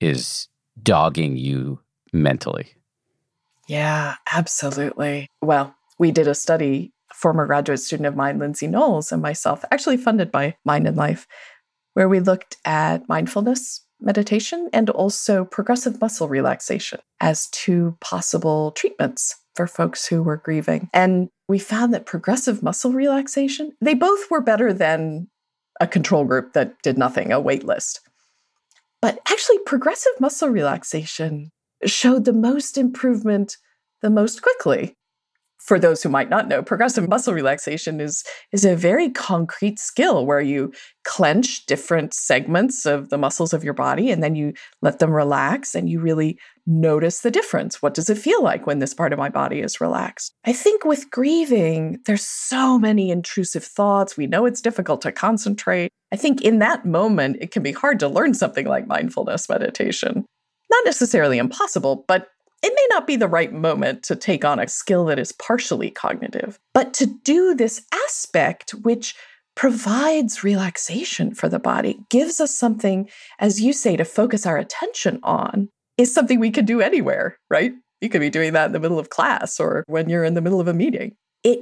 is 0.00 0.48
dogging 0.82 1.36
you 1.36 1.80
mentally. 2.12 2.74
Yeah, 3.68 4.16
absolutely. 4.32 5.28
Well, 5.40 5.76
we 5.98 6.10
did 6.10 6.26
a 6.26 6.34
study, 6.34 6.92
former 7.14 7.46
graduate 7.46 7.78
student 7.78 8.06
of 8.06 8.16
mine, 8.16 8.38
Lindsay 8.38 8.66
Knowles, 8.66 9.12
and 9.12 9.22
myself, 9.22 9.64
actually 9.70 9.98
funded 9.98 10.32
by 10.32 10.56
Mind 10.64 10.88
and 10.88 10.96
Life, 10.96 11.28
where 11.94 12.08
we 12.08 12.18
looked 12.18 12.56
at 12.64 13.08
mindfulness 13.08 13.82
meditation 14.00 14.68
and 14.72 14.90
also 14.90 15.44
progressive 15.44 16.00
muscle 16.00 16.28
relaxation 16.28 17.00
as 17.20 17.48
two 17.48 17.96
possible 18.00 18.72
treatments 18.72 19.36
for 19.54 19.66
folks 19.66 20.06
who 20.06 20.22
were 20.22 20.36
grieving. 20.36 20.88
And 20.92 21.28
we 21.48 21.58
found 21.58 21.92
that 21.92 22.06
progressive 22.06 22.62
muscle 22.62 22.92
relaxation, 22.92 23.72
they 23.80 23.94
both 23.94 24.30
were 24.30 24.40
better 24.40 24.72
than 24.72 25.28
a 25.80 25.86
control 25.86 26.24
group 26.24 26.52
that 26.52 26.80
did 26.82 26.98
nothing, 26.98 27.32
a 27.32 27.40
wait 27.40 27.64
list. 27.64 28.00
But 29.02 29.18
actually, 29.28 29.58
progressive 29.60 30.12
muscle 30.20 30.48
relaxation 30.48 31.50
showed 31.84 32.24
the 32.24 32.32
most 32.32 32.76
improvement 32.76 33.56
the 34.02 34.10
most 34.10 34.42
quickly 34.42 34.96
for 35.60 35.78
those 35.78 36.02
who 36.02 36.08
might 36.08 36.30
not 36.30 36.48
know, 36.48 36.62
progressive 36.62 37.08
muscle 37.08 37.34
relaxation 37.34 38.00
is, 38.00 38.24
is 38.50 38.64
a 38.64 38.74
very 38.74 39.10
concrete 39.10 39.78
skill 39.78 40.24
where 40.24 40.40
you 40.40 40.72
clench 41.04 41.66
different 41.66 42.14
segments 42.14 42.86
of 42.86 43.10
the 43.10 43.18
muscles 43.18 43.52
of 43.52 43.62
your 43.62 43.74
body 43.74 44.10
and 44.10 44.22
then 44.22 44.34
you 44.34 44.52
let 44.80 44.98
them 44.98 45.12
relax 45.12 45.74
and 45.74 45.88
you 45.88 46.00
really 46.00 46.38
notice 46.66 47.20
the 47.20 47.30
difference. 47.30 47.82
What 47.82 47.94
does 47.94 48.08
it 48.08 48.18
feel 48.18 48.42
like 48.42 48.66
when 48.66 48.78
this 48.78 48.94
part 48.94 49.12
of 49.12 49.18
my 49.18 49.28
body 49.28 49.60
is 49.60 49.80
relaxed? 49.80 50.32
I 50.44 50.52
think 50.52 50.84
with 50.84 51.10
grieving, 51.10 51.98
there's 52.06 52.26
so 52.26 52.78
many 52.78 53.10
intrusive 53.10 53.64
thoughts. 53.64 54.16
We 54.16 54.26
know 54.26 54.46
it's 54.46 54.62
difficult 54.62 55.02
to 55.02 55.12
concentrate. 55.12 55.90
I 56.12 56.16
think 56.16 56.40
in 56.40 56.58
that 56.60 56.86
moment, 56.86 57.36
it 57.40 57.50
can 57.50 57.62
be 57.62 57.72
hard 57.72 57.98
to 58.00 58.08
learn 58.08 58.34
something 58.34 58.66
like 58.66 58.86
mindfulness 58.86 59.48
meditation. 59.48 60.24
Not 60.70 60.84
necessarily 60.84 61.38
impossible, 61.38 62.04
but 62.06 62.28
it 62.62 62.72
may 62.74 62.94
not 62.94 63.06
be 63.06 63.16
the 63.16 63.28
right 63.28 63.52
moment 63.52 64.02
to 64.04 64.16
take 64.16 64.44
on 64.44 64.58
a 64.58 64.68
skill 64.68 65.06
that 65.06 65.18
is 65.18 65.32
partially 65.32 65.90
cognitive, 65.90 66.58
but 66.74 66.92
to 66.94 67.06
do 67.06 67.54
this 67.54 67.82
aspect 67.92 68.72
which 68.72 69.14
provides 69.56 70.44
relaxation 70.44 71.34
for 71.34 71.48
the 71.48 71.58
body, 71.58 71.98
gives 72.08 72.40
us 72.40 72.54
something, 72.54 73.08
as 73.38 73.60
you 73.60 73.72
say, 73.72 73.96
to 73.96 74.04
focus 74.04 74.46
our 74.46 74.56
attention 74.56 75.20
on, 75.22 75.68
is 75.98 76.12
something 76.14 76.40
we 76.40 76.50
can 76.50 76.64
do 76.64 76.80
anywhere, 76.80 77.38
right? 77.50 77.72
You 78.00 78.08
could 78.08 78.20
be 78.20 78.30
doing 78.30 78.54
that 78.54 78.66
in 78.66 78.72
the 78.72 78.80
middle 78.80 78.98
of 78.98 79.10
class 79.10 79.60
or 79.60 79.84
when 79.86 80.08
you're 80.08 80.24
in 80.24 80.34
the 80.34 80.40
middle 80.40 80.60
of 80.60 80.68
a 80.68 80.72
meeting. 80.72 81.16
It 81.44 81.60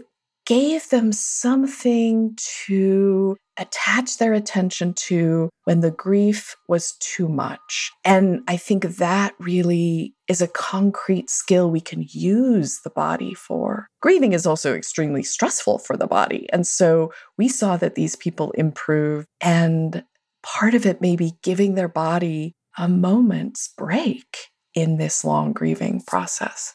gave 0.48 0.88
them 0.88 1.12
something 1.12 2.34
to 2.66 3.36
attach 3.58 4.16
their 4.16 4.32
attention 4.32 4.94
to 4.94 5.50
when 5.64 5.80
the 5.80 5.90
grief 5.90 6.56
was 6.68 6.92
too 7.00 7.28
much. 7.28 7.92
And 8.02 8.40
I 8.48 8.56
think 8.56 8.84
that 8.84 9.34
really 9.38 10.14
is 10.26 10.40
a 10.40 10.48
concrete 10.48 11.28
skill 11.28 11.70
we 11.70 11.82
can 11.82 12.06
use 12.08 12.80
the 12.82 12.90
body 12.90 13.34
for. 13.34 13.88
Grieving 14.00 14.32
is 14.32 14.46
also 14.46 14.74
extremely 14.74 15.22
stressful 15.22 15.80
for 15.80 15.98
the 15.98 16.06
body. 16.06 16.48
And 16.50 16.66
so 16.66 17.12
we 17.36 17.48
saw 17.48 17.76
that 17.76 17.94
these 17.94 18.16
people 18.16 18.52
improve. 18.52 19.26
And 19.42 20.02
part 20.42 20.72
of 20.72 20.86
it 20.86 21.02
may 21.02 21.14
be 21.14 21.34
giving 21.42 21.74
their 21.74 21.88
body 21.88 22.54
a 22.78 22.88
moment's 22.88 23.68
break 23.76 24.46
in 24.72 24.96
this 24.96 25.26
long 25.26 25.52
grieving 25.52 26.00
process. 26.06 26.74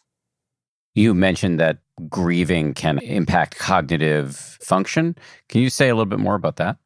You 0.96 1.14
mentioned 1.14 1.60
that 1.60 1.80
grieving 2.10 2.74
can 2.74 3.00
impact 3.00 3.58
cognitive 3.58 4.36
function. 4.62 5.16
Can 5.50 5.62
you 5.62 5.70
say 5.70 5.90
a 5.90 5.96
little 5.96 6.06
bit 6.06 6.20
more 6.20 6.36
about 6.36 6.58
that? 6.58 6.78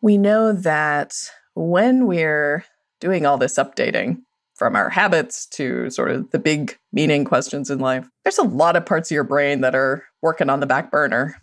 We 0.00 0.18
know 0.18 0.52
that 0.52 1.14
when 1.54 2.06
we're 2.06 2.64
doing 3.00 3.26
all 3.26 3.38
this 3.38 3.54
updating, 3.54 4.22
from 4.62 4.76
our 4.76 4.90
habits 4.90 5.46
to 5.46 5.90
sort 5.90 6.12
of 6.12 6.30
the 6.30 6.38
big 6.38 6.78
meaning 6.92 7.24
questions 7.24 7.68
in 7.68 7.80
life, 7.80 8.06
there's 8.22 8.38
a 8.38 8.44
lot 8.44 8.76
of 8.76 8.86
parts 8.86 9.10
of 9.10 9.14
your 9.14 9.24
brain 9.24 9.60
that 9.62 9.74
are 9.74 10.04
working 10.20 10.48
on 10.48 10.60
the 10.60 10.66
back 10.66 10.88
burner. 10.88 11.34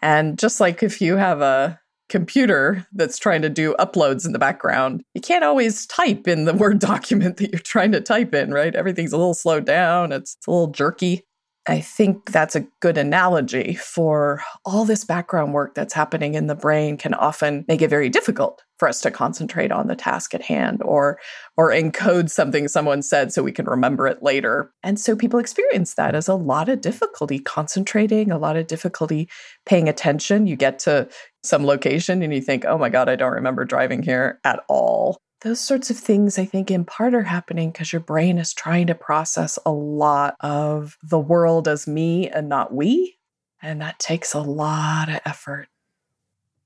And 0.00 0.38
just 0.38 0.58
like 0.58 0.82
if 0.82 1.02
you 1.02 1.16
have 1.18 1.42
a 1.42 1.78
computer 2.08 2.86
that's 2.92 3.18
trying 3.18 3.42
to 3.42 3.48
do 3.48 3.74
uploads 3.78 4.26
in 4.26 4.32
the 4.32 4.38
background, 4.38 5.02
you 5.14 5.20
can't 5.20 5.44
always 5.44 5.86
type 5.86 6.28
in 6.28 6.44
the 6.44 6.54
Word 6.64 6.78
document 6.78 7.36
that 7.38 7.50
you're 7.50 7.60
trying 7.60 7.92
to 7.92 8.00
type 8.00 8.34
in, 8.34 8.52
right? 8.52 8.74
Everything's 8.74 9.12
a 9.12 9.16
little 9.16 9.34
slowed 9.34 9.64
down, 9.64 10.12
it's, 10.12 10.36
it's 10.36 10.46
a 10.46 10.50
little 10.50 10.68
jerky. 10.68 11.24
I 11.66 11.80
think 11.80 12.30
that's 12.30 12.54
a 12.54 12.66
good 12.80 12.98
analogy 12.98 13.74
for 13.74 14.42
all 14.66 14.84
this 14.84 15.04
background 15.04 15.54
work 15.54 15.74
that's 15.74 15.94
happening 15.94 16.34
in 16.34 16.46
the 16.46 16.54
brain 16.54 16.98
can 16.98 17.14
often 17.14 17.64
make 17.68 17.80
it 17.80 17.88
very 17.88 18.10
difficult 18.10 18.62
for 18.78 18.86
us 18.86 19.00
to 19.00 19.10
concentrate 19.10 19.72
on 19.72 19.86
the 19.86 19.96
task 19.96 20.34
at 20.34 20.42
hand 20.42 20.82
or 20.84 21.18
or 21.56 21.70
encode 21.70 22.28
something 22.28 22.68
someone 22.68 23.00
said 23.00 23.32
so 23.32 23.42
we 23.42 23.52
can 23.52 23.64
remember 23.64 24.06
it 24.06 24.22
later. 24.22 24.72
And 24.82 25.00
so 25.00 25.16
people 25.16 25.40
experience 25.40 25.94
that 25.94 26.14
as 26.14 26.28
a 26.28 26.34
lot 26.34 26.68
of 26.68 26.82
difficulty 26.82 27.38
concentrating, 27.38 28.30
a 28.30 28.38
lot 28.38 28.56
of 28.58 28.66
difficulty 28.66 29.30
paying 29.64 29.88
attention. 29.88 30.46
You 30.46 30.56
get 30.56 30.78
to 30.80 31.08
some 31.44 31.64
location 31.64 32.22
and 32.22 32.32
you 32.32 32.40
think, 32.40 32.64
"Oh 32.64 32.78
my 32.78 32.88
god, 32.88 33.08
I 33.08 33.16
don't 33.16 33.32
remember 33.32 33.64
driving 33.64 34.02
here 34.02 34.40
at 34.44 34.64
all." 34.68 35.18
those 35.44 35.60
sorts 35.60 35.90
of 35.90 35.98
things, 35.98 36.38
I 36.38 36.46
think, 36.46 36.70
in 36.70 36.86
part 36.86 37.14
are 37.14 37.22
happening 37.22 37.70
because 37.70 37.92
your 37.92 38.00
brain 38.00 38.38
is 38.38 38.54
trying 38.54 38.86
to 38.86 38.94
process 38.94 39.58
a 39.66 39.70
lot 39.70 40.36
of 40.40 40.96
the 41.02 41.18
world 41.18 41.68
as 41.68 41.86
me 41.86 42.30
and 42.30 42.48
not 42.48 42.74
we. 42.74 43.18
And 43.60 43.80
that 43.82 43.98
takes 43.98 44.32
a 44.32 44.40
lot 44.40 45.10
of 45.10 45.20
effort. 45.26 45.68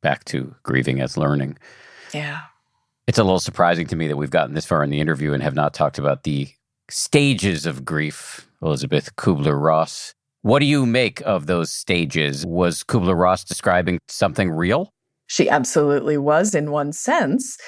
Back 0.01 0.25
to 0.27 0.55
grieving 0.63 1.01
as 1.01 1.17
learning. 1.17 1.59
Yeah. 2.15 2.43
It's 3.09 3.19
a 3.19 3.25
little 3.25 3.41
surprising 3.41 3.89
to 3.89 3.97
me 3.97 4.07
that 4.07 4.17
we've 4.17 4.31
gotten 4.31 4.55
this 4.55 4.67
far 4.67 4.85
in 4.85 4.91
the 4.91 5.01
interview 5.01 5.33
and 5.33 5.43
have 5.43 5.55
not 5.55 5.75
talked 5.75 5.99
about 5.99 6.23
the 6.23 6.49
stages 6.89 7.67
of 7.67 7.85
grief, 7.85 8.49
Elisabeth 8.63 9.17
Kubler 9.17 9.61
Ross. 9.61 10.15
What 10.43 10.61
do 10.61 10.67
you 10.67 10.87
make 10.87 11.21
of 11.23 11.47
those 11.47 11.71
stages? 11.73 12.47
Was 12.47 12.85
Kubler 12.85 13.19
Ross 13.19 13.45
describing 13.45 13.99
something 14.07 14.51
real? 14.51 14.93
She 15.27 15.49
absolutely 15.51 16.17
was, 16.17 16.55
in 16.55 16.71
one 16.71 16.93
sense. 16.93 17.59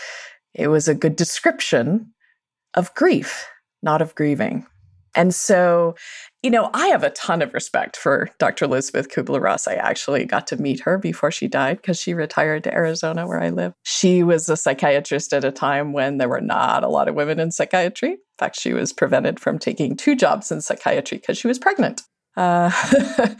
It 0.55 0.69
was 0.69 0.87
a 0.87 0.95
good 0.95 1.17
description 1.17 2.13
of 2.75 2.95
grief, 2.95 3.47
not 3.83 4.01
of 4.01 4.15
grieving. 4.15 4.67
And 5.17 5.35
so, 5.35 5.97
you 6.43 6.51
know, 6.51 6.71
I 6.73 6.87
have 6.87 7.03
a 7.03 7.11
ton 7.11 7.43
of 7.43 7.53
respect 7.53 7.97
for 7.97 8.31
Dr. 8.39 8.67
Elisabeth 8.67 9.09
Kubler 9.09 9.43
Ross. 9.43 9.67
I 9.67 9.75
actually 9.75 10.25
got 10.25 10.47
to 10.47 10.57
meet 10.57 10.81
her 10.81 10.97
before 10.99 11.33
she 11.33 11.49
died 11.49 11.79
because 11.79 11.99
she 11.99 12.15
retired 12.15 12.63
to 12.65 12.73
Arizona, 12.73 13.27
where 13.27 13.43
I 13.43 13.51
live. 13.51 13.75
She 13.83 14.23
was 14.23 14.49
a 14.49 14.57
psychiatrist 14.57 15.33
at 15.33 15.45
a 15.45 15.51
time 15.51 15.93
when 15.93 16.19
there 16.19 16.29
were 16.29 16.41
not 16.41 16.85
a 16.85 16.89
lot 16.89 17.09
of 17.09 17.17
women 17.17 17.41
in 17.41 17.51
psychiatry. 17.51 18.13
In 18.13 18.19
fact, 18.39 18.61
she 18.61 18.73
was 18.73 18.93
prevented 18.93 19.41
from 19.41 19.59
taking 19.59 19.97
two 19.97 20.15
jobs 20.15 20.53
in 20.53 20.61
psychiatry 20.61 21.19
because 21.19 21.37
she 21.37 21.49
was 21.49 21.59
pregnant. 21.59 22.03
Uh, 22.37 22.71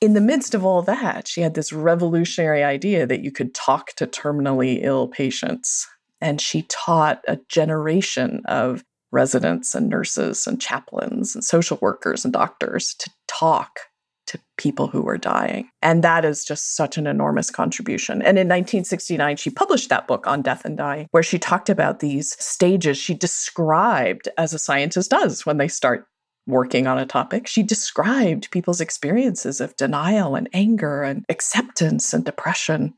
in 0.00 0.14
the 0.14 0.20
midst 0.20 0.54
of 0.54 0.64
all 0.64 0.82
that, 0.82 1.28
she 1.28 1.40
had 1.40 1.54
this 1.54 1.72
revolutionary 1.72 2.62
idea 2.62 3.06
that 3.06 3.22
you 3.22 3.30
could 3.30 3.54
talk 3.54 3.94
to 3.94 4.06
terminally 4.06 4.80
ill 4.82 5.08
patients 5.08 5.86
and 6.20 6.40
she 6.40 6.62
taught 6.68 7.22
a 7.26 7.38
generation 7.48 8.42
of 8.46 8.84
residents 9.12 9.74
and 9.74 9.88
nurses 9.88 10.46
and 10.46 10.60
chaplains 10.60 11.34
and 11.34 11.44
social 11.44 11.78
workers 11.80 12.24
and 12.24 12.32
doctors 12.32 12.94
to 12.98 13.10
talk 13.26 13.80
to 14.26 14.38
people 14.56 14.86
who 14.86 15.02
were 15.02 15.18
dying. 15.18 15.68
And 15.82 16.04
that 16.04 16.24
is 16.24 16.44
just 16.44 16.76
such 16.76 16.96
an 16.96 17.08
enormous 17.08 17.50
contribution. 17.50 18.22
And 18.22 18.38
in 18.38 18.46
1969, 18.46 19.36
she 19.36 19.50
published 19.50 19.88
that 19.88 20.06
book 20.06 20.24
on 20.28 20.42
death 20.42 20.64
and 20.64 20.76
dying, 20.76 21.08
where 21.10 21.24
she 21.24 21.38
talked 21.38 21.68
about 21.68 21.98
these 21.98 22.36
stages 22.38 22.96
she 22.96 23.14
described 23.14 24.28
as 24.38 24.54
a 24.54 24.58
scientist 24.58 25.10
does 25.10 25.44
when 25.44 25.56
they 25.56 25.66
start 25.66 26.06
working 26.50 26.86
on 26.86 26.98
a 26.98 27.06
topic. 27.06 27.46
She 27.46 27.62
described 27.62 28.50
people's 28.50 28.80
experiences 28.80 29.60
of 29.60 29.76
denial 29.76 30.34
and 30.34 30.48
anger 30.52 31.02
and 31.02 31.24
acceptance 31.28 32.12
and 32.12 32.24
depression. 32.24 32.94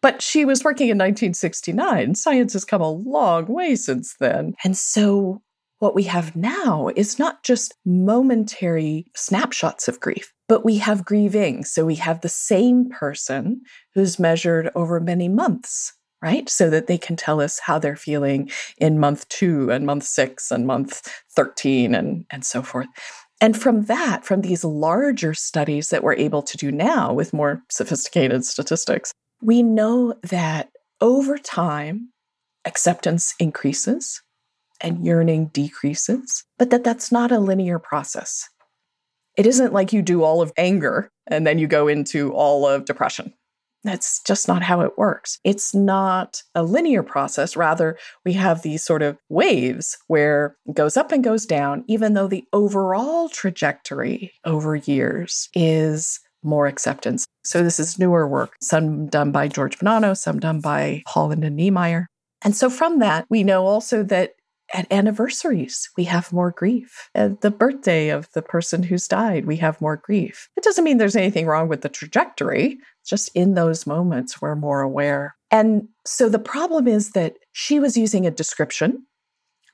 But 0.00 0.20
she 0.20 0.44
was 0.44 0.64
working 0.64 0.88
in 0.88 0.98
1969. 0.98 2.16
Science 2.16 2.52
has 2.54 2.64
come 2.64 2.82
a 2.82 2.90
long 2.90 3.46
way 3.46 3.76
since 3.76 4.16
then. 4.18 4.54
And 4.64 4.76
so 4.76 5.42
what 5.78 5.94
we 5.94 6.04
have 6.04 6.36
now 6.36 6.90
is 6.94 7.18
not 7.18 7.42
just 7.42 7.74
momentary 7.84 9.06
snapshots 9.16 9.88
of 9.88 9.98
grief, 9.98 10.32
but 10.48 10.64
we 10.64 10.78
have 10.78 11.04
grieving. 11.04 11.64
So 11.64 11.84
we 11.84 11.96
have 11.96 12.20
the 12.20 12.28
same 12.28 12.88
person 12.88 13.62
who's 13.94 14.18
measured 14.18 14.70
over 14.76 15.00
many 15.00 15.28
months, 15.28 15.92
right? 16.22 16.48
So 16.48 16.70
that 16.70 16.86
they 16.86 16.98
can 16.98 17.16
tell 17.16 17.40
us 17.40 17.58
how 17.58 17.78
they're 17.78 17.96
feeling 17.96 18.50
in 18.78 19.00
month 19.00 19.28
two 19.28 19.70
and 19.70 19.84
month 19.84 20.04
six 20.04 20.50
and 20.50 20.66
month 20.66 21.08
13 21.34 21.94
and, 21.94 22.24
and 22.30 22.44
so 22.44 22.62
forth. 22.62 22.86
And 23.40 23.60
from 23.60 23.86
that, 23.86 24.24
from 24.24 24.42
these 24.42 24.62
larger 24.62 25.34
studies 25.34 25.90
that 25.90 26.04
we're 26.04 26.14
able 26.14 26.42
to 26.42 26.56
do 26.56 26.70
now 26.70 27.12
with 27.12 27.32
more 27.32 27.62
sophisticated 27.68 28.44
statistics, 28.44 29.12
we 29.42 29.64
know 29.64 30.14
that 30.22 30.70
over 31.00 31.36
time, 31.36 32.10
acceptance 32.64 33.34
increases 33.40 34.22
and 34.80 35.04
yearning 35.04 35.46
decreases, 35.46 36.44
but 36.56 36.70
that 36.70 36.84
that's 36.84 37.10
not 37.10 37.32
a 37.32 37.40
linear 37.40 37.80
process. 37.80 38.48
It 39.36 39.46
isn't 39.46 39.72
like 39.72 39.92
you 39.92 40.02
do 40.02 40.22
all 40.22 40.40
of 40.40 40.52
anger 40.56 41.10
and 41.26 41.44
then 41.44 41.58
you 41.58 41.66
go 41.66 41.88
into 41.88 42.32
all 42.32 42.66
of 42.66 42.84
depression. 42.84 43.34
That's 43.84 44.22
just 44.22 44.46
not 44.46 44.62
how 44.62 44.80
it 44.80 44.96
works. 44.96 45.38
It's 45.44 45.74
not 45.74 46.42
a 46.54 46.62
linear 46.62 47.02
process. 47.02 47.56
Rather, 47.56 47.98
we 48.24 48.32
have 48.34 48.62
these 48.62 48.82
sort 48.82 49.02
of 49.02 49.18
waves 49.28 49.98
where 50.06 50.56
it 50.66 50.76
goes 50.76 50.96
up 50.96 51.10
and 51.10 51.24
goes 51.24 51.46
down, 51.46 51.84
even 51.88 52.14
though 52.14 52.28
the 52.28 52.44
overall 52.52 53.28
trajectory 53.28 54.32
over 54.44 54.76
years 54.76 55.48
is 55.54 56.20
more 56.44 56.66
acceptance. 56.66 57.26
So 57.44 57.62
this 57.62 57.80
is 57.80 57.98
newer 57.98 58.26
work, 58.26 58.54
some 58.60 59.06
done 59.06 59.32
by 59.32 59.48
George 59.48 59.78
Bonanno, 59.78 60.16
some 60.16 60.38
done 60.38 60.60
by 60.60 61.02
Holland 61.06 61.44
and 61.44 61.58
Neimeyer. 61.58 62.06
And 62.44 62.56
so 62.56 62.70
from 62.70 62.98
that, 62.98 63.26
we 63.30 63.44
know 63.44 63.66
also 63.66 64.02
that 64.04 64.32
at 64.74 64.90
anniversaries, 64.90 65.90
we 65.96 66.04
have 66.04 66.32
more 66.32 66.50
grief. 66.50 67.10
At 67.14 67.42
the 67.42 67.50
birthday 67.50 68.08
of 68.08 68.28
the 68.32 68.42
person 68.42 68.82
who's 68.82 69.06
died, 69.06 69.44
we 69.44 69.56
have 69.56 69.80
more 69.80 69.96
grief. 69.96 70.48
It 70.56 70.64
doesn't 70.64 70.84
mean 70.84 70.96
there's 70.96 71.16
anything 71.16 71.46
wrong 71.46 71.68
with 71.68 71.82
the 71.82 71.88
trajectory. 71.88 72.78
Just 73.04 73.30
in 73.34 73.54
those 73.54 73.86
moments, 73.86 74.40
we're 74.40 74.54
more 74.54 74.80
aware. 74.80 75.36
And 75.50 75.88
so 76.06 76.28
the 76.28 76.38
problem 76.38 76.86
is 76.86 77.10
that 77.10 77.34
she 77.52 77.78
was 77.80 77.96
using 77.96 78.26
a 78.26 78.30
description, 78.30 79.06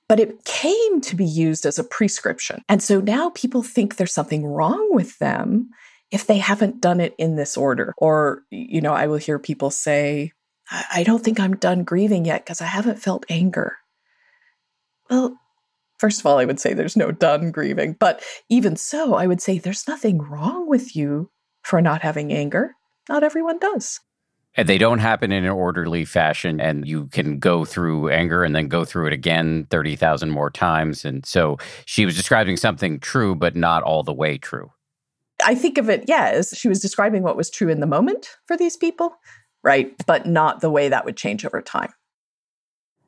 but 0.09 0.19
it 0.19 0.45
came 0.45 1.01
to 1.03 1.15
be 1.15 1.25
used 1.25 1.67
as 1.67 1.79
a 1.79 1.85
prescription. 1.85 2.63
And 2.69 2.83
so 2.83 3.01
now 3.01 3.31
people 3.31 3.63
think 3.63 3.97
there's 3.97 4.15
something 4.15 4.47
wrong 4.47 4.89
with 4.91 5.19
them 5.19 5.71
if 6.11 6.27
they 6.27 6.39
haven't 6.39 6.81
done 6.81 7.01
it 7.01 7.15
in 7.19 7.37
this 7.37 7.57
order. 7.57 7.95
Or, 7.99 8.43
you 8.51 8.81
know, 8.81 8.95
I 8.95 9.07
will 9.07 9.19
hear 9.19 9.39
people 9.39 9.71
say, 9.71 10.33
I 10.71 11.03
don't 11.03 11.23
think 11.23 11.39
I'm 11.39 11.57
done 11.57 11.85
grieving 11.85 12.25
yet 12.25 12.45
because 12.45 12.61
I 12.61 12.67
haven't 12.67 12.99
felt 12.99 13.27
anger. 13.29 13.77
Well, 15.11 15.39
first 15.99 16.21
of 16.21 16.27
all, 16.27 16.39
I 16.39 16.45
would 16.45 16.61
say 16.61 16.75
there's 16.75 16.97
no 16.97 17.11
done 17.11 17.51
grieving. 17.51 17.95
But 17.99 18.23
even 18.49 18.77
so, 18.77 19.15
I 19.15 19.27
would 19.27 19.41
say 19.41 19.59
there's 19.59 19.89
nothing 19.89 20.19
wrong 20.19 20.69
with 20.69 20.97
you 20.97 21.31
for 21.63 21.81
not 21.81 22.03
having 22.03 22.33
anger. 22.33 22.75
Not 23.09 23.23
everyone 23.23 23.59
does. 23.59 24.01
And 24.55 24.69
they 24.69 24.79
don't 24.79 24.99
happen 24.99 25.31
in 25.31 25.45
an 25.45 25.51
orderly 25.51 26.05
fashion, 26.05 26.61
and 26.61 26.87
you 26.87 27.07
can 27.07 27.39
go 27.39 27.65
through 27.65 28.09
anger 28.09 28.43
and 28.43 28.57
then 28.57 28.67
go 28.67 28.85
through 28.85 29.07
it 29.07 29.13
again 29.13 29.67
30,000 29.71 30.31
more 30.31 30.51
times. 30.51 31.05
And 31.05 31.25
so 31.25 31.59
she 31.85 32.05
was 32.05 32.17
describing 32.17 32.57
something 32.57 32.99
true, 32.99 33.35
but 33.37 33.55
not 33.55 33.83
all 33.83 34.03
the 34.03 34.13
way 34.13 34.37
true. 34.37 34.73
I 35.45 35.55
think 35.55 35.79
of 35.79 35.89
it, 35.89 36.05
yeah, 36.09 36.31
as 36.35 36.55
she 36.57 36.69
was 36.69 36.81
describing 36.81 37.23
what 37.23 37.37
was 37.37 37.51
true 37.51 37.69
in 37.69 37.79
the 37.79 37.87
moment 37.87 38.31
for 38.47 38.57
these 38.57 38.77
people, 38.77 39.15
right? 39.63 39.95
But 40.07 40.27
not 40.27 40.61
the 40.61 40.71
way 40.71 40.89
that 40.89 41.05
would 41.05 41.17
change 41.17 41.45
over 41.45 41.63
time. 41.63 41.93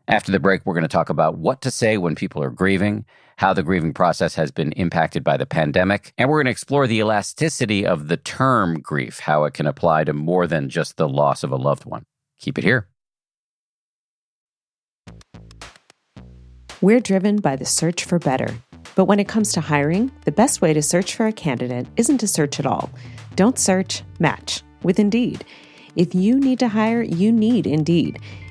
After 0.07 0.31
the 0.31 0.41
break, 0.41 0.65
we're 0.65 0.75
going 0.75 0.83
to 0.83 0.89
talk 0.89 1.09
about 1.09 1.39
what 1.39 1.63
to 1.63 1.71
say 1.71 1.97
when 1.97 2.15
people 2.15 2.43
are 2.43 2.51
grieving, 2.51 3.05
how 3.41 3.55
the 3.55 3.63
grieving 3.63 3.95
process 3.95 4.35
has 4.35 4.51
been 4.51 4.71
impacted 4.73 5.25
by 5.25 5.39
the 5.39 5.47
pandemic, 5.47 6.13
and 6.19 6.29
we're 6.29 6.37
going 6.37 6.45
to 6.45 6.51
explore 6.51 6.87
the 6.87 6.99
elasticity 6.99 7.87
of 7.87 8.09
the 8.09 8.19
term 8.19 8.79
grief, 8.83 9.19
how 9.21 9.45
it 9.45 9.55
can 9.55 9.67
apply 9.67 10.05
to 10.05 10.13
more 10.13 10.47
than 10.47 10.69
just 10.69 10.99
the 10.99 11.09
loss 11.09 11.43
of 11.43 11.51
a 11.51 11.57
loved 11.57 11.87
one. 11.87 12.05
Keep 12.39 12.59
it 12.59 12.65
here. 12.65 12.87
We're 16.83 17.01
driven 17.01 17.37
by 17.37 17.57
the 17.57 17.65
search 17.65 18.05
for 18.05 18.19
better. 18.19 18.55
But 18.95 19.07
when 19.07 19.19
it 19.19 19.29
comes 19.29 19.55
to 19.55 19.63
hiring, 19.63 20.13
the 20.27 20.33
best 20.33 20.61
way 20.61 20.75
to 20.75 20.83
search 20.83 21.15
for 21.15 21.27
a 21.27 21.33
candidate 21.33 21.87
isn't 21.97 22.19
to 22.19 22.29
search 22.29 22.61
at 22.61 22.67
all. 22.67 22.91
Don't 23.37 23.59
search, 23.59 24.03
match 24.19 24.63
with 24.83 24.99
Indeed. 24.99 25.47
If 25.97 26.15
you 26.15 26.39
need 26.39 26.59
to 26.59 26.69
hire, 26.69 27.01
you 27.01 27.33
need 27.33 27.67
Indeed. 27.67 28.19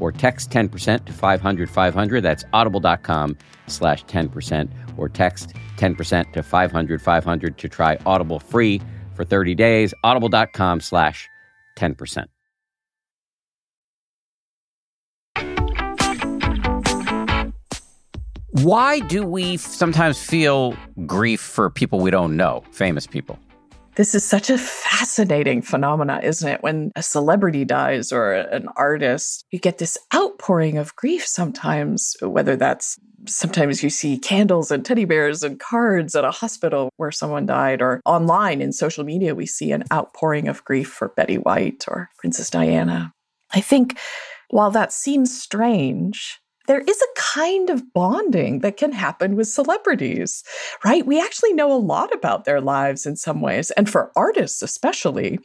or 0.00 0.12
text 0.12 0.50
10% 0.50 1.04
to 1.04 1.12
500 1.12 1.70
500. 1.70 2.20
That's 2.20 2.44
audible.com 2.52 3.36
slash 3.66 4.04
10% 4.04 4.70
or 4.96 5.08
text 5.08 5.54
10% 5.76 6.32
to 6.32 6.42
500 6.42 7.02
500 7.02 7.58
to 7.58 7.68
try 7.68 7.98
Audible 8.06 8.40
free 8.40 8.80
for 9.14 9.24
30 9.24 9.54
days. 9.54 9.94
Audible.com 10.02 10.80
slash 10.80 11.28
10%. 11.76 12.26
Why 18.62 19.00
do 19.00 19.26
we 19.26 19.56
sometimes 19.56 20.22
feel 20.22 20.76
grief 21.06 21.40
for 21.40 21.68
people 21.68 21.98
we 21.98 22.12
don't 22.12 22.36
know, 22.36 22.62
famous 22.70 23.04
people? 23.04 23.36
This 23.96 24.14
is 24.14 24.24
such 24.24 24.50
a 24.50 24.58
fascinating 24.58 25.62
phenomena, 25.62 26.20
isn't 26.22 26.48
it? 26.48 26.62
When 26.64 26.90
a 26.96 27.02
celebrity 27.02 27.64
dies 27.64 28.12
or 28.12 28.32
an 28.32 28.68
artist, 28.76 29.44
you 29.52 29.60
get 29.60 29.78
this 29.78 29.96
outpouring 30.12 30.78
of 30.78 30.96
grief 30.96 31.24
sometimes, 31.24 32.16
whether 32.20 32.56
that's 32.56 32.98
sometimes 33.26 33.84
you 33.84 33.90
see 33.90 34.18
candles 34.18 34.72
and 34.72 34.84
teddy 34.84 35.04
bears 35.04 35.44
and 35.44 35.60
cards 35.60 36.16
at 36.16 36.24
a 36.24 36.32
hospital 36.32 36.90
where 36.96 37.12
someone 37.12 37.46
died, 37.46 37.80
or 37.80 38.00
online 38.04 38.60
in 38.60 38.72
social 38.72 39.04
media, 39.04 39.34
we 39.34 39.46
see 39.46 39.70
an 39.70 39.84
outpouring 39.92 40.48
of 40.48 40.64
grief 40.64 40.88
for 40.88 41.08
Betty 41.10 41.38
White 41.38 41.84
or 41.86 42.10
Princess 42.18 42.50
Diana. 42.50 43.12
I 43.52 43.60
think 43.60 43.96
while 44.50 44.72
that 44.72 44.92
seems 44.92 45.40
strange, 45.40 46.40
there 46.66 46.80
is 46.80 47.00
a 47.00 47.20
kind 47.20 47.70
of 47.70 47.92
bonding 47.92 48.60
that 48.60 48.76
can 48.76 48.92
happen 48.92 49.36
with 49.36 49.48
celebrities, 49.48 50.42
right? 50.84 51.06
We 51.06 51.20
actually 51.20 51.52
know 51.52 51.72
a 51.72 51.78
lot 51.78 52.14
about 52.14 52.44
their 52.44 52.60
lives 52.60 53.06
in 53.06 53.16
some 53.16 53.40
ways. 53.40 53.70
And 53.72 53.88
for 53.88 54.10
artists, 54.16 54.62
especially, 54.62 55.38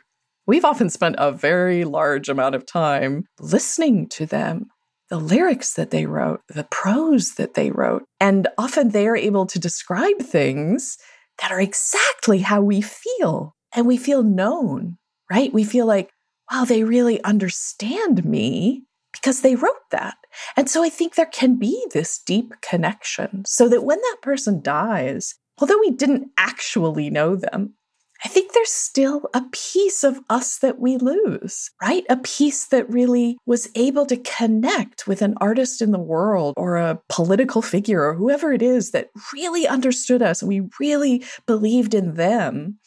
we've 0.47 0.65
often 0.65 0.89
spent 0.89 1.15
a 1.17 1.31
very 1.31 1.83
large 1.83 2.29
amount 2.29 2.55
of 2.55 2.65
time 2.65 3.25
listening 3.39 4.07
to 4.09 4.25
them, 4.25 4.67
the 5.09 5.19
lyrics 5.19 5.73
that 5.73 5.91
they 5.91 6.05
wrote, 6.05 6.41
the 6.47 6.65
prose 6.65 7.35
that 7.35 7.53
they 7.53 7.71
wrote. 7.71 8.03
And 8.19 8.47
often 8.57 8.89
they 8.89 9.07
are 9.07 9.17
able 9.17 9.45
to 9.47 9.59
describe 9.59 10.19
things 10.19 10.97
that 11.41 11.51
are 11.51 11.61
exactly 11.61 12.39
how 12.39 12.61
we 12.61 12.81
feel. 12.81 13.55
And 13.75 13.85
we 13.85 13.97
feel 13.97 14.23
known, 14.23 14.97
right? 15.29 15.53
We 15.53 15.63
feel 15.63 15.85
like, 15.85 16.09
wow, 16.51 16.65
they 16.65 16.83
really 16.83 17.23
understand 17.23 18.25
me 18.25 18.83
because 19.11 19.41
they 19.41 19.55
wrote 19.55 19.75
that. 19.91 20.15
And 20.55 20.69
so 20.69 20.83
I 20.83 20.89
think 20.89 21.15
there 21.15 21.25
can 21.25 21.57
be 21.57 21.85
this 21.93 22.19
deep 22.19 22.53
connection 22.61 23.43
so 23.45 23.67
that 23.69 23.83
when 23.83 23.99
that 23.99 24.17
person 24.21 24.61
dies, 24.61 25.35
although 25.59 25.79
we 25.79 25.91
didn't 25.91 26.31
actually 26.37 27.09
know 27.09 27.35
them, 27.35 27.75
I 28.23 28.27
think 28.27 28.51
there's 28.51 28.71
still 28.71 29.29
a 29.33 29.43
piece 29.51 30.03
of 30.03 30.19
us 30.29 30.57
that 30.57 30.79
we 30.79 30.97
lose, 30.97 31.71
right? 31.81 32.03
A 32.09 32.17
piece 32.17 32.67
that 32.67 32.89
really 32.89 33.37
was 33.45 33.69
able 33.75 34.05
to 34.07 34.17
connect 34.17 35.07
with 35.07 35.21
an 35.21 35.35
artist 35.39 35.81
in 35.81 35.91
the 35.91 35.99
world 35.99 36.53
or 36.57 36.75
a 36.75 36.99
political 37.07 37.61
figure 37.61 38.03
or 38.03 38.13
whoever 38.13 38.51
it 38.51 38.61
is 38.61 38.91
that 38.91 39.09
really 39.33 39.67
understood 39.67 40.21
us 40.21 40.41
and 40.41 40.49
we 40.49 40.67
really 40.81 41.23
believed 41.45 41.93
in 41.93 42.15
them. 42.15 42.77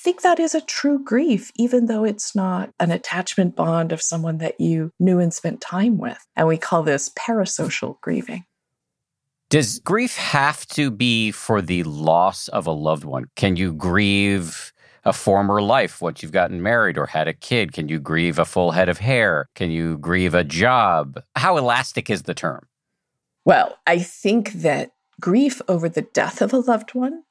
I 0.00 0.02
think 0.02 0.22
that 0.22 0.40
is 0.40 0.54
a 0.54 0.62
true 0.62 1.04
grief, 1.04 1.52
even 1.56 1.84
though 1.84 2.04
it's 2.04 2.34
not 2.34 2.70
an 2.80 2.90
attachment 2.90 3.54
bond 3.54 3.92
of 3.92 4.00
someone 4.00 4.38
that 4.38 4.58
you 4.58 4.92
knew 4.98 5.18
and 5.18 5.32
spent 5.32 5.60
time 5.60 5.98
with. 5.98 6.26
And 6.34 6.48
we 6.48 6.56
call 6.56 6.82
this 6.82 7.10
parasocial 7.10 8.00
grieving. 8.00 8.46
Does 9.50 9.78
grief 9.78 10.16
have 10.16 10.66
to 10.68 10.90
be 10.90 11.32
for 11.32 11.60
the 11.60 11.82
loss 11.82 12.48
of 12.48 12.66
a 12.66 12.70
loved 12.70 13.04
one? 13.04 13.26
Can 13.36 13.56
you 13.56 13.74
grieve 13.74 14.72
a 15.04 15.12
former 15.12 15.60
life 15.60 16.00
once 16.00 16.22
you've 16.22 16.32
gotten 16.32 16.62
married 16.62 16.96
or 16.96 17.04
had 17.04 17.28
a 17.28 17.34
kid? 17.34 17.74
Can 17.74 17.90
you 17.90 18.00
grieve 18.00 18.38
a 18.38 18.46
full 18.46 18.70
head 18.70 18.88
of 18.88 18.96
hair? 18.96 19.50
Can 19.54 19.70
you 19.70 19.98
grieve 19.98 20.32
a 20.32 20.44
job? 20.44 21.22
How 21.36 21.58
elastic 21.58 22.08
is 22.08 22.22
the 22.22 22.32
term? 22.32 22.66
Well, 23.44 23.76
I 23.86 23.98
think 23.98 24.52
that 24.52 24.92
grief 25.20 25.60
over 25.68 25.90
the 25.90 26.08
death 26.14 26.40
of 26.40 26.54
a 26.54 26.58
loved 26.58 26.94
one 26.94 27.24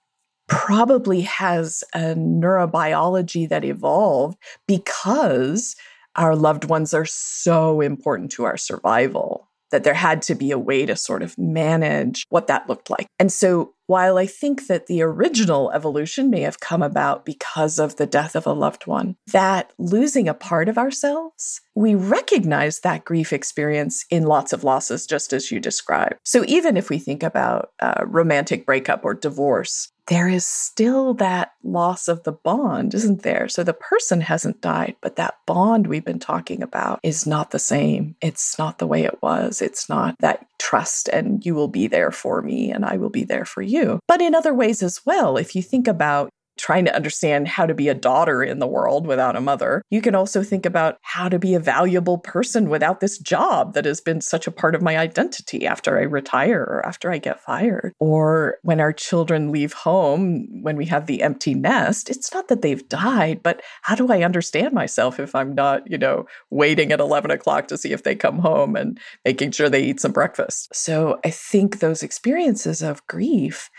probably 0.50 1.22
has 1.22 1.84
a 1.94 2.16
neurobiology 2.16 3.48
that 3.48 3.64
evolved 3.64 4.38
because 4.68 5.76
our 6.16 6.36
loved 6.36 6.66
ones 6.66 6.94
are 6.94 7.06
so 7.06 7.82
important 7.82 8.32
to 8.32 8.44
our 8.44 8.58
survival 8.58 9.48
that 9.72 9.84
there 9.84 9.94
had 9.94 10.22
to 10.24 10.36
be 10.36 10.52
a 10.52 10.60
way 10.60 10.86
to 10.86 10.96
sort 10.96 11.22
of 11.22 11.38
manage 11.38 12.26
what 12.30 12.48
that 12.48 12.68
looked 12.68 12.90
like. 12.90 13.08
And 13.20 13.32
so 13.32 13.74
while 13.90 14.20
I 14.20 14.28
think 14.28 14.68
that 14.68 14.86
the 14.86 15.02
original 15.02 15.72
evolution 15.72 16.30
may 16.30 16.42
have 16.42 16.60
come 16.60 16.84
about 16.84 17.26
because 17.26 17.80
of 17.80 17.96
the 17.96 18.06
death 18.06 18.36
of 18.36 18.46
a 18.46 18.54
loved 18.54 18.86
one, 18.86 19.16
that 19.32 19.74
losing 19.80 20.30
a 20.30 20.36
part 20.36 20.70
of 20.70 20.78
ourselves, 20.78 21.60
we 21.74 21.96
recognize 21.96 22.82
that 22.82 23.04
grief 23.04 23.34
experience 23.34 24.06
in 24.12 24.28
lots 24.28 24.54
of 24.54 24.64
losses, 24.64 25.08
just 25.08 25.34
as 25.34 25.50
you 25.50 25.60
described. 25.60 26.18
So 26.24 26.46
even 26.48 26.78
if 26.78 26.92
we 26.92 27.00
think 27.00 27.24
about 27.24 27.72
a 27.80 28.06
romantic 28.06 28.64
breakup 28.64 29.04
or 29.04 29.16
divorce, 29.16 29.92
there 30.10 30.28
is 30.28 30.46
still 30.46 31.14
that 31.16 31.54
loss 31.64 32.08
of 32.08 32.24
the 32.24 32.32
bond, 32.32 32.96
isn't 32.96 33.22
there? 33.22 33.48
So 33.48 33.64
the 33.64 33.74
person 33.74 34.22
hasn't 34.22 34.60
died, 34.60 34.96
but 35.02 35.18
that 35.18 35.36
bond 35.46 35.86
we've 35.86 36.04
been 36.04 36.20
talking 36.20 36.64
about 36.64 37.00
is 37.04 37.28
not 37.28 37.52
the 37.52 37.60
same. 37.60 38.16
It's 38.20 38.58
not 38.58 38.80
the 38.80 38.88
way 38.88 39.04
it 39.04 39.22
was. 39.22 39.62
It's 39.62 39.88
not 39.88 40.16
that 40.20 40.48
trust 40.58 41.10
and 41.10 41.46
you 41.46 41.54
will 41.54 41.68
be 41.68 41.86
there 41.86 42.12
for 42.12 42.42
me 42.42 42.72
and 42.72 42.84
I 42.84 42.98
will 42.98 43.12
be 43.12 43.24
there 43.24 43.46
for 43.46 43.62
you. 43.62 43.79
But 44.08 44.22
in 44.22 44.36
other 44.36 44.54
ways 44.54 44.84
as 44.84 45.06
well, 45.06 45.38
if 45.38 45.56
you 45.56 45.62
think 45.62 45.88
about 45.88 46.30
trying 46.60 46.86
to 46.86 46.96
understand 46.96 47.48
how 47.48 47.66
to 47.66 47.74
be 47.74 47.88
a 47.88 47.94
daughter 47.94 48.44
in 48.44 48.60
the 48.60 48.68
world 48.68 49.08
without 49.08 49.36
a 49.36 49.42
mother. 49.42 49.82
You 49.90 50.02
can 50.02 50.14
also 50.14 50.44
think 50.44 50.66
about 50.66 50.98
how 51.02 51.30
to 51.30 51.40
be 51.40 51.56
a 51.56 51.60
valuable 51.60 52.18
person 52.18 52.70
without 52.70 53.00
this 53.00 53.18
job 53.18 53.74
that 53.74 53.86
has 53.86 54.02
been 54.02 54.22
such 54.22 54.46
a 54.46 54.52
part 54.52 54.76
of 54.76 54.82
my 54.82 54.98
identity 54.98 55.66
after 55.66 55.98
I 55.98 56.04
retire 56.04 56.62
or 56.62 56.86
after 56.86 57.12
I 57.12 57.18
get 57.18 57.40
fired. 57.40 57.94
Or 58.00 58.58
when 58.62 58.82
our 58.82 58.92
children 58.92 59.52
leave 59.52 59.74
home, 59.74 60.62
when 60.62 60.76
we 60.76 60.86
have 60.88 61.08
the 61.08 61.22
empty 61.22 61.54
nest, 61.54 62.10
it's 62.10 62.34
not 62.34 62.50
that 62.50 62.62
they've 62.62 62.88
died, 62.90 63.42
but 63.42 63.62
how 63.82 63.96
do 63.96 64.12
I 64.12 64.24
understand 64.24 64.74
myself 64.74 65.20
if 65.20 65.34
I'm 65.34 65.56
not, 65.56 65.90
you 65.90 65.98
know, 65.98 66.26
waiting 66.50 66.92
at 66.92 67.00
11 67.00 67.32
o'clock 67.32 67.70
to 67.70 67.78
see 67.78 67.94
if 67.94 68.04
they 68.04 68.16
come 68.16 68.40
home 68.40 68.76
and 68.76 69.00
making 69.24 69.52
sure 69.52 69.70
they 69.70 69.84
eat 69.84 70.02
some 70.02 70.12
breakfast? 70.12 70.76
So 70.76 71.20
I 71.24 71.30
think 71.30 71.80
those 71.80 72.04
experiences 72.04 72.82
of 72.82 73.06
grief 73.08 73.70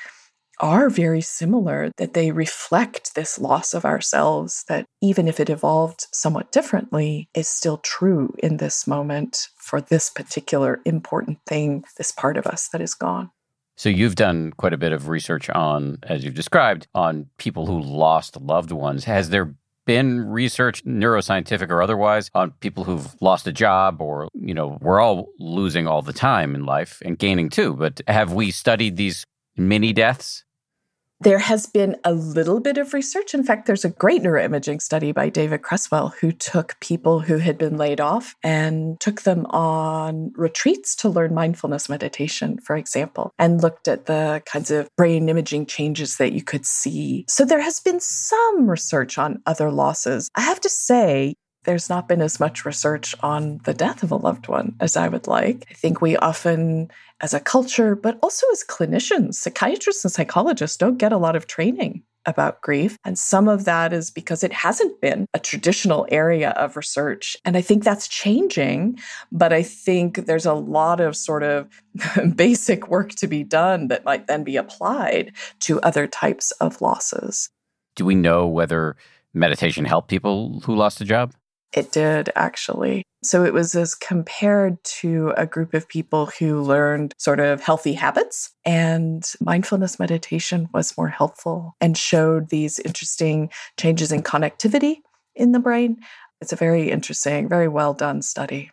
are 0.60 0.90
very 0.90 1.20
similar, 1.20 1.90
that 1.96 2.14
they 2.14 2.30
reflect 2.30 3.14
this 3.14 3.38
loss 3.38 3.74
of 3.74 3.84
ourselves, 3.84 4.64
that 4.68 4.86
even 5.00 5.26
if 5.26 5.40
it 5.40 5.50
evolved 5.50 6.06
somewhat 6.12 6.52
differently, 6.52 7.28
is 7.34 7.48
still 7.48 7.78
true 7.78 8.34
in 8.38 8.58
this 8.58 8.86
moment 8.86 9.48
for 9.56 9.80
this 9.80 10.10
particular 10.10 10.80
important 10.84 11.38
thing, 11.46 11.84
this 11.96 12.12
part 12.12 12.36
of 12.36 12.46
us 12.46 12.68
that 12.68 12.80
is 12.80 12.94
gone. 12.94 13.30
So 13.76 13.88
you've 13.88 14.16
done 14.16 14.52
quite 14.58 14.74
a 14.74 14.78
bit 14.78 14.92
of 14.92 15.08
research 15.08 15.48
on, 15.48 15.98
as 16.02 16.22
you've 16.22 16.34
described, 16.34 16.86
on 16.94 17.30
people 17.38 17.64
who 17.64 17.80
lost 17.80 18.38
loved 18.38 18.72
ones. 18.72 19.04
Has 19.04 19.30
there 19.30 19.54
been 19.86 20.20
research, 20.20 20.84
neuroscientific 20.84 21.70
or 21.70 21.82
otherwise, 21.82 22.30
on 22.34 22.52
people 22.60 22.84
who've 22.84 23.16
lost 23.20 23.46
a 23.46 23.52
job 23.52 24.00
or, 24.00 24.28
you 24.34 24.54
know, 24.54 24.78
we're 24.80 25.00
all 25.00 25.28
losing 25.38 25.86
all 25.86 26.02
the 26.02 26.12
time 26.12 26.54
in 26.54 26.64
life 26.64 27.02
and 27.04 27.18
gaining 27.18 27.48
too. 27.48 27.74
But 27.74 28.00
have 28.06 28.32
we 28.32 28.50
studied 28.50 28.96
these 28.96 29.24
mini 29.56 29.92
deaths? 29.92 30.44
There 31.22 31.38
has 31.38 31.66
been 31.66 31.96
a 32.02 32.14
little 32.14 32.60
bit 32.60 32.78
of 32.78 32.94
research. 32.94 33.34
In 33.34 33.44
fact, 33.44 33.66
there's 33.66 33.84
a 33.84 33.90
great 33.90 34.22
neuroimaging 34.22 34.80
study 34.80 35.12
by 35.12 35.28
David 35.28 35.60
Creswell 35.60 36.14
who 36.18 36.32
took 36.32 36.80
people 36.80 37.20
who 37.20 37.36
had 37.36 37.58
been 37.58 37.76
laid 37.76 38.00
off 38.00 38.34
and 38.42 38.98
took 39.00 39.20
them 39.20 39.44
on 39.50 40.32
retreats 40.34 40.96
to 40.96 41.10
learn 41.10 41.34
mindfulness 41.34 41.90
meditation, 41.90 42.58
for 42.58 42.74
example, 42.74 43.32
and 43.38 43.62
looked 43.62 43.86
at 43.86 44.06
the 44.06 44.42
kinds 44.46 44.70
of 44.70 44.88
brain 44.96 45.28
imaging 45.28 45.66
changes 45.66 46.16
that 46.16 46.32
you 46.32 46.42
could 46.42 46.64
see. 46.64 47.26
So 47.28 47.44
there 47.44 47.60
has 47.60 47.80
been 47.80 48.00
some 48.00 48.70
research 48.70 49.18
on 49.18 49.42
other 49.44 49.70
losses. 49.70 50.30
I 50.34 50.40
have 50.40 50.60
to 50.60 50.70
say, 50.70 51.34
there's 51.64 51.90
not 51.90 52.08
been 52.08 52.22
as 52.22 52.40
much 52.40 52.64
research 52.64 53.14
on 53.22 53.60
the 53.64 53.74
death 53.74 54.02
of 54.02 54.10
a 54.10 54.16
loved 54.16 54.48
one 54.48 54.76
as 54.80 54.96
I 54.96 55.08
would 55.08 55.26
like. 55.26 55.66
I 55.70 55.74
think 55.74 56.00
we 56.00 56.16
often, 56.16 56.90
as 57.20 57.34
a 57.34 57.40
culture, 57.40 57.94
but 57.94 58.18
also 58.22 58.46
as 58.52 58.64
clinicians, 58.64 59.34
psychiatrists 59.34 60.04
and 60.04 60.12
psychologists 60.12 60.76
don't 60.76 60.98
get 60.98 61.12
a 61.12 61.18
lot 61.18 61.36
of 61.36 61.46
training 61.46 62.02
about 62.26 62.60
grief. 62.60 62.98
And 63.04 63.18
some 63.18 63.48
of 63.48 63.64
that 63.64 63.92
is 63.92 64.10
because 64.10 64.44
it 64.44 64.52
hasn't 64.52 65.00
been 65.00 65.26
a 65.32 65.38
traditional 65.38 66.06
area 66.10 66.50
of 66.50 66.76
research. 66.76 67.36
And 67.44 67.56
I 67.56 67.62
think 67.62 67.82
that's 67.82 68.08
changing. 68.08 68.98
But 69.32 69.52
I 69.52 69.62
think 69.62 70.26
there's 70.26 70.46
a 70.46 70.54
lot 70.54 71.00
of 71.00 71.16
sort 71.16 71.42
of 71.42 71.68
basic 72.36 72.88
work 72.88 73.10
to 73.16 73.26
be 73.26 73.42
done 73.42 73.88
that 73.88 74.04
might 74.04 74.26
then 74.26 74.44
be 74.44 74.56
applied 74.56 75.32
to 75.60 75.80
other 75.80 76.06
types 76.06 76.50
of 76.52 76.80
losses. 76.80 77.48
Do 77.96 78.04
we 78.04 78.14
know 78.14 78.46
whether 78.46 78.96
meditation 79.32 79.84
helped 79.84 80.08
people 80.08 80.60
who 80.64 80.74
lost 80.74 81.00
a 81.00 81.04
job? 81.04 81.34
It 81.72 81.92
did 81.92 82.30
actually. 82.34 83.04
So 83.22 83.44
it 83.44 83.52
was 83.52 83.74
as 83.74 83.94
compared 83.94 84.82
to 84.84 85.32
a 85.36 85.46
group 85.46 85.74
of 85.74 85.88
people 85.88 86.26
who 86.38 86.62
learned 86.62 87.14
sort 87.18 87.38
of 87.38 87.60
healthy 87.60 87.92
habits, 87.92 88.50
and 88.64 89.24
mindfulness 89.40 89.98
meditation 89.98 90.68
was 90.72 90.96
more 90.96 91.08
helpful 91.08 91.76
and 91.80 91.96
showed 91.96 92.48
these 92.48 92.78
interesting 92.78 93.50
changes 93.78 94.10
in 94.10 94.22
connectivity 94.22 94.96
in 95.34 95.52
the 95.52 95.58
brain. 95.58 95.98
It's 96.40 96.52
a 96.52 96.56
very 96.56 96.90
interesting, 96.90 97.48
very 97.48 97.68
well 97.68 97.92
done 97.92 98.22
study. 98.22 98.70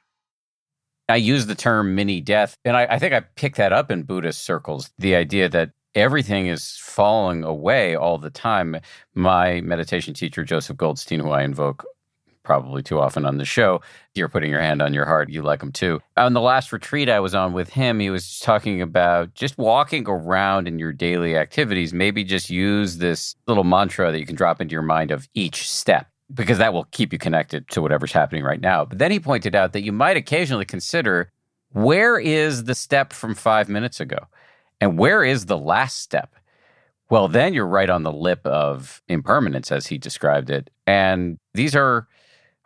I 1.09 1.17
use 1.17 1.45
the 1.45 1.55
term 1.55 1.95
mini 1.95 2.21
death, 2.21 2.55
and 2.65 2.75
I, 2.75 2.87
I 2.89 2.99
think 2.99 3.13
I 3.13 3.21
picked 3.21 3.57
that 3.57 3.73
up 3.73 3.91
in 3.91 4.03
Buddhist 4.03 4.43
circles 4.43 4.89
the 4.97 5.15
idea 5.15 5.47
that 5.49 5.71
everything 5.95 6.47
is 6.47 6.77
falling 6.81 7.43
away 7.43 7.95
all 7.95 8.17
the 8.17 8.29
time. 8.29 8.79
My 9.13 9.61
meditation 9.61 10.13
teacher, 10.13 10.43
Joseph 10.43 10.77
Goldstein, 10.77 11.19
who 11.19 11.31
I 11.31 11.43
invoke 11.43 11.85
probably 12.47 12.81
too 12.81 12.97
often 12.97 13.25
on 13.25 13.37
the 13.37 13.43
show. 13.45 13.81
You're 14.15 14.29
putting 14.29 14.49
your 14.49 14.61
hand 14.61 14.81
on 14.81 14.93
your 14.93 15.05
heart. 15.05 15.29
You 15.29 15.41
like 15.41 15.59
them 15.59 15.73
too. 15.73 15.99
On 16.15 16.31
the 16.31 16.39
last 16.39 16.71
retreat 16.71 17.09
I 17.09 17.19
was 17.19 17.35
on 17.35 17.51
with 17.51 17.69
him, 17.69 17.99
he 17.99 18.09
was 18.09 18.39
talking 18.39 18.81
about 18.81 19.33
just 19.33 19.57
walking 19.57 20.07
around 20.07 20.65
in 20.65 20.79
your 20.79 20.93
daily 20.93 21.35
activities. 21.35 21.93
Maybe 21.93 22.23
just 22.23 22.49
use 22.49 22.99
this 22.99 23.35
little 23.47 23.65
mantra 23.65 24.13
that 24.13 24.19
you 24.19 24.25
can 24.25 24.37
drop 24.37 24.61
into 24.61 24.71
your 24.71 24.81
mind 24.81 25.11
of 25.11 25.27
each 25.33 25.69
step 25.69 26.07
because 26.33 26.57
that 26.57 26.71
will 26.71 26.85
keep 26.85 27.11
you 27.11 27.19
connected 27.19 27.67
to 27.67 27.81
whatever's 27.81 28.13
happening 28.13 28.45
right 28.45 28.61
now. 28.61 28.85
But 28.85 28.97
then 28.97 29.11
he 29.11 29.19
pointed 29.19 29.53
out 29.53 29.73
that 29.73 29.83
you 29.83 29.91
might 29.91 30.15
occasionally 30.15 30.65
consider 30.65 31.33
where 31.73 32.17
is 32.17 32.63
the 32.63 32.75
step 32.75 33.11
from 33.11 33.35
five 33.35 33.67
minutes 33.67 33.99
ago? 33.99 34.19
And 34.79 34.97
where 34.97 35.21
is 35.21 35.47
the 35.47 35.57
last 35.57 35.99
step? 35.99 36.33
Well, 37.09 37.27
then 37.27 37.53
you're 37.53 37.67
right 37.67 37.89
on 37.89 38.03
the 38.03 38.11
lip 38.11 38.45
of 38.45 39.01
impermanence, 39.07 39.71
as 39.71 39.87
he 39.87 39.97
described 39.97 40.49
it. 40.49 40.69
And 40.85 41.39
these 41.53 41.75
are 41.75 42.07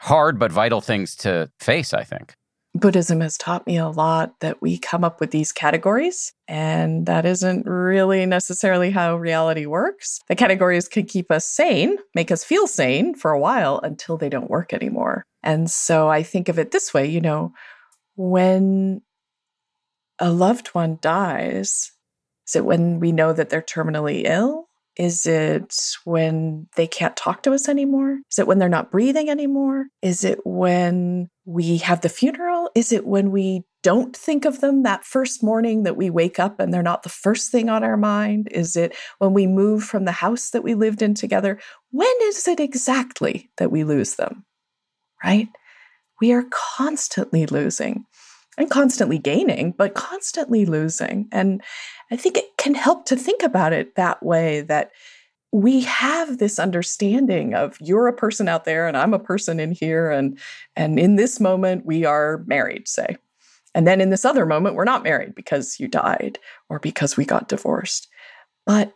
hard 0.01 0.39
but 0.39 0.51
vital 0.51 0.81
things 0.81 1.15
to 1.15 1.49
face, 1.59 1.93
I 1.93 2.03
think. 2.03 2.33
Buddhism 2.73 3.19
has 3.19 3.37
taught 3.37 3.67
me 3.67 3.77
a 3.77 3.89
lot 3.89 4.39
that 4.39 4.61
we 4.61 4.77
come 4.77 5.03
up 5.03 5.19
with 5.19 5.31
these 5.31 5.51
categories, 5.51 6.31
and 6.47 7.05
that 7.05 7.25
isn't 7.25 7.65
really 7.65 8.25
necessarily 8.25 8.91
how 8.91 9.17
reality 9.17 9.65
works. 9.65 10.19
The 10.29 10.37
categories 10.37 10.87
can 10.87 11.05
keep 11.05 11.31
us 11.31 11.45
sane, 11.45 11.97
make 12.15 12.31
us 12.31 12.45
feel 12.45 12.67
sane 12.67 13.13
for 13.13 13.31
a 13.31 13.39
while 13.39 13.79
until 13.83 14.17
they 14.17 14.29
don't 14.29 14.49
work 14.49 14.73
anymore. 14.73 15.25
And 15.43 15.69
so 15.69 16.07
I 16.07 16.23
think 16.23 16.47
of 16.47 16.57
it 16.57 16.71
this 16.71 16.93
way 16.93 17.07
you 17.07 17.19
know, 17.19 17.51
when 18.15 19.01
a 20.19 20.31
loved 20.31 20.69
one 20.69 20.97
dies, 21.01 21.91
is 22.47 22.55
it 22.55 22.65
when 22.65 22.99
we 22.99 23.11
know 23.11 23.33
that 23.33 23.49
they're 23.49 23.61
terminally 23.61 24.23
ill? 24.25 24.69
Is 24.97 25.25
it 25.25 25.73
when 26.03 26.67
they 26.75 26.85
can't 26.85 27.15
talk 27.15 27.43
to 27.43 27.53
us 27.53 27.69
anymore? 27.69 28.19
Is 28.29 28.39
it 28.39 28.47
when 28.47 28.59
they're 28.59 28.69
not 28.69 28.91
breathing 28.91 29.29
anymore? 29.29 29.85
Is 30.01 30.23
it 30.23 30.39
when 30.45 31.29
we 31.45 31.77
have 31.77 32.01
the 32.01 32.09
funeral? 32.09 32.69
Is 32.75 32.91
it 32.91 33.05
when 33.05 33.31
we 33.31 33.63
don't 33.83 34.15
think 34.15 34.45
of 34.45 34.59
them 34.59 34.83
that 34.83 35.05
first 35.05 35.41
morning 35.41 35.83
that 35.83 35.97
we 35.97 36.09
wake 36.09 36.39
up 36.39 36.59
and 36.59 36.73
they're 36.73 36.83
not 36.83 37.03
the 37.03 37.09
first 37.09 37.51
thing 37.51 37.69
on 37.69 37.83
our 37.83 37.97
mind? 37.97 38.49
Is 38.51 38.75
it 38.75 38.95
when 39.19 39.33
we 39.33 39.47
move 39.47 39.83
from 39.83 40.05
the 40.05 40.11
house 40.11 40.49
that 40.49 40.63
we 40.63 40.73
lived 40.73 41.01
in 41.01 41.13
together? 41.13 41.59
When 41.91 42.13
is 42.23 42.47
it 42.47 42.59
exactly 42.59 43.49
that 43.57 43.71
we 43.71 43.83
lose 43.83 44.15
them? 44.15 44.45
Right? 45.23 45.47
We 46.19 46.33
are 46.33 46.45
constantly 46.51 47.45
losing 47.45 48.05
and 48.57 48.69
constantly 48.69 49.17
gaining, 49.17 49.71
but 49.71 49.95
constantly 49.95 50.65
losing. 50.65 51.27
And 51.31 51.63
I 52.11 52.17
think 52.17 52.37
it 52.37 52.45
can 52.57 52.75
help 52.75 53.05
to 53.05 53.15
think 53.15 53.41
about 53.41 53.73
it 53.73 53.95
that 53.95 54.21
way 54.23 54.61
that 54.61 54.91
we 55.53 55.81
have 55.81 56.37
this 56.37 56.59
understanding 56.59 57.53
of 57.53 57.77
you're 57.81 58.07
a 58.07 58.13
person 58.13 58.47
out 58.47 58.65
there 58.65 58.87
and 58.87 58.95
I'm 58.95 59.13
a 59.13 59.19
person 59.19 59.59
in 59.59 59.71
here 59.71 60.09
and 60.09 60.37
and 60.75 60.99
in 60.99 61.15
this 61.15 61.39
moment 61.39 61.85
we 61.85 62.05
are 62.05 62.43
married 62.47 62.87
say 62.87 63.17
and 63.75 63.85
then 63.85 63.99
in 63.99 64.11
this 64.11 64.23
other 64.23 64.45
moment 64.45 64.75
we're 64.75 64.85
not 64.85 65.03
married 65.03 65.35
because 65.35 65.77
you 65.79 65.87
died 65.87 66.39
or 66.69 66.79
because 66.79 67.17
we 67.17 67.25
got 67.25 67.49
divorced 67.49 68.07
but 68.65 68.93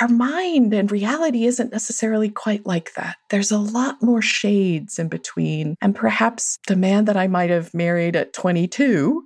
our 0.00 0.08
mind 0.08 0.72
and 0.72 0.90
reality 0.90 1.44
isn't 1.44 1.72
necessarily 1.72 2.30
quite 2.30 2.64
like 2.64 2.94
that. 2.94 3.16
There's 3.30 3.50
a 3.50 3.58
lot 3.58 4.02
more 4.02 4.22
shades 4.22 4.98
in 4.98 5.08
between. 5.08 5.76
And 5.82 5.94
perhaps 5.94 6.58
the 6.66 6.76
man 6.76 7.04
that 7.04 7.16
I 7.16 7.26
might 7.26 7.50
have 7.50 7.74
married 7.74 8.16
at 8.16 8.32
22 8.32 9.24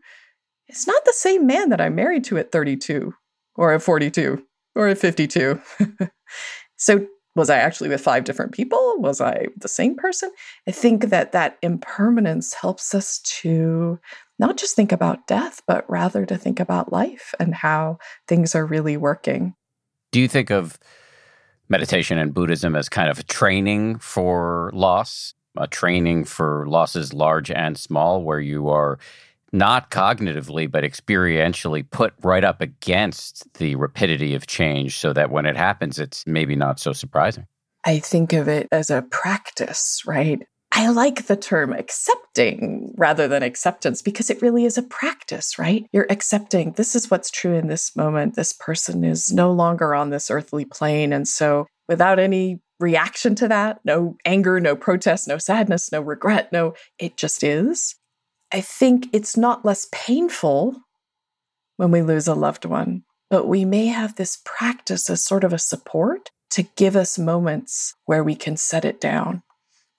is 0.68 0.86
not 0.86 1.04
the 1.04 1.12
same 1.12 1.46
man 1.46 1.68
that 1.70 1.80
I'm 1.80 1.94
married 1.94 2.24
to 2.24 2.38
at 2.38 2.52
32 2.52 3.14
or 3.54 3.72
at 3.72 3.82
42 3.82 4.42
or 4.74 4.88
at 4.88 4.98
52. 4.98 5.60
so, 6.76 7.06
was 7.34 7.50
I 7.50 7.58
actually 7.58 7.90
with 7.90 8.00
five 8.00 8.24
different 8.24 8.52
people? 8.52 8.94
Was 8.98 9.20
I 9.20 9.48
the 9.58 9.68
same 9.68 9.94
person? 9.94 10.30
I 10.66 10.70
think 10.70 11.10
that 11.10 11.32
that 11.32 11.58
impermanence 11.60 12.54
helps 12.54 12.94
us 12.94 13.18
to 13.42 14.00
not 14.38 14.56
just 14.56 14.74
think 14.74 14.90
about 14.90 15.26
death, 15.26 15.60
but 15.66 15.88
rather 15.88 16.24
to 16.24 16.38
think 16.38 16.60
about 16.60 16.92
life 16.92 17.34
and 17.38 17.54
how 17.54 17.98
things 18.26 18.54
are 18.54 18.64
really 18.64 18.96
working. 18.96 19.54
Do 20.12 20.20
you 20.20 20.28
think 20.28 20.50
of 20.50 20.78
meditation 21.68 22.16
and 22.16 22.32
Buddhism 22.32 22.74
as 22.74 22.88
kind 22.88 23.10
of 23.10 23.18
a 23.18 23.24
training 23.24 23.98
for 23.98 24.70
loss, 24.72 25.34
a 25.58 25.66
training 25.66 26.24
for 26.24 26.66
losses 26.66 27.12
large 27.12 27.50
and 27.50 27.76
small, 27.76 28.22
where 28.22 28.40
you 28.40 28.68
are 28.68 28.98
not 29.56 29.90
cognitively, 29.90 30.70
but 30.70 30.84
experientially 30.84 31.88
put 31.90 32.12
right 32.22 32.44
up 32.44 32.60
against 32.60 33.52
the 33.54 33.74
rapidity 33.76 34.34
of 34.34 34.46
change 34.46 34.98
so 34.98 35.12
that 35.12 35.30
when 35.30 35.46
it 35.46 35.56
happens, 35.56 35.98
it's 35.98 36.24
maybe 36.26 36.54
not 36.54 36.78
so 36.78 36.92
surprising. 36.92 37.46
I 37.84 37.98
think 38.00 38.32
of 38.32 38.48
it 38.48 38.68
as 38.72 38.90
a 38.90 39.02
practice, 39.02 40.02
right? 40.06 40.42
I 40.72 40.88
like 40.88 41.26
the 41.26 41.36
term 41.36 41.72
accepting 41.72 42.92
rather 42.98 43.28
than 43.28 43.42
acceptance 43.42 44.02
because 44.02 44.28
it 44.28 44.42
really 44.42 44.64
is 44.64 44.76
a 44.76 44.82
practice, 44.82 45.58
right? 45.58 45.86
You're 45.92 46.06
accepting 46.10 46.72
this 46.72 46.94
is 46.94 47.10
what's 47.10 47.30
true 47.30 47.54
in 47.54 47.68
this 47.68 47.96
moment. 47.96 48.34
This 48.34 48.52
person 48.52 49.04
is 49.04 49.32
no 49.32 49.52
longer 49.52 49.94
on 49.94 50.10
this 50.10 50.30
earthly 50.30 50.64
plane. 50.64 51.12
And 51.12 51.26
so, 51.26 51.66
without 51.88 52.18
any 52.18 52.60
reaction 52.80 53.34
to 53.36 53.48
that, 53.48 53.80
no 53.84 54.16
anger, 54.24 54.60
no 54.60 54.76
protest, 54.76 55.28
no 55.28 55.38
sadness, 55.38 55.90
no 55.92 56.02
regret, 56.02 56.52
no, 56.52 56.74
it 56.98 57.16
just 57.16 57.42
is. 57.42 57.94
I 58.56 58.62
think 58.62 59.10
it's 59.12 59.36
not 59.36 59.66
less 59.66 59.86
painful 59.92 60.80
when 61.76 61.90
we 61.90 62.00
lose 62.00 62.26
a 62.26 62.34
loved 62.34 62.64
one, 62.64 63.02
but 63.28 63.46
we 63.46 63.66
may 63.66 63.88
have 63.88 64.14
this 64.14 64.38
practice 64.46 65.10
as 65.10 65.22
sort 65.22 65.44
of 65.44 65.52
a 65.52 65.58
support 65.58 66.30
to 66.52 66.62
give 66.62 66.96
us 66.96 67.18
moments 67.18 67.92
where 68.06 68.24
we 68.24 68.34
can 68.34 68.56
set 68.56 68.86
it 68.86 68.98
down. 68.98 69.42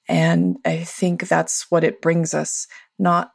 And 0.10 0.58
I 0.66 0.78
think 0.78 1.28
that's 1.28 1.70
what 1.70 1.84
it 1.84 2.01
brings 2.01 2.34
us, 2.34 2.66
not 2.97 3.30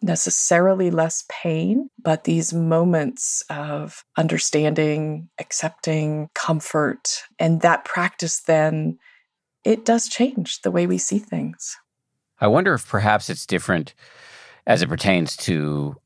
necessarily 0.00 0.90
less 0.90 1.24
pain, 1.28 1.90
but 2.02 2.24
these 2.24 2.54
moments 2.54 3.44
of 3.50 4.02
understanding, 4.16 5.28
accepting, 5.38 6.30
comfort. 6.34 7.24
And 7.38 7.60
that 7.60 7.84
practice 7.84 8.40
then, 8.40 8.96
it 9.62 9.84
does 9.84 10.08
change 10.08 10.62
the 10.62 10.70
way 10.70 10.86
we 10.86 10.96
see 10.96 11.18
things. 11.18 11.76
I 12.40 12.46
wonder 12.46 12.72
if 12.72 12.88
perhaps 12.88 13.28
it's 13.28 13.44
different 13.44 13.92
as 14.66 14.82
it 14.82 14.88
pertains 14.88 15.36
to 15.36 15.96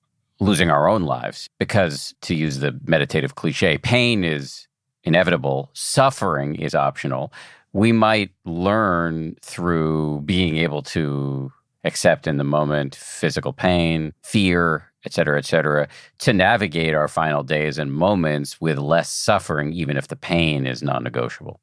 losing 0.40 0.70
our 0.70 0.88
own 0.88 1.02
lives. 1.02 1.48
Because 1.58 2.14
to 2.22 2.34
use 2.34 2.58
the 2.58 2.78
meditative 2.84 3.34
cliche, 3.34 3.78
pain 3.78 4.24
is 4.24 4.66
inevitable, 5.04 5.70
suffering 5.72 6.56
is 6.56 6.74
optional. 6.74 7.32
We 7.72 7.92
might 7.92 8.30
learn 8.44 9.36
through 9.42 10.22
being 10.22 10.56
able 10.56 10.82
to 10.82 11.52
accept 11.84 12.26
in 12.26 12.36
the 12.36 12.44
moment 12.44 12.94
physical 12.94 13.52
pain, 13.52 14.12
fear, 14.22 14.90
et 15.04 15.12
cetera, 15.12 15.38
et 15.38 15.44
cetera, 15.44 15.88
to 16.18 16.32
navigate 16.32 16.94
our 16.94 17.08
final 17.08 17.42
days 17.42 17.78
and 17.78 17.92
moments 17.92 18.60
with 18.60 18.78
less 18.78 19.10
suffering, 19.10 19.72
even 19.72 19.96
if 19.96 20.08
the 20.08 20.16
pain 20.16 20.66
is 20.66 20.82
non 20.82 21.04
negotiable. 21.04 21.60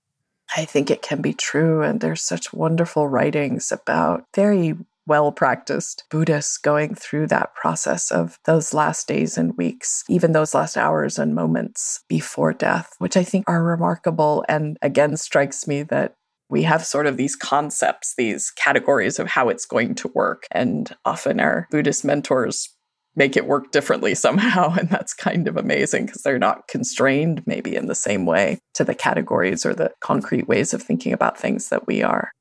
I 0.56 0.66
think 0.66 0.90
it 0.90 1.02
can 1.02 1.22
be 1.22 1.34
true. 1.34 1.82
And 1.82 2.02
there's 2.02 2.22
such 2.22 2.54
wonderful 2.54 3.08
writings 3.08 3.72
about 3.72 4.26
very 4.34 4.76
well 5.08 5.32
practiced 5.32 6.04
Buddhists 6.10 6.58
going 6.58 6.96
through 6.96 7.28
that 7.28 7.54
process 7.56 8.12
of 8.12 8.40
those 8.46 8.74
last 8.74 9.08
days 9.08 9.38
and 9.38 9.56
weeks, 9.58 10.04
even 10.10 10.32
those 10.32 10.54
last 10.54 10.78
hours 10.78 11.20
and 11.20 11.36
moments 11.36 12.04
before 12.10 12.54
death, 12.54 12.94
which 12.98 13.18
I 13.18 13.24
think 13.24 13.46
are 13.48 13.64
remarkable. 13.64 14.44
And 14.50 14.78
again, 14.82 15.18
strikes 15.18 15.68
me 15.68 15.84
that 15.84 16.16
we 16.50 16.64
have 16.64 16.86
sort 16.86 17.08
of 17.08 17.18
these 17.18 17.36
concepts, 17.36 18.14
these 18.18 18.52
categories 18.52 19.20
of 19.20 19.28
how 19.28 19.50
it's 19.50 19.66
going 19.66 19.96
to 19.96 20.08
work. 20.10 20.46
And 20.52 20.96
often 21.04 21.40
our 21.40 21.68
Buddhist 21.72 22.06
mentors 22.06 22.70
make 23.16 23.38
it 23.38 23.48
work 23.48 23.72
differently 23.72 24.16
somehow. 24.16 24.76
And 24.76 24.90
that's 24.90 25.14
kind 25.14 25.48
of 25.48 25.58
amazing 25.58 26.06
because 26.06 26.22
they're 26.22 26.40
not 26.40 26.68
constrained, 26.68 27.46
maybe 27.46 27.76
in 27.76 27.88
the 27.88 27.96
same 27.96 28.26
way, 28.26 28.60
to 28.76 28.84
the 28.84 28.96
categories 28.96 29.66
or 29.66 29.74
the 29.74 29.92
concrete 30.02 30.48
ways 30.48 30.74
of 30.74 30.84
thinking 30.84 31.14
about 31.14 31.38
things 31.38 31.70
that 31.70 31.88
we 31.88 32.04
are. 32.04 32.32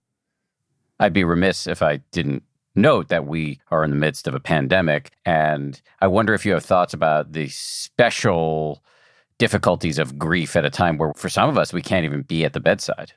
I'd 1.00 1.12
be 1.12 1.24
remiss 1.24 1.66
if 1.66 1.82
I 1.82 1.98
didn't 2.12 2.44
note 2.74 3.08
that 3.08 3.26
we 3.26 3.60
are 3.70 3.84
in 3.84 3.90
the 3.90 3.96
midst 3.96 4.26
of 4.26 4.34
a 4.34 4.40
pandemic. 4.40 5.12
And 5.24 5.80
I 6.00 6.06
wonder 6.06 6.34
if 6.34 6.44
you 6.44 6.52
have 6.52 6.64
thoughts 6.64 6.94
about 6.94 7.32
the 7.32 7.48
special 7.48 8.82
difficulties 9.38 9.98
of 9.98 10.18
grief 10.18 10.56
at 10.56 10.64
a 10.64 10.70
time 10.70 10.98
where, 10.98 11.12
for 11.16 11.28
some 11.28 11.48
of 11.48 11.58
us, 11.58 11.72
we 11.72 11.82
can't 11.82 12.04
even 12.04 12.22
be 12.22 12.44
at 12.44 12.52
the 12.52 12.60
bedside. 12.60 13.12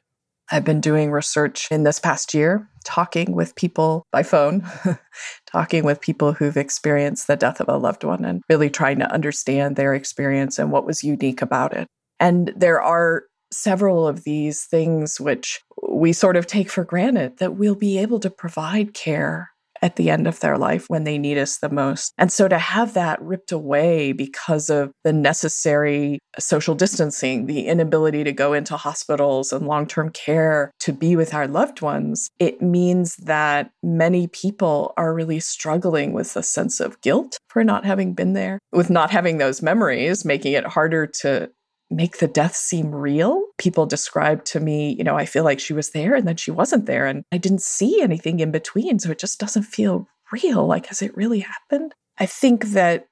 I've 0.50 0.64
been 0.64 0.80
doing 0.80 1.12
research 1.12 1.68
in 1.72 1.84
this 1.84 2.00
past 2.00 2.34
year, 2.34 2.70
talking 2.86 3.34
with 3.34 3.56
people 3.56 4.06
by 4.14 4.24
phone, 4.24 4.66
talking 5.46 5.84
with 5.84 6.00
people 6.00 6.32
who've 6.32 6.56
experienced 6.56 7.28
the 7.28 7.36
death 7.36 7.60
of 7.60 7.68
a 7.68 7.78
loved 7.78 8.06
one 8.06 8.24
and 8.24 8.42
really 8.50 8.70
trying 8.70 9.00
to 9.00 9.12
understand 9.12 9.76
their 9.76 9.94
experience 9.94 10.58
and 10.58 10.72
what 10.72 10.86
was 10.86 11.04
unique 11.04 11.42
about 11.42 11.76
it. 11.76 11.88
And 12.20 12.54
there 12.56 12.82
are 12.82 13.24
several 13.52 14.08
of 14.08 14.24
these 14.24 14.66
things 14.66 15.20
which 15.20 15.62
we 15.88 16.14
sort 16.14 16.36
of 16.36 16.48
take 16.48 16.70
for 16.70 16.84
granted 16.84 17.38
that 17.38 17.56
we'll 17.56 17.76
be 17.76 17.98
able 17.98 18.20
to 18.20 18.30
provide 18.30 18.94
care 18.94 19.52
at 19.82 19.96
the 19.96 20.10
end 20.10 20.28
of 20.28 20.40
their 20.40 20.58
life 20.58 20.86
when 20.88 21.04
they 21.04 21.18
need 21.18 21.38
us 21.38 21.58
the 21.58 21.70
most. 21.70 22.14
And 22.18 22.32
so 22.32 22.48
to 22.48 22.58
have 22.58 22.94
that 22.94 23.22
ripped 23.22 23.52
away 23.52 24.12
because 24.12 24.70
of 24.70 24.92
the 25.04 25.14
necessary 25.14 26.20
social 26.40 26.76
distancing, 26.76 27.46
the 27.46 27.68
inability 27.68 28.24
to 28.24 28.32
go 28.32 28.54
into 28.54 28.78
hospitals 28.78 29.52
and 29.52 29.68
long 29.68 29.88
term 29.88 30.10
care 30.10 30.72
to 30.80 30.94
be 30.94 31.16
with 31.16 31.34
our 31.34 31.48
loved 31.48 31.82
ones, 31.82 32.30
it 32.40 32.62
means 32.62 33.16
that 33.18 33.72
many 33.84 34.28
people 34.28 34.94
are 34.98 35.14
really 35.14 35.40
struggling 35.40 36.14
with 36.14 36.36
a 36.36 36.44
sense 36.44 36.80
of 36.80 37.00
guilt 37.02 37.38
for 37.50 37.64
not 37.64 37.86
having 37.86 38.14
been 38.14 38.34
there, 38.34 38.60
with 38.72 38.90
not 38.90 39.12
having 39.12 39.38
those 39.38 39.62
memories, 39.62 40.26
making 40.26 40.54
it 40.54 40.66
harder 40.66 41.08
to 41.08 41.50
make 41.90 42.18
the 42.18 42.28
death 42.28 42.56
seem 42.56 42.94
real. 42.94 43.44
People 43.58 43.86
describe 43.86 44.44
to 44.46 44.60
me, 44.60 44.94
you 44.98 45.04
know, 45.04 45.16
I 45.16 45.26
feel 45.26 45.44
like 45.44 45.60
she 45.60 45.74
was 45.74 45.92
there 45.92 46.16
and 46.16 46.28
then 46.28 46.36
she 46.38 46.52
wasn't 46.52 46.86
there 46.86 47.06
and 47.06 47.24
I 47.32 47.38
didn't 47.38 47.62
see 47.62 48.02
anything 48.02 48.40
in 48.40 48.52
between. 48.52 49.00
So 49.00 49.12
it 49.12 49.20
just 49.20 49.40
doesn't 49.40 49.64
feel 49.64 50.08
real. 50.32 50.66
Like, 50.66 50.88
has 50.88 51.02
it 51.02 51.16
really 51.16 51.40
happened? 51.40 51.94
I 52.18 52.26
think 52.26 52.68
that 52.68 53.08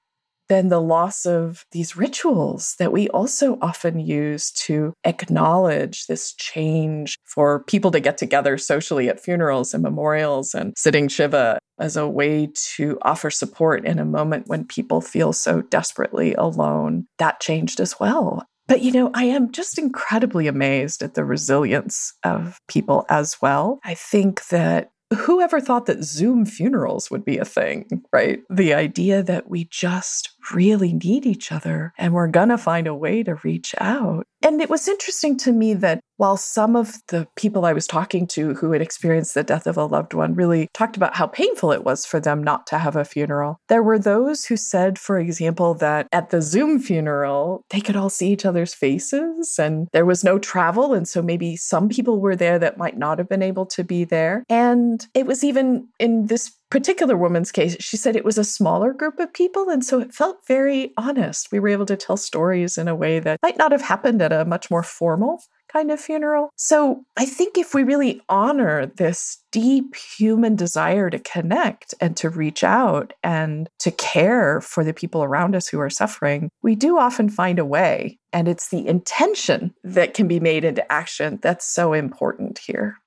then 0.47 0.69
the 0.69 0.81
loss 0.81 1.25
of 1.25 1.65
these 1.71 1.97
rituals 1.97 2.75
that 2.77 2.91
we 2.91 3.07
also 3.09 3.57
often 3.61 3.99
use 3.99 4.51
to 4.51 4.93
acknowledge 5.03 6.05
this 6.05 6.33
change 6.33 7.17
for 7.25 7.63
people 7.63 7.91
to 7.91 7.99
get 7.99 8.17
together 8.17 8.57
socially 8.57 9.09
at 9.09 9.19
funerals 9.19 9.73
and 9.73 9.81
memorials 9.81 10.53
and 10.53 10.73
sitting 10.77 11.07
Shiva 11.07 11.57
as 11.79 11.97
a 11.97 12.07
way 12.07 12.49
to 12.75 12.97
offer 13.01 13.29
support 13.29 13.85
in 13.85 13.99
a 13.99 14.05
moment 14.05 14.47
when 14.47 14.65
people 14.65 15.01
feel 15.01 15.33
so 15.33 15.61
desperately 15.63 16.33
alone. 16.35 17.07
That 17.17 17.39
changed 17.39 17.79
as 17.79 17.99
well. 17.99 18.45
But, 18.67 18.81
you 18.81 18.91
know, 18.91 19.11
I 19.13 19.25
am 19.25 19.51
just 19.51 19.77
incredibly 19.77 20.47
amazed 20.47 21.03
at 21.03 21.13
the 21.13 21.23
resilience 21.23 22.13
of 22.23 22.59
people 22.67 23.05
as 23.09 23.37
well. 23.41 23.79
I 23.83 23.93
think 23.93 24.47
that 24.47 24.91
whoever 25.13 25.59
thought 25.59 25.85
that 25.85 26.03
Zoom 26.03 26.45
funerals 26.45 27.11
would 27.11 27.23
be 27.23 27.37
a 27.37 27.45
thing, 27.45 28.01
right? 28.11 28.39
The 28.49 28.73
idea 28.73 29.21
that 29.23 29.49
we 29.49 29.65
just 29.65 30.34
really 30.53 30.93
need 30.93 31.25
each 31.25 31.51
other 31.51 31.93
and 31.97 32.13
we're 32.13 32.27
going 32.27 32.49
to 32.49 32.57
find 32.57 32.87
a 32.87 32.93
way 32.93 33.23
to 33.23 33.35
reach 33.43 33.73
out. 33.79 34.25
And 34.41 34.61
it 34.61 34.69
was 34.69 34.87
interesting 34.87 35.37
to 35.37 35.51
me 35.51 35.73
that 35.73 36.01
while 36.17 36.37
some 36.37 36.75
of 36.75 36.97
the 37.07 37.27
people 37.35 37.65
I 37.65 37.73
was 37.73 37.87
talking 37.87 38.27
to 38.27 38.53
who 38.53 38.71
had 38.71 38.81
experienced 38.81 39.33
the 39.33 39.43
death 39.43 39.65
of 39.65 39.75
a 39.75 39.85
loved 39.85 40.13
one 40.13 40.35
really 40.35 40.67
talked 40.73 40.95
about 40.95 41.15
how 41.15 41.25
painful 41.25 41.71
it 41.71 41.83
was 41.83 42.05
for 42.05 42.19
them 42.19 42.43
not 42.43 42.67
to 42.67 42.77
have 42.77 42.95
a 42.95 43.03
funeral, 43.03 43.59
there 43.69 43.81
were 43.81 43.97
those 43.97 44.45
who 44.45 44.55
said, 44.55 44.99
for 44.99 45.17
example, 45.17 45.73
that 45.73 46.07
at 46.11 46.29
the 46.29 46.43
Zoom 46.43 46.79
funeral, 46.79 47.63
they 47.71 47.81
could 47.81 47.95
all 47.95 48.09
see 48.09 48.31
each 48.31 48.45
other's 48.45 48.73
faces 48.73 49.57
and 49.57 49.87
there 49.93 50.05
was 50.05 50.23
no 50.23 50.37
travel. 50.37 50.93
And 50.93 51.07
so 51.07 51.23
maybe 51.23 51.55
some 51.55 51.89
people 51.89 52.19
were 52.19 52.35
there 52.35 52.59
that 52.59 52.77
might 52.77 52.97
not 52.97 53.17
have 53.17 53.27
been 53.27 53.43
able 53.43 53.65
to 53.67 53.83
be 53.83 54.03
there. 54.03 54.43
And 54.47 55.05
it 55.15 55.25
was 55.25 55.43
even 55.43 55.87
in 55.99 56.27
this 56.27 56.51
particular 56.69 57.15
woman's 57.15 57.51
case, 57.51 57.77
she 57.79 57.97
said 57.97 58.15
it 58.15 58.25
was 58.25 58.37
a 58.37 58.43
smaller 58.43 58.93
group 58.93 59.19
of 59.19 59.33
people. 59.33 59.69
And 59.69 59.83
so 59.83 59.99
it 59.99 60.13
felt 60.13 60.45
very 60.47 60.93
honest. 60.97 61.51
We 61.51 61.59
were 61.59 61.69
able 61.69 61.85
to 61.85 61.97
tell 61.97 62.17
stories 62.17 62.77
in 62.77 62.87
a 62.87 62.95
way 62.95 63.19
that 63.19 63.39
might 63.43 63.57
not 63.57 63.71
have 63.71 63.81
happened 63.81 64.21
at 64.21 64.33
a 64.33 64.45
much 64.45 64.71
more 64.71 64.83
formal 64.83 65.41
kind 65.71 65.91
of 65.91 65.99
funeral. 65.99 66.49
So 66.55 67.03
I 67.17 67.25
think 67.25 67.57
if 67.57 67.73
we 67.73 67.83
really 67.83 68.21
honor 68.29 68.85
this 68.85 69.39
deep 69.51 69.95
human 69.95 70.55
desire 70.55 71.09
to 71.09 71.19
connect 71.19 71.93
and 71.99 72.15
to 72.17 72.29
reach 72.29 72.63
out 72.63 73.13
and 73.23 73.69
to 73.79 73.91
care 73.91 74.61
for 74.61 74.83
the 74.83 74.93
people 74.93 75.23
around 75.23 75.55
us 75.55 75.67
who 75.67 75.79
are 75.79 75.89
suffering, 75.89 76.49
we 76.61 76.75
do 76.75 76.97
often 76.97 77.29
find 77.29 77.59
a 77.59 77.65
way. 77.65 78.19
And 78.31 78.47
it's 78.47 78.69
the 78.69 78.87
intention 78.87 79.73
that 79.83 80.13
can 80.13 80.27
be 80.27 80.39
made 80.39 80.63
into 80.63 80.89
action 80.91 81.39
that's 81.41 81.67
so 81.67 81.93
important 81.93 82.59
here. 82.59 82.97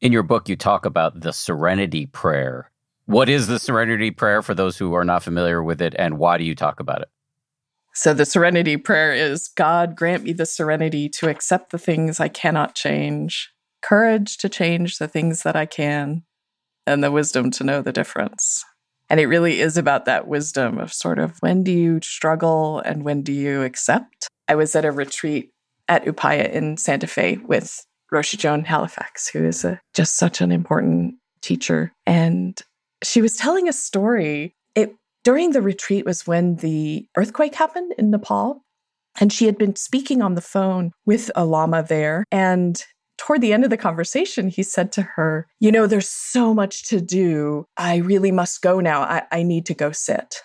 In 0.00 0.12
your 0.12 0.22
book, 0.22 0.48
you 0.48 0.56
talk 0.56 0.84
about 0.84 1.20
the 1.20 1.32
serenity 1.32 2.06
prayer. 2.06 2.70
What 3.06 3.28
is 3.30 3.46
the 3.46 3.58
serenity 3.58 4.10
prayer 4.10 4.42
for 4.42 4.54
those 4.54 4.76
who 4.76 4.92
are 4.94 5.04
not 5.04 5.22
familiar 5.22 5.62
with 5.62 5.80
it, 5.80 5.94
and 5.98 6.18
why 6.18 6.36
do 6.36 6.44
you 6.44 6.54
talk 6.54 6.80
about 6.80 7.00
it? 7.00 7.08
So, 7.94 8.12
the 8.12 8.26
serenity 8.26 8.76
prayer 8.76 9.14
is 9.14 9.48
God, 9.48 9.96
grant 9.96 10.24
me 10.24 10.34
the 10.34 10.44
serenity 10.44 11.08
to 11.10 11.30
accept 11.30 11.70
the 11.70 11.78
things 11.78 12.20
I 12.20 12.28
cannot 12.28 12.74
change, 12.74 13.50
courage 13.80 14.36
to 14.38 14.50
change 14.50 14.98
the 14.98 15.08
things 15.08 15.44
that 15.44 15.56
I 15.56 15.64
can, 15.64 16.24
and 16.86 17.02
the 17.02 17.10
wisdom 17.10 17.50
to 17.52 17.64
know 17.64 17.80
the 17.80 17.92
difference. 17.92 18.64
And 19.08 19.18
it 19.18 19.26
really 19.26 19.60
is 19.60 19.78
about 19.78 20.04
that 20.04 20.28
wisdom 20.28 20.78
of 20.78 20.92
sort 20.92 21.18
of 21.18 21.38
when 21.40 21.62
do 21.62 21.72
you 21.72 22.00
struggle 22.02 22.80
and 22.80 23.02
when 23.02 23.22
do 23.22 23.32
you 23.32 23.62
accept? 23.62 24.28
I 24.46 24.56
was 24.56 24.76
at 24.76 24.84
a 24.84 24.92
retreat 24.92 25.52
at 25.88 26.04
Upaya 26.04 26.50
in 26.50 26.76
Santa 26.76 27.06
Fe 27.06 27.38
with 27.38 27.86
Roshi 28.12 28.38
Joan 28.38 28.64
Halifax, 28.64 29.28
who 29.28 29.44
is 29.44 29.64
a, 29.64 29.80
just 29.94 30.16
such 30.16 30.40
an 30.40 30.52
important 30.52 31.16
teacher. 31.42 31.92
And 32.06 32.60
she 33.02 33.20
was 33.20 33.36
telling 33.36 33.68
a 33.68 33.72
story. 33.72 34.54
It 34.74 34.94
during 35.24 35.52
the 35.52 35.62
retreat 35.62 36.04
was 36.04 36.26
when 36.26 36.56
the 36.56 37.06
earthquake 37.16 37.54
happened 37.54 37.94
in 37.98 38.10
Nepal. 38.10 38.62
And 39.18 39.32
she 39.32 39.46
had 39.46 39.56
been 39.56 39.76
speaking 39.76 40.20
on 40.20 40.34
the 40.34 40.42
phone 40.42 40.92
with 41.06 41.30
a 41.34 41.44
lama 41.46 41.82
there. 41.82 42.24
And 42.30 42.82
toward 43.18 43.40
the 43.40 43.52
end 43.52 43.64
of 43.64 43.70
the 43.70 43.76
conversation, 43.76 44.48
he 44.48 44.62
said 44.62 44.92
to 44.92 45.02
her, 45.02 45.46
You 45.58 45.72
know, 45.72 45.86
there's 45.86 46.08
so 46.08 46.52
much 46.52 46.88
to 46.88 47.00
do. 47.00 47.64
I 47.76 47.96
really 47.96 48.30
must 48.30 48.62
go 48.62 48.80
now. 48.80 49.02
I, 49.02 49.22
I 49.32 49.42
need 49.42 49.66
to 49.66 49.74
go 49.74 49.90
sit. 49.92 50.42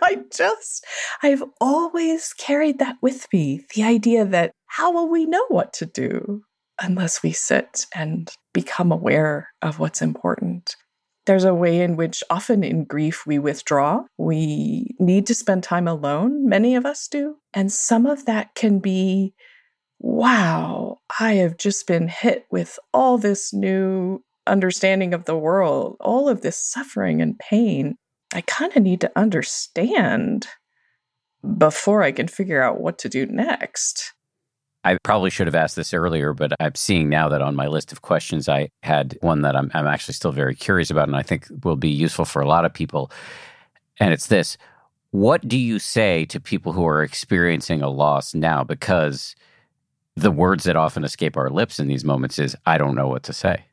I 0.00 0.24
just, 0.38 0.86
I've 1.22 1.42
always 1.60 2.32
carried 2.32 2.78
that 2.78 2.96
with 3.02 3.26
me 3.32 3.66
the 3.74 3.82
idea 3.82 4.24
that 4.24 4.52
how 4.66 4.92
will 4.92 5.10
we 5.10 5.26
know 5.26 5.44
what 5.48 5.72
to 5.74 5.86
do 5.86 6.42
unless 6.80 7.22
we 7.22 7.32
sit 7.32 7.86
and 7.94 8.30
become 8.54 8.92
aware 8.92 9.48
of 9.60 9.78
what's 9.78 10.00
important? 10.00 10.76
There's 11.26 11.44
a 11.44 11.54
way 11.54 11.80
in 11.80 11.96
which 11.96 12.24
often 12.30 12.64
in 12.64 12.84
grief 12.84 13.26
we 13.26 13.38
withdraw. 13.38 14.04
We 14.16 14.94
need 14.98 15.26
to 15.26 15.34
spend 15.34 15.62
time 15.62 15.86
alone. 15.86 16.48
Many 16.48 16.74
of 16.74 16.86
us 16.86 17.06
do. 17.06 17.36
And 17.52 17.70
some 17.70 18.06
of 18.06 18.24
that 18.24 18.54
can 18.54 18.78
be 18.78 19.34
wow, 20.00 20.98
I 21.18 21.34
have 21.34 21.56
just 21.56 21.86
been 21.86 22.08
hit 22.08 22.46
with 22.50 22.78
all 22.94 23.18
this 23.18 23.52
new 23.52 24.22
understanding 24.46 25.12
of 25.12 25.24
the 25.24 25.36
world, 25.36 25.96
all 26.00 26.28
of 26.28 26.40
this 26.40 26.56
suffering 26.56 27.20
and 27.20 27.38
pain. 27.38 27.96
I 28.32 28.42
kind 28.42 28.76
of 28.76 28.82
need 28.82 29.00
to 29.00 29.12
understand 29.16 30.46
before 31.56 32.02
I 32.02 32.12
can 32.12 32.28
figure 32.28 32.62
out 32.62 32.80
what 32.80 32.98
to 32.98 33.08
do 33.08 33.26
next. 33.26 34.12
I 34.84 34.96
probably 35.02 35.30
should 35.30 35.46
have 35.46 35.54
asked 35.54 35.76
this 35.76 35.92
earlier, 35.92 36.32
but 36.32 36.52
I'm 36.60 36.74
seeing 36.74 37.08
now 37.08 37.28
that 37.28 37.42
on 37.42 37.56
my 37.56 37.66
list 37.66 37.90
of 37.92 38.02
questions, 38.02 38.48
I 38.48 38.68
had 38.82 39.18
one 39.20 39.42
that 39.42 39.56
I'm, 39.56 39.70
I'm 39.74 39.86
actually 39.86 40.14
still 40.14 40.32
very 40.32 40.54
curious 40.54 40.90
about 40.90 41.08
and 41.08 41.16
I 41.16 41.22
think 41.22 41.46
will 41.64 41.76
be 41.76 41.90
useful 41.90 42.24
for 42.24 42.40
a 42.40 42.48
lot 42.48 42.64
of 42.64 42.72
people. 42.72 43.10
And 43.98 44.12
it's 44.12 44.28
this 44.28 44.56
What 45.10 45.46
do 45.46 45.58
you 45.58 45.78
say 45.78 46.24
to 46.26 46.40
people 46.40 46.72
who 46.72 46.86
are 46.86 47.02
experiencing 47.02 47.82
a 47.82 47.90
loss 47.90 48.34
now? 48.34 48.62
Because 48.62 49.34
the 50.16 50.30
words 50.30 50.64
that 50.64 50.76
often 50.76 51.04
escape 51.04 51.36
our 51.36 51.50
lips 51.50 51.78
in 51.78 51.88
these 51.88 52.04
moments 52.04 52.38
is, 52.38 52.56
I 52.66 52.78
don't 52.78 52.94
know 52.94 53.08
what 53.08 53.24
to 53.24 53.32
say. 53.32 53.64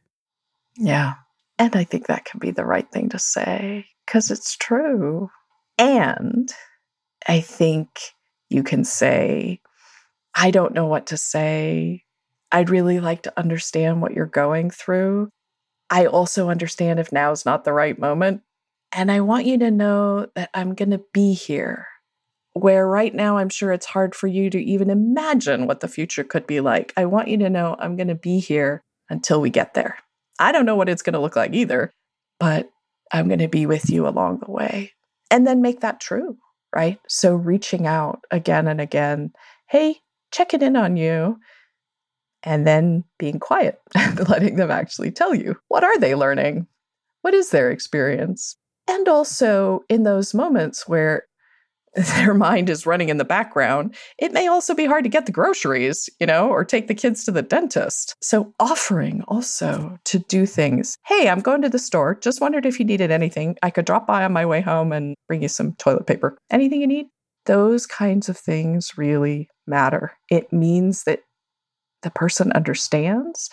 Yeah. 0.77 1.13
And 1.57 1.75
I 1.75 1.83
think 1.83 2.07
that 2.07 2.25
can 2.25 2.39
be 2.39 2.51
the 2.51 2.65
right 2.65 2.89
thing 2.91 3.09
to 3.09 3.19
say 3.19 3.85
because 4.05 4.31
it's 4.31 4.55
true. 4.55 5.29
And 5.77 6.51
I 7.27 7.41
think 7.41 7.87
you 8.49 8.63
can 8.63 8.83
say, 8.83 9.61
I 10.33 10.51
don't 10.51 10.73
know 10.73 10.85
what 10.85 11.07
to 11.07 11.17
say. 11.17 12.03
I'd 12.51 12.69
really 12.69 12.99
like 12.99 13.23
to 13.23 13.33
understand 13.37 14.01
what 14.01 14.13
you're 14.13 14.25
going 14.25 14.69
through. 14.69 15.29
I 15.89 16.05
also 16.05 16.49
understand 16.49 16.99
if 16.99 17.11
now 17.11 17.31
is 17.31 17.45
not 17.45 17.63
the 17.63 17.73
right 17.73 17.97
moment. 17.97 18.41
And 18.91 19.11
I 19.11 19.21
want 19.21 19.45
you 19.45 19.57
to 19.59 19.71
know 19.71 20.27
that 20.35 20.49
I'm 20.53 20.73
going 20.73 20.91
to 20.91 21.01
be 21.13 21.33
here. 21.33 21.87
Where 22.53 22.87
right 22.87 23.13
now, 23.13 23.37
I'm 23.37 23.49
sure 23.49 23.73
it's 23.73 23.85
hard 23.85 24.15
for 24.15 24.27
you 24.27 24.49
to 24.49 24.63
even 24.63 24.89
imagine 24.89 25.67
what 25.67 25.81
the 25.81 25.89
future 25.89 26.23
could 26.23 26.47
be 26.47 26.61
like. 26.61 26.93
I 26.95 27.05
want 27.05 27.27
you 27.27 27.37
to 27.39 27.49
know 27.49 27.75
I'm 27.77 27.97
going 27.97 28.07
to 28.07 28.15
be 28.15 28.39
here 28.39 28.81
until 29.09 29.41
we 29.41 29.49
get 29.49 29.73
there. 29.73 29.97
I 30.39 30.53
don't 30.53 30.65
know 30.65 30.77
what 30.77 30.87
it's 30.87 31.01
going 31.01 31.13
to 31.15 31.19
look 31.19 31.35
like 31.35 31.53
either, 31.53 31.91
but 32.39 32.69
I'm 33.11 33.27
going 33.27 33.39
to 33.39 33.47
be 33.47 33.65
with 33.65 33.89
you 33.89 34.07
along 34.07 34.39
the 34.39 34.51
way. 34.51 34.93
And 35.31 35.45
then 35.45 35.61
make 35.61 35.81
that 35.81 35.99
true, 35.99 36.37
right? 36.73 36.99
So 37.07 37.35
reaching 37.35 37.87
out 37.87 38.21
again 38.31 38.67
and 38.67 38.79
again, 38.79 39.31
hey, 39.67 39.97
checking 40.31 40.61
in 40.61 40.75
on 40.75 40.97
you, 40.97 41.39
and 42.45 42.65
then 42.65 43.03
being 43.17 43.39
quiet 43.39 43.81
letting 44.29 44.55
them 44.55 44.71
actually 44.71 45.11
tell 45.11 45.33
you 45.33 45.55
what 45.67 45.83
are 45.83 45.97
they 45.99 46.15
learning? 46.15 46.67
What 47.23 47.33
is 47.33 47.49
their 47.49 47.71
experience? 47.71 48.55
And 48.87 49.07
also 49.07 49.83
in 49.89 50.03
those 50.03 50.35
moments 50.35 50.87
where 50.87 51.23
their 52.15 52.33
mind 52.33 52.69
is 52.69 52.85
running 52.85 53.09
in 53.09 53.17
the 53.17 53.25
background, 53.25 53.95
it 54.17 54.33
may 54.33 54.47
also 54.47 54.75
be 54.75 54.85
hard 54.85 55.03
to 55.05 55.09
get 55.09 55.25
the 55.25 55.31
groceries, 55.31 56.09
you 56.19 56.27
know, 56.27 56.49
or 56.49 56.65
take 56.65 56.87
the 56.87 56.93
kids 56.93 57.23
to 57.23 57.31
the 57.31 57.41
dentist. 57.41 58.15
So, 58.21 58.53
offering 58.59 59.23
also 59.27 59.97
to 60.05 60.19
do 60.19 60.45
things. 60.45 60.97
Hey, 61.05 61.29
I'm 61.29 61.39
going 61.39 61.61
to 61.61 61.69
the 61.69 61.79
store. 61.79 62.15
Just 62.15 62.41
wondered 62.41 62.65
if 62.65 62.79
you 62.79 62.85
needed 62.85 63.11
anything. 63.11 63.55
I 63.63 63.69
could 63.69 63.85
drop 63.85 64.05
by 64.05 64.25
on 64.25 64.33
my 64.33 64.45
way 64.45 64.61
home 64.61 64.91
and 64.91 65.15
bring 65.27 65.41
you 65.41 65.47
some 65.47 65.73
toilet 65.73 66.05
paper. 66.05 66.37
Anything 66.51 66.81
you 66.81 66.87
need? 66.87 67.07
Those 67.45 67.85
kinds 67.85 68.27
of 68.27 68.37
things 68.37 68.97
really 68.97 69.49
matter. 69.65 70.11
It 70.29 70.51
means 70.51 71.03
that 71.03 71.21
the 72.01 72.11
person 72.11 72.51
understands. 72.51 73.49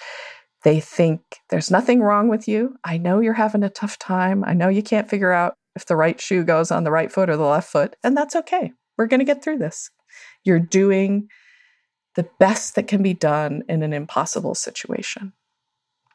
They 0.64 0.80
think 0.80 1.20
there's 1.50 1.70
nothing 1.70 2.00
wrong 2.00 2.28
with 2.28 2.48
you. 2.48 2.76
I 2.84 2.98
know 2.98 3.20
you're 3.20 3.32
having 3.34 3.62
a 3.62 3.70
tough 3.70 3.98
time. 3.98 4.44
I 4.44 4.54
know 4.54 4.68
you 4.68 4.82
can't 4.82 5.08
figure 5.08 5.32
out 5.32 5.54
if 5.76 5.86
the 5.86 5.96
right 5.96 6.20
shoe 6.20 6.44
goes 6.44 6.70
on 6.70 6.84
the 6.84 6.90
right 6.90 7.10
foot 7.10 7.30
or 7.30 7.36
the 7.36 7.44
left 7.44 7.70
foot, 7.70 7.96
and 8.02 8.16
that's 8.16 8.36
okay. 8.36 8.72
We're 8.96 9.06
going 9.06 9.20
to 9.20 9.26
get 9.26 9.42
through 9.42 9.58
this. 9.58 9.90
You're 10.44 10.58
doing 10.58 11.28
the 12.14 12.28
best 12.38 12.74
that 12.74 12.88
can 12.88 13.02
be 13.02 13.14
done 13.14 13.62
in 13.68 13.82
an 13.82 13.92
impossible 13.92 14.54
situation. 14.54 15.32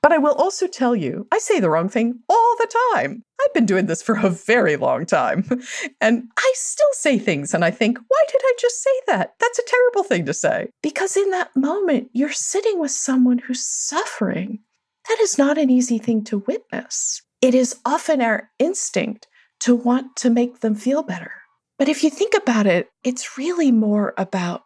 But 0.01 0.11
I 0.11 0.19
will 0.19 0.35
also 0.35 0.67
tell 0.67 0.95
you, 0.95 1.27
I 1.31 1.39
say 1.39 1.59
the 1.59 1.69
wrong 1.69 1.89
thing 1.89 2.19
all 2.29 2.55
the 2.59 2.71
time. 2.93 3.23
I've 3.41 3.53
been 3.53 3.65
doing 3.65 3.87
this 3.87 4.01
for 4.01 4.15
a 4.15 4.29
very 4.29 4.77
long 4.77 5.05
time. 5.05 5.43
And 5.99 6.29
I 6.37 6.51
still 6.55 6.87
say 6.93 7.17
things 7.17 7.53
and 7.53 7.65
I 7.65 7.71
think, 7.71 7.97
why 8.07 8.21
did 8.31 8.41
I 8.43 8.53
just 8.59 8.83
say 8.83 8.91
that? 9.07 9.33
That's 9.39 9.59
a 9.59 9.65
terrible 9.65 10.03
thing 10.03 10.25
to 10.27 10.33
say. 10.33 10.69
Because 10.83 11.17
in 11.17 11.31
that 11.31 11.55
moment, 11.55 12.09
you're 12.13 12.31
sitting 12.31 12.79
with 12.79 12.91
someone 12.91 13.39
who's 13.39 13.65
suffering. 13.65 14.59
That 15.07 15.17
is 15.19 15.37
not 15.37 15.57
an 15.57 15.69
easy 15.69 15.97
thing 15.97 16.23
to 16.25 16.39
witness. 16.39 17.23
It 17.41 17.55
is 17.55 17.79
often 17.85 18.21
our 18.21 18.51
instinct 18.59 19.27
to 19.61 19.75
want 19.75 20.15
to 20.17 20.29
make 20.29 20.59
them 20.59 20.75
feel 20.75 21.03
better. 21.03 21.31
But 21.77 21.89
if 21.89 22.03
you 22.03 22.09
think 22.09 22.33
about 22.35 22.65
it, 22.65 22.89
it's 23.03 23.37
really 23.37 23.71
more 23.71 24.13
about 24.17 24.63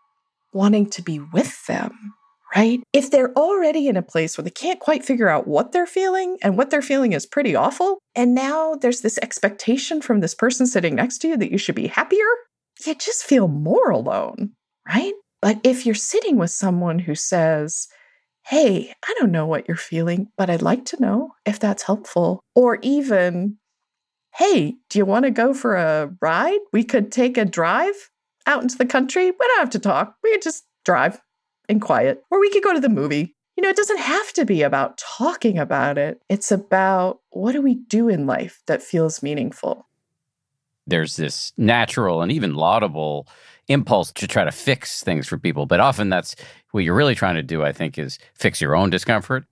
wanting 0.54 0.90
to 0.92 1.02
be 1.02 1.20
with 1.20 1.66
them, 1.66 1.92
right? 2.56 2.82
If 2.94 3.12
they're 3.12 3.34
already 3.34 3.88
in 3.88 3.98
a 3.98 4.02
place 4.02 4.38
where 4.38 4.44
they 4.44 4.52
can't 4.52 4.80
quite 4.80 5.06
figure 5.06 5.30
out 5.30 5.48
what 5.48 5.72
they're 5.72 5.86
feeling 5.86 6.38
and 6.42 6.58
what 6.58 6.70
they're 6.70 6.82
feeling 6.82 7.14
is 7.14 7.26
pretty 7.26 7.56
awful, 7.56 8.00
and 8.16 8.34
now 8.34 8.76
there's 8.76 9.02
this 9.02 9.18
expectation 9.20 10.02
from 10.02 10.20
this 10.20 10.36
person 10.36 10.66
sitting 10.66 10.96
next 10.96 11.20
to 11.20 11.30
you 11.30 11.38
that 11.38 11.52
you 11.52 11.58
should 11.58 11.76
be 11.76 11.88
happier, 11.88 12.26
you 12.86 12.96
just 12.96 13.24
feel 13.24 13.48
more 13.48 13.90
alone, 13.90 14.52
right? 14.88 15.14
But 15.42 15.60
if 15.64 15.86
you're 15.86 15.96
sitting 15.96 16.38
with 16.38 16.52
someone 16.52 17.00
who 17.00 17.16
says, 17.16 17.88
Hey, 18.48 18.94
I 19.08 19.16
don't 19.20 19.32
know 19.32 19.46
what 19.46 19.68
you're 19.68 19.78
feeling, 19.78 20.28
but 20.36 20.50
I'd 20.50 20.64
like 20.64 20.86
to 20.86 21.02
know 21.02 21.30
if 21.46 21.60
that's 21.60 21.84
helpful. 21.84 22.42
Or 22.56 22.80
even, 22.82 23.58
hey, 24.36 24.76
do 24.90 25.00
you 25.00 25.06
want 25.06 25.26
to 25.26 25.32
go 25.32 25.54
for 25.54 25.76
a 25.76 26.14
ride? 26.22 26.60
We 26.72 26.84
could 26.84 27.12
take 27.12 27.38
a 27.38 27.46
drive 27.46 28.12
out 28.48 28.62
into 28.62 28.78
the 28.78 28.86
country. 28.86 29.26
We 29.26 29.38
don't 29.38 29.60
have 29.60 29.70
to 29.72 29.80
talk. 29.80 30.16
We 30.24 30.32
could 30.32 30.42
just 30.42 30.66
drive 30.86 31.22
in 31.70 31.80
quiet. 31.80 32.24
Or 32.32 32.40
we 32.40 32.50
could 32.50 32.64
go 32.64 32.74
to 32.74 32.80
the 32.80 32.90
movie. 32.90 33.36
You 33.58 33.64
know, 33.64 33.70
it 33.70 33.76
doesn't 33.76 34.00
have 34.00 34.34
to 34.34 34.46
be 34.46 34.62
about 34.62 34.98
talking 34.98 35.60
about 35.60 35.98
it. 35.98 36.22
It's 36.30 36.52
about 36.52 37.20
what 37.30 37.52
do 37.52 37.62
we 37.62 37.76
do 37.76 38.10
in 38.10 38.26
life 38.26 38.62
that 38.68 38.82
feels 38.82 39.22
meaningful? 39.22 39.88
There's 40.88 41.16
this 41.16 41.54
natural 41.58 42.22
and 42.22 42.32
even 42.32 42.56
laudable 42.56 43.28
impulse 43.68 44.12
to 44.14 44.28
try 44.28 44.44
to 44.44 44.52
fix 44.52 45.04
things 45.04 45.28
for 45.28 45.38
people. 45.38 45.66
But 45.66 45.80
often 45.80 46.10
that's 46.10 46.36
what 46.72 46.84
you're 46.84 46.96
really 46.96 47.16
trying 47.16 47.36
to 47.36 47.44
do, 47.44 47.64
I 47.64 47.72
think, 47.72 48.00
is 48.00 48.18
fix 48.34 48.62
your 48.62 48.76
own 48.76 48.90
discomfort. 48.90 49.46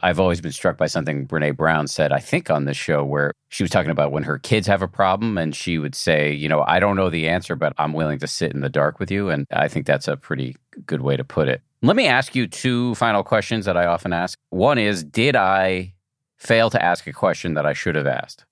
I've 0.00 0.20
always 0.20 0.40
been 0.40 0.52
struck 0.52 0.76
by 0.76 0.86
something 0.86 1.26
Brene 1.26 1.56
Brown 1.56 1.86
said, 1.86 2.12
I 2.12 2.18
think, 2.18 2.50
on 2.50 2.64
this 2.64 2.76
show, 2.76 3.04
where 3.04 3.32
she 3.48 3.62
was 3.62 3.70
talking 3.70 3.90
about 3.90 4.12
when 4.12 4.24
her 4.24 4.38
kids 4.38 4.66
have 4.66 4.82
a 4.82 4.88
problem 4.88 5.38
and 5.38 5.54
she 5.54 5.78
would 5.78 5.94
say, 5.94 6.32
You 6.32 6.48
know, 6.48 6.64
I 6.66 6.80
don't 6.80 6.96
know 6.96 7.10
the 7.10 7.28
answer, 7.28 7.56
but 7.56 7.72
I'm 7.78 7.92
willing 7.92 8.18
to 8.18 8.26
sit 8.26 8.52
in 8.52 8.60
the 8.60 8.68
dark 8.68 8.98
with 8.98 9.10
you. 9.10 9.30
And 9.30 9.46
I 9.50 9.68
think 9.68 9.86
that's 9.86 10.08
a 10.08 10.16
pretty 10.16 10.56
good 10.86 11.02
way 11.02 11.16
to 11.16 11.24
put 11.24 11.48
it. 11.48 11.62
Let 11.82 11.96
me 11.96 12.06
ask 12.06 12.34
you 12.34 12.46
two 12.46 12.94
final 12.96 13.22
questions 13.22 13.66
that 13.66 13.76
I 13.76 13.86
often 13.86 14.12
ask. 14.12 14.38
One 14.50 14.78
is 14.78 15.04
Did 15.04 15.36
I 15.36 15.94
fail 16.36 16.70
to 16.70 16.82
ask 16.82 17.06
a 17.06 17.12
question 17.12 17.54
that 17.54 17.66
I 17.66 17.72
should 17.72 17.94
have 17.94 18.06
asked? 18.06 18.44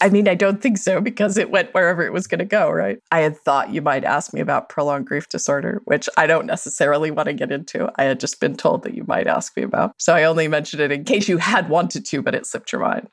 I 0.00 0.08
mean, 0.08 0.28
I 0.28 0.34
don't 0.34 0.60
think 0.60 0.78
so 0.78 1.00
because 1.00 1.36
it 1.36 1.50
went 1.50 1.74
wherever 1.74 2.02
it 2.02 2.12
was 2.12 2.26
going 2.26 2.38
to 2.38 2.44
go, 2.44 2.70
right? 2.70 2.98
I 3.10 3.20
had 3.20 3.36
thought 3.36 3.72
you 3.72 3.82
might 3.82 4.04
ask 4.04 4.32
me 4.32 4.40
about 4.40 4.68
prolonged 4.68 5.06
grief 5.06 5.28
disorder, 5.28 5.82
which 5.84 6.08
I 6.16 6.26
don't 6.26 6.46
necessarily 6.46 7.10
want 7.10 7.26
to 7.26 7.32
get 7.32 7.50
into. 7.50 7.90
I 7.96 8.04
had 8.04 8.20
just 8.20 8.40
been 8.40 8.56
told 8.56 8.82
that 8.84 8.94
you 8.94 9.04
might 9.06 9.26
ask 9.26 9.56
me 9.56 9.62
about. 9.62 9.94
So 9.98 10.14
I 10.14 10.24
only 10.24 10.48
mentioned 10.48 10.80
it 10.80 10.92
in 10.92 11.04
case 11.04 11.28
you 11.28 11.38
had 11.38 11.68
wanted 11.68 12.04
to, 12.06 12.22
but 12.22 12.34
it 12.34 12.46
slipped 12.46 12.72
your 12.72 12.82
mind. 12.82 13.08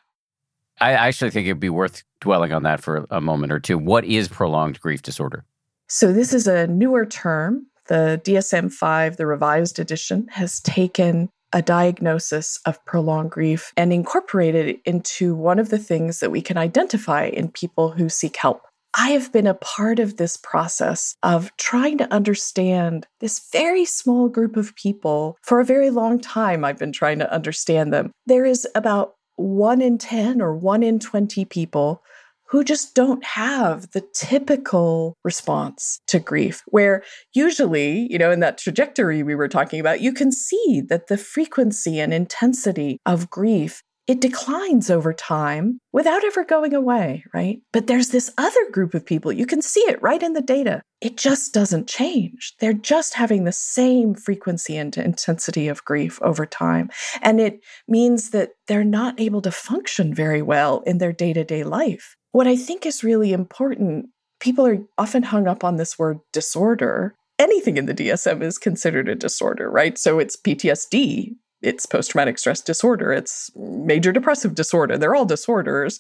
I 0.79 0.91
actually 0.91 1.31
think 1.31 1.47
it'd 1.47 1.59
be 1.59 1.69
worth 1.69 2.03
dwelling 2.19 2.51
on 2.51 2.63
that 2.63 2.81
for 2.81 3.05
a 3.09 3.21
moment 3.21 3.53
or 3.53 3.59
two. 3.59 3.77
What 3.77 4.05
is 4.05 4.27
prolonged 4.27 4.79
grief 4.81 5.01
disorder? 5.01 5.45
So, 5.87 6.11
this 6.11 6.33
is 6.33 6.47
a 6.47 6.67
newer 6.67 7.05
term. 7.05 7.67
The 7.87 8.19
DSM 8.25 8.73
5, 8.73 9.17
the 9.17 9.27
revised 9.27 9.79
edition, 9.79 10.27
has 10.31 10.59
taken 10.59 11.29
a 11.55 11.61
diagnosis 11.61 12.59
of 12.65 12.83
prolonged 12.85 13.31
grief 13.31 13.71
and 13.77 13.93
incorporate 13.93 14.53
it 14.53 14.81
into 14.83 15.33
one 15.33 15.57
of 15.57 15.69
the 15.69 15.79
things 15.79 16.19
that 16.19 16.29
we 16.29 16.41
can 16.41 16.57
identify 16.57 17.27
in 17.27 17.49
people 17.49 17.91
who 17.91 18.09
seek 18.09 18.35
help. 18.35 18.63
I 18.97 19.11
have 19.11 19.31
been 19.31 19.47
a 19.47 19.53
part 19.55 19.99
of 19.99 20.17
this 20.17 20.35
process 20.35 21.15
of 21.23 21.55
trying 21.55 21.97
to 21.99 22.13
understand 22.13 23.07
this 23.21 23.47
very 23.53 23.85
small 23.85 24.27
group 24.27 24.57
of 24.57 24.75
people 24.75 25.37
for 25.43 25.61
a 25.61 25.65
very 25.65 25.89
long 25.89 26.19
time. 26.19 26.65
I've 26.65 26.77
been 26.77 26.91
trying 26.91 27.19
to 27.19 27.33
understand 27.33 27.93
them. 27.93 28.11
There 28.25 28.45
is 28.45 28.67
about 28.75 29.15
one 29.37 29.81
in 29.81 29.97
10 29.97 30.41
or 30.41 30.55
one 30.55 30.83
in 30.83 30.99
20 30.99 31.45
people 31.45 32.03
who 32.47 32.63
just 32.63 32.95
don't 32.95 33.23
have 33.23 33.91
the 33.91 34.03
typical 34.13 35.17
response 35.23 35.99
to 36.07 36.19
grief, 36.19 36.61
where 36.67 37.03
usually, 37.33 38.07
you 38.11 38.17
know, 38.17 38.31
in 38.31 38.39
that 38.41 38.57
trajectory 38.57 39.23
we 39.23 39.35
were 39.35 39.47
talking 39.47 39.79
about, 39.79 40.01
you 40.01 40.13
can 40.13 40.31
see 40.31 40.81
that 40.89 41.07
the 41.07 41.17
frequency 41.17 41.99
and 41.99 42.13
intensity 42.13 42.99
of 43.05 43.29
grief 43.29 43.81
it 44.07 44.21
declines 44.21 44.91
over 44.91 45.13
time 45.13 45.79
without 45.91 46.23
ever 46.23 46.43
going 46.43 46.75
away, 46.75 47.23
right? 47.33 47.59
But 47.73 47.87
there's 47.87 48.09
this 48.09 48.31
other 48.37 48.69
group 48.71 48.93
of 48.93 49.05
people, 49.05 49.31
you 49.31 49.47
can 49.47 49.61
see 49.61 49.79
it 49.81 50.01
right 50.01 50.21
in 50.21 50.33
the 50.33 50.41
data. 50.41 50.81
It 51.01 51.17
just 51.17 51.53
doesn't 51.53 51.87
change. 51.87 52.53
They're 52.59 52.73
just 52.73 53.15
having 53.15 53.43
the 53.43 53.51
same 53.51 54.13
frequency 54.13 54.77
and 54.77 54.95
intensity 54.95 55.67
of 55.67 55.83
grief 55.85 56.21
over 56.21 56.45
time. 56.45 56.89
And 57.21 57.39
it 57.39 57.61
means 57.87 58.29
that 58.29 58.51
they're 58.67 58.83
not 58.83 59.19
able 59.19 59.41
to 59.41 59.51
function 59.51 60.13
very 60.13 60.41
well 60.41 60.81
in 60.85 60.99
their 60.99 61.13
day 61.13 61.33
to 61.33 61.43
day 61.43 61.63
life. 61.63 62.15
What 62.35 62.47
I 62.47 62.57
think 62.57 62.85
is 62.85 63.01
really 63.01 63.31
important, 63.31 64.07
people 64.41 64.67
are 64.67 64.79
often 64.97 65.23
hung 65.23 65.47
up 65.47 65.63
on 65.63 65.77
this 65.77 65.97
word 65.97 66.19
disorder. 66.33 67.15
Anything 67.39 67.77
in 67.77 67.85
the 67.85 67.93
DSM 67.93 68.43
is 68.43 68.57
considered 68.57 69.07
a 69.07 69.15
disorder, 69.15 69.71
right? 69.71 69.97
So 69.97 70.19
it's 70.19 70.35
PTSD, 70.35 71.29
it's 71.61 71.85
post 71.85 72.11
traumatic 72.11 72.37
stress 72.37 72.59
disorder, 72.59 73.13
it's 73.13 73.51
major 73.55 74.11
depressive 74.11 74.53
disorder. 74.53 74.97
They're 74.97 75.15
all 75.15 75.23
disorders. 75.23 75.97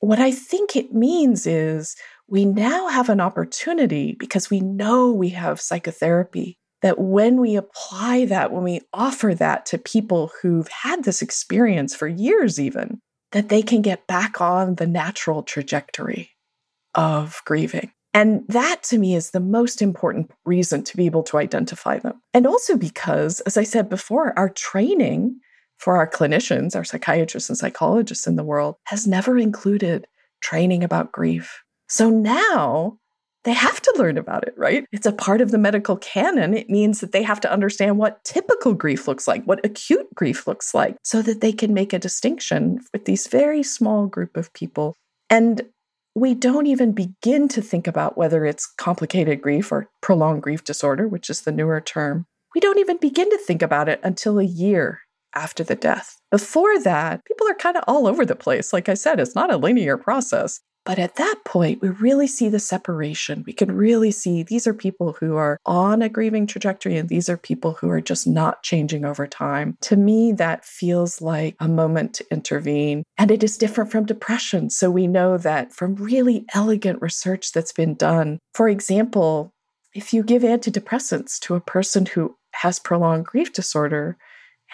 What 0.00 0.18
I 0.18 0.30
think 0.30 0.76
it 0.76 0.92
means 0.92 1.46
is 1.46 1.96
we 2.28 2.44
now 2.44 2.88
have 2.88 3.08
an 3.08 3.22
opportunity 3.22 4.14
because 4.18 4.50
we 4.50 4.60
know 4.60 5.10
we 5.10 5.30
have 5.30 5.58
psychotherapy 5.58 6.58
that 6.82 6.98
when 6.98 7.40
we 7.40 7.56
apply 7.56 8.26
that, 8.26 8.52
when 8.52 8.64
we 8.64 8.82
offer 8.92 9.34
that 9.36 9.64
to 9.66 9.78
people 9.78 10.32
who've 10.42 10.68
had 10.68 11.04
this 11.04 11.22
experience 11.22 11.94
for 11.94 12.08
years, 12.08 12.60
even, 12.60 13.00
that 13.32 13.48
they 13.48 13.62
can 13.62 13.82
get 13.82 14.06
back 14.06 14.40
on 14.40 14.76
the 14.76 14.86
natural 14.86 15.42
trajectory 15.42 16.30
of 16.94 17.42
grieving. 17.44 17.92
And 18.14 18.44
that 18.48 18.82
to 18.84 18.98
me 18.98 19.14
is 19.14 19.30
the 19.30 19.40
most 19.40 19.80
important 19.80 20.30
reason 20.44 20.84
to 20.84 20.96
be 20.96 21.06
able 21.06 21.22
to 21.24 21.38
identify 21.38 21.98
them. 21.98 22.20
And 22.34 22.46
also 22.46 22.76
because, 22.76 23.40
as 23.40 23.56
I 23.56 23.64
said 23.64 23.88
before, 23.88 24.38
our 24.38 24.50
training 24.50 25.40
for 25.78 25.96
our 25.96 26.08
clinicians, 26.08 26.76
our 26.76 26.84
psychiatrists 26.84 27.48
and 27.48 27.58
psychologists 27.58 28.26
in 28.26 28.36
the 28.36 28.44
world 28.44 28.76
has 28.84 29.06
never 29.06 29.38
included 29.38 30.06
training 30.42 30.84
about 30.84 31.12
grief. 31.12 31.62
So 31.88 32.10
now 32.10 32.98
they 33.44 33.52
have 33.52 33.80
to 33.82 33.94
learn 33.98 34.18
about 34.18 34.46
it, 34.46 34.54
right? 34.56 34.84
It's 34.92 35.06
a 35.06 35.12
part 35.12 35.40
of 35.40 35.50
the 35.50 35.58
medical 35.58 35.96
canon. 35.96 36.54
It 36.54 36.70
means 36.70 37.00
that 37.00 37.12
they 37.12 37.22
have 37.22 37.40
to 37.40 37.52
understand 37.52 37.98
what 37.98 38.22
typical 38.24 38.74
grief 38.74 39.08
looks 39.08 39.26
like, 39.26 39.44
what 39.44 39.64
acute 39.64 40.14
grief 40.14 40.46
looks 40.46 40.74
like, 40.74 40.96
so 41.02 41.22
that 41.22 41.40
they 41.40 41.52
can 41.52 41.74
make 41.74 41.92
a 41.92 41.98
distinction 41.98 42.78
with 42.92 43.04
these 43.04 43.26
very 43.26 43.62
small 43.62 44.06
group 44.06 44.36
of 44.36 44.52
people. 44.52 44.94
And 45.28 45.62
we 46.14 46.34
don't 46.34 46.66
even 46.66 46.92
begin 46.92 47.48
to 47.48 47.62
think 47.62 47.86
about 47.86 48.16
whether 48.18 48.44
it's 48.44 48.66
complicated 48.66 49.40
grief 49.40 49.72
or 49.72 49.88
prolonged 50.02 50.42
grief 50.42 50.62
disorder, 50.62 51.08
which 51.08 51.30
is 51.30 51.42
the 51.42 51.52
newer 51.52 51.80
term. 51.80 52.26
We 52.54 52.60
don't 52.60 52.78
even 52.78 52.98
begin 52.98 53.30
to 53.30 53.38
think 53.38 53.62
about 53.62 53.88
it 53.88 53.98
until 54.02 54.38
a 54.38 54.44
year 54.44 55.00
after 55.34 55.64
the 55.64 55.74
death. 55.74 56.18
Before 56.30 56.78
that, 56.80 57.24
people 57.24 57.48
are 57.48 57.54
kind 57.54 57.78
of 57.78 57.84
all 57.88 58.06
over 58.06 58.26
the 58.26 58.36
place. 58.36 58.72
Like 58.74 58.90
I 58.90 58.94
said, 58.94 59.18
it's 59.18 59.34
not 59.34 59.52
a 59.52 59.56
linear 59.56 59.96
process. 59.96 60.60
But 60.84 60.98
at 60.98 61.16
that 61.16 61.36
point, 61.44 61.80
we 61.80 61.90
really 61.90 62.26
see 62.26 62.48
the 62.48 62.58
separation. 62.58 63.44
We 63.46 63.52
can 63.52 63.70
really 63.70 64.10
see 64.10 64.42
these 64.42 64.66
are 64.66 64.74
people 64.74 65.12
who 65.12 65.36
are 65.36 65.58
on 65.64 66.02
a 66.02 66.08
grieving 66.08 66.46
trajectory 66.46 66.96
and 66.96 67.08
these 67.08 67.28
are 67.28 67.36
people 67.36 67.74
who 67.74 67.88
are 67.88 68.00
just 68.00 68.26
not 68.26 68.62
changing 68.62 69.04
over 69.04 69.26
time. 69.26 69.76
To 69.82 69.96
me, 69.96 70.32
that 70.32 70.64
feels 70.64 71.22
like 71.22 71.54
a 71.60 71.68
moment 71.68 72.14
to 72.14 72.26
intervene. 72.32 73.04
And 73.16 73.30
it 73.30 73.44
is 73.44 73.56
different 73.58 73.92
from 73.92 74.06
depression. 74.06 74.70
So 74.70 74.90
we 74.90 75.06
know 75.06 75.38
that 75.38 75.72
from 75.72 75.94
really 75.94 76.44
elegant 76.52 77.00
research 77.00 77.52
that's 77.52 77.72
been 77.72 77.94
done. 77.94 78.40
For 78.54 78.68
example, 78.68 79.52
if 79.94 80.12
you 80.12 80.22
give 80.22 80.42
antidepressants 80.42 81.38
to 81.40 81.54
a 81.54 81.60
person 81.60 82.06
who 82.06 82.36
has 82.54 82.78
prolonged 82.78 83.26
grief 83.26 83.52
disorder, 83.52 84.16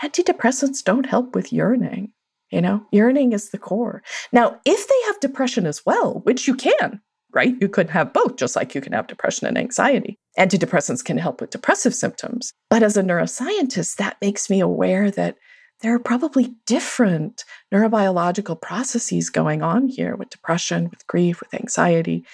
antidepressants 0.02 0.82
don't 0.82 1.06
help 1.06 1.34
with 1.34 1.52
yearning. 1.52 2.12
You 2.50 2.62
know, 2.62 2.86
yearning 2.92 3.32
is 3.32 3.50
the 3.50 3.58
core. 3.58 4.02
Now, 4.32 4.58
if 4.64 4.88
they 4.88 5.06
have 5.06 5.20
depression 5.20 5.66
as 5.66 5.84
well, 5.84 6.20
which 6.24 6.48
you 6.48 6.54
can, 6.54 7.00
right? 7.34 7.54
You 7.60 7.68
could 7.68 7.90
have 7.90 8.12
both, 8.12 8.36
just 8.36 8.56
like 8.56 8.74
you 8.74 8.80
can 8.80 8.92
have 8.92 9.06
depression 9.06 9.46
and 9.46 9.58
anxiety. 9.58 10.18
Antidepressants 10.38 11.04
can 11.04 11.18
help 11.18 11.40
with 11.40 11.50
depressive 11.50 11.94
symptoms. 11.94 12.52
But 12.70 12.82
as 12.82 12.96
a 12.96 13.02
neuroscientist, 13.02 13.96
that 13.96 14.16
makes 14.22 14.48
me 14.48 14.60
aware 14.60 15.10
that 15.10 15.36
there 15.80 15.94
are 15.94 16.00
probably 16.00 16.54
different 16.66 17.44
neurobiological 17.72 18.60
processes 18.60 19.30
going 19.30 19.62
on 19.62 19.88
here 19.88 20.16
with 20.16 20.30
depression, 20.30 20.88
with 20.90 21.06
grief, 21.06 21.40
with 21.40 21.54
anxiety. 21.54 22.24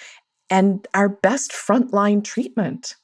And 0.49 0.87
our 0.93 1.09
best 1.09 1.51
frontline 1.51 2.23
treatment 2.23 2.95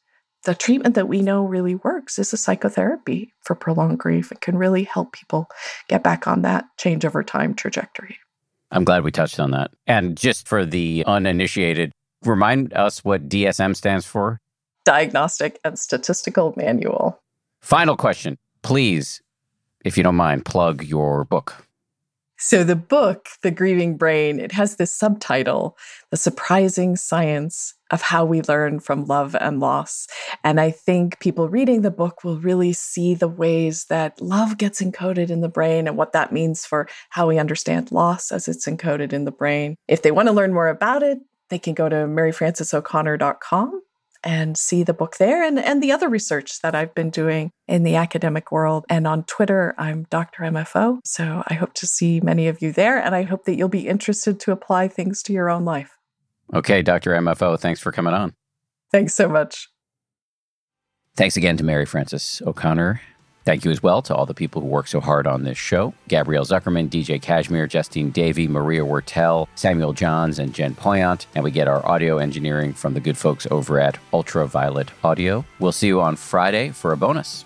the 0.43 0.55
treatment 0.55 0.95
that 0.95 1.07
we 1.07 1.21
know 1.21 1.45
really 1.45 1.75
works 1.75 2.17
is 2.17 2.33
a 2.33 2.37
psychotherapy 2.37 3.33
for 3.41 3.55
prolonged 3.55 3.99
grief. 3.99 4.31
It 4.31 4.41
can 4.41 4.57
really 4.57 4.83
help 4.83 5.13
people 5.13 5.47
get 5.87 6.03
back 6.03 6.27
on 6.27 6.41
that 6.41 6.65
change 6.77 7.05
over 7.05 7.23
time 7.23 7.53
trajectory. 7.53 8.17
I'm 8.71 8.83
glad 8.83 9.03
we 9.03 9.11
touched 9.11 9.39
on 9.39 9.51
that. 9.51 9.71
And 9.85 10.17
just 10.17 10.47
for 10.47 10.65
the 10.65 11.03
uninitiated, 11.05 11.91
remind 12.23 12.73
us 12.73 13.03
what 13.03 13.29
DSM 13.29 13.75
stands 13.75 14.05
for 14.05 14.39
Diagnostic 14.83 15.59
and 15.63 15.77
Statistical 15.77 16.53
Manual. 16.57 17.21
Final 17.61 17.95
question. 17.95 18.37
Please, 18.63 19.21
if 19.85 19.95
you 19.97 20.03
don't 20.03 20.15
mind, 20.15 20.45
plug 20.45 20.83
your 20.83 21.25
book. 21.25 21.67
So 22.37 22.63
the 22.63 22.75
book, 22.75 23.27
The 23.43 23.51
Grieving 23.51 23.97
Brain, 23.97 24.39
it 24.39 24.51
has 24.53 24.77
this 24.77 24.91
subtitle, 24.91 25.77
The 26.09 26.17
Surprising 26.17 26.95
Science 26.95 27.75
of 27.91 28.01
How 28.01 28.25
We 28.25 28.41
Learn 28.41 28.79
from 28.79 29.05
Love 29.05 29.35
and 29.39 29.59
Loss. 29.59 30.07
And 30.43 30.59
I 30.59 30.71
think 30.71 31.19
people 31.19 31.49
reading 31.49 31.81
the 31.81 31.91
book 31.91 32.23
will 32.23 32.39
really 32.39 32.73
see 32.73 33.13
the 33.13 33.27
ways 33.27 33.85
that 33.85 34.19
love 34.21 34.57
gets 34.57 34.81
encoded 34.81 35.29
in 35.29 35.41
the 35.41 35.49
brain 35.49 35.87
and 35.87 35.97
what 35.97 36.13
that 36.13 36.31
means 36.31 36.65
for 36.65 36.87
how 37.09 37.27
we 37.27 37.37
understand 37.37 37.91
loss 37.91 38.31
as 38.31 38.47
it's 38.47 38.67
encoded 38.67 39.13
in 39.13 39.25
the 39.25 39.31
brain. 39.31 39.75
If 39.87 40.01
they 40.01 40.11
want 40.11 40.27
to 40.27 40.33
learn 40.33 40.53
more 40.53 40.69
about 40.69 41.03
it, 41.03 41.19
they 41.49 41.59
can 41.59 41.73
go 41.73 41.89
to 41.89 41.95
maryfrancesoconnor.com 41.95 43.81
and 44.23 44.57
see 44.57 44.83
the 44.83 44.93
book 44.93 45.17
there 45.17 45.43
and, 45.43 45.59
and 45.59 45.81
the 45.81 45.91
other 45.91 46.07
research 46.07 46.61
that 46.61 46.75
I've 46.75 46.93
been 46.93 47.09
doing 47.09 47.51
in 47.67 47.83
the 47.83 47.95
academic 47.95 48.51
world. 48.51 48.85
And 48.89 49.07
on 49.07 49.23
Twitter, 49.23 49.73
I'm 49.77 50.05
Dr. 50.09 50.43
MFO. 50.43 50.99
So 51.03 51.43
I 51.47 51.55
hope 51.55 51.73
to 51.75 51.87
see 51.87 52.21
many 52.21 52.47
of 52.47 52.61
you 52.61 52.71
there. 52.71 52.99
And 52.99 53.15
I 53.15 53.23
hope 53.23 53.45
that 53.45 53.55
you'll 53.55 53.69
be 53.69 53.87
interested 53.87 54.39
to 54.41 54.51
apply 54.51 54.87
things 54.87 55.23
to 55.23 55.33
your 55.33 55.49
own 55.49 55.65
life. 55.65 55.97
Okay, 56.53 56.81
Dr. 56.81 57.11
MFO, 57.11 57.59
thanks 57.59 57.79
for 57.79 57.91
coming 57.91 58.13
on. 58.13 58.33
Thanks 58.91 59.13
so 59.13 59.29
much. 59.29 59.69
Thanks 61.15 61.37
again 61.37 61.57
to 61.57 61.63
Mary 61.63 61.85
Frances 61.85 62.41
O'Connor 62.45 63.01
Thank 63.43 63.65
you 63.65 63.71
as 63.71 63.81
well 63.81 64.03
to 64.03 64.15
all 64.15 64.27
the 64.27 64.35
people 64.35 64.61
who 64.61 64.67
work 64.67 64.87
so 64.87 64.99
hard 64.99 65.25
on 65.25 65.43
this 65.43 65.57
show 65.57 65.93
Gabrielle 66.07 66.45
Zuckerman, 66.45 66.89
DJ 66.89 67.19
Kashmere, 67.19 67.65
Justine 67.65 68.11
Davie, 68.11 68.47
Maria 68.47 68.81
Wartell, 68.81 69.47
Samuel 69.55 69.93
Johns, 69.93 70.37
and 70.37 70.53
Jen 70.53 70.75
Poyant. 70.75 71.25
And 71.33 71.43
we 71.43 71.49
get 71.49 71.67
our 71.67 71.85
audio 71.87 72.19
engineering 72.19 72.73
from 72.73 72.93
the 72.93 72.99
good 72.99 73.17
folks 73.17 73.47
over 73.49 73.79
at 73.79 73.97
Ultraviolet 74.13 74.91
Audio. 75.03 75.43
We'll 75.59 75.71
see 75.71 75.87
you 75.87 76.01
on 76.01 76.15
Friday 76.15 76.69
for 76.69 76.91
a 76.91 76.97
bonus. 76.97 77.45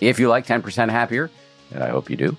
If 0.00 0.18
you 0.18 0.30
like 0.30 0.46
10% 0.46 0.88
Happier, 0.88 1.30
and 1.72 1.84
I 1.84 1.90
hope 1.90 2.08
you 2.08 2.16
do, 2.16 2.38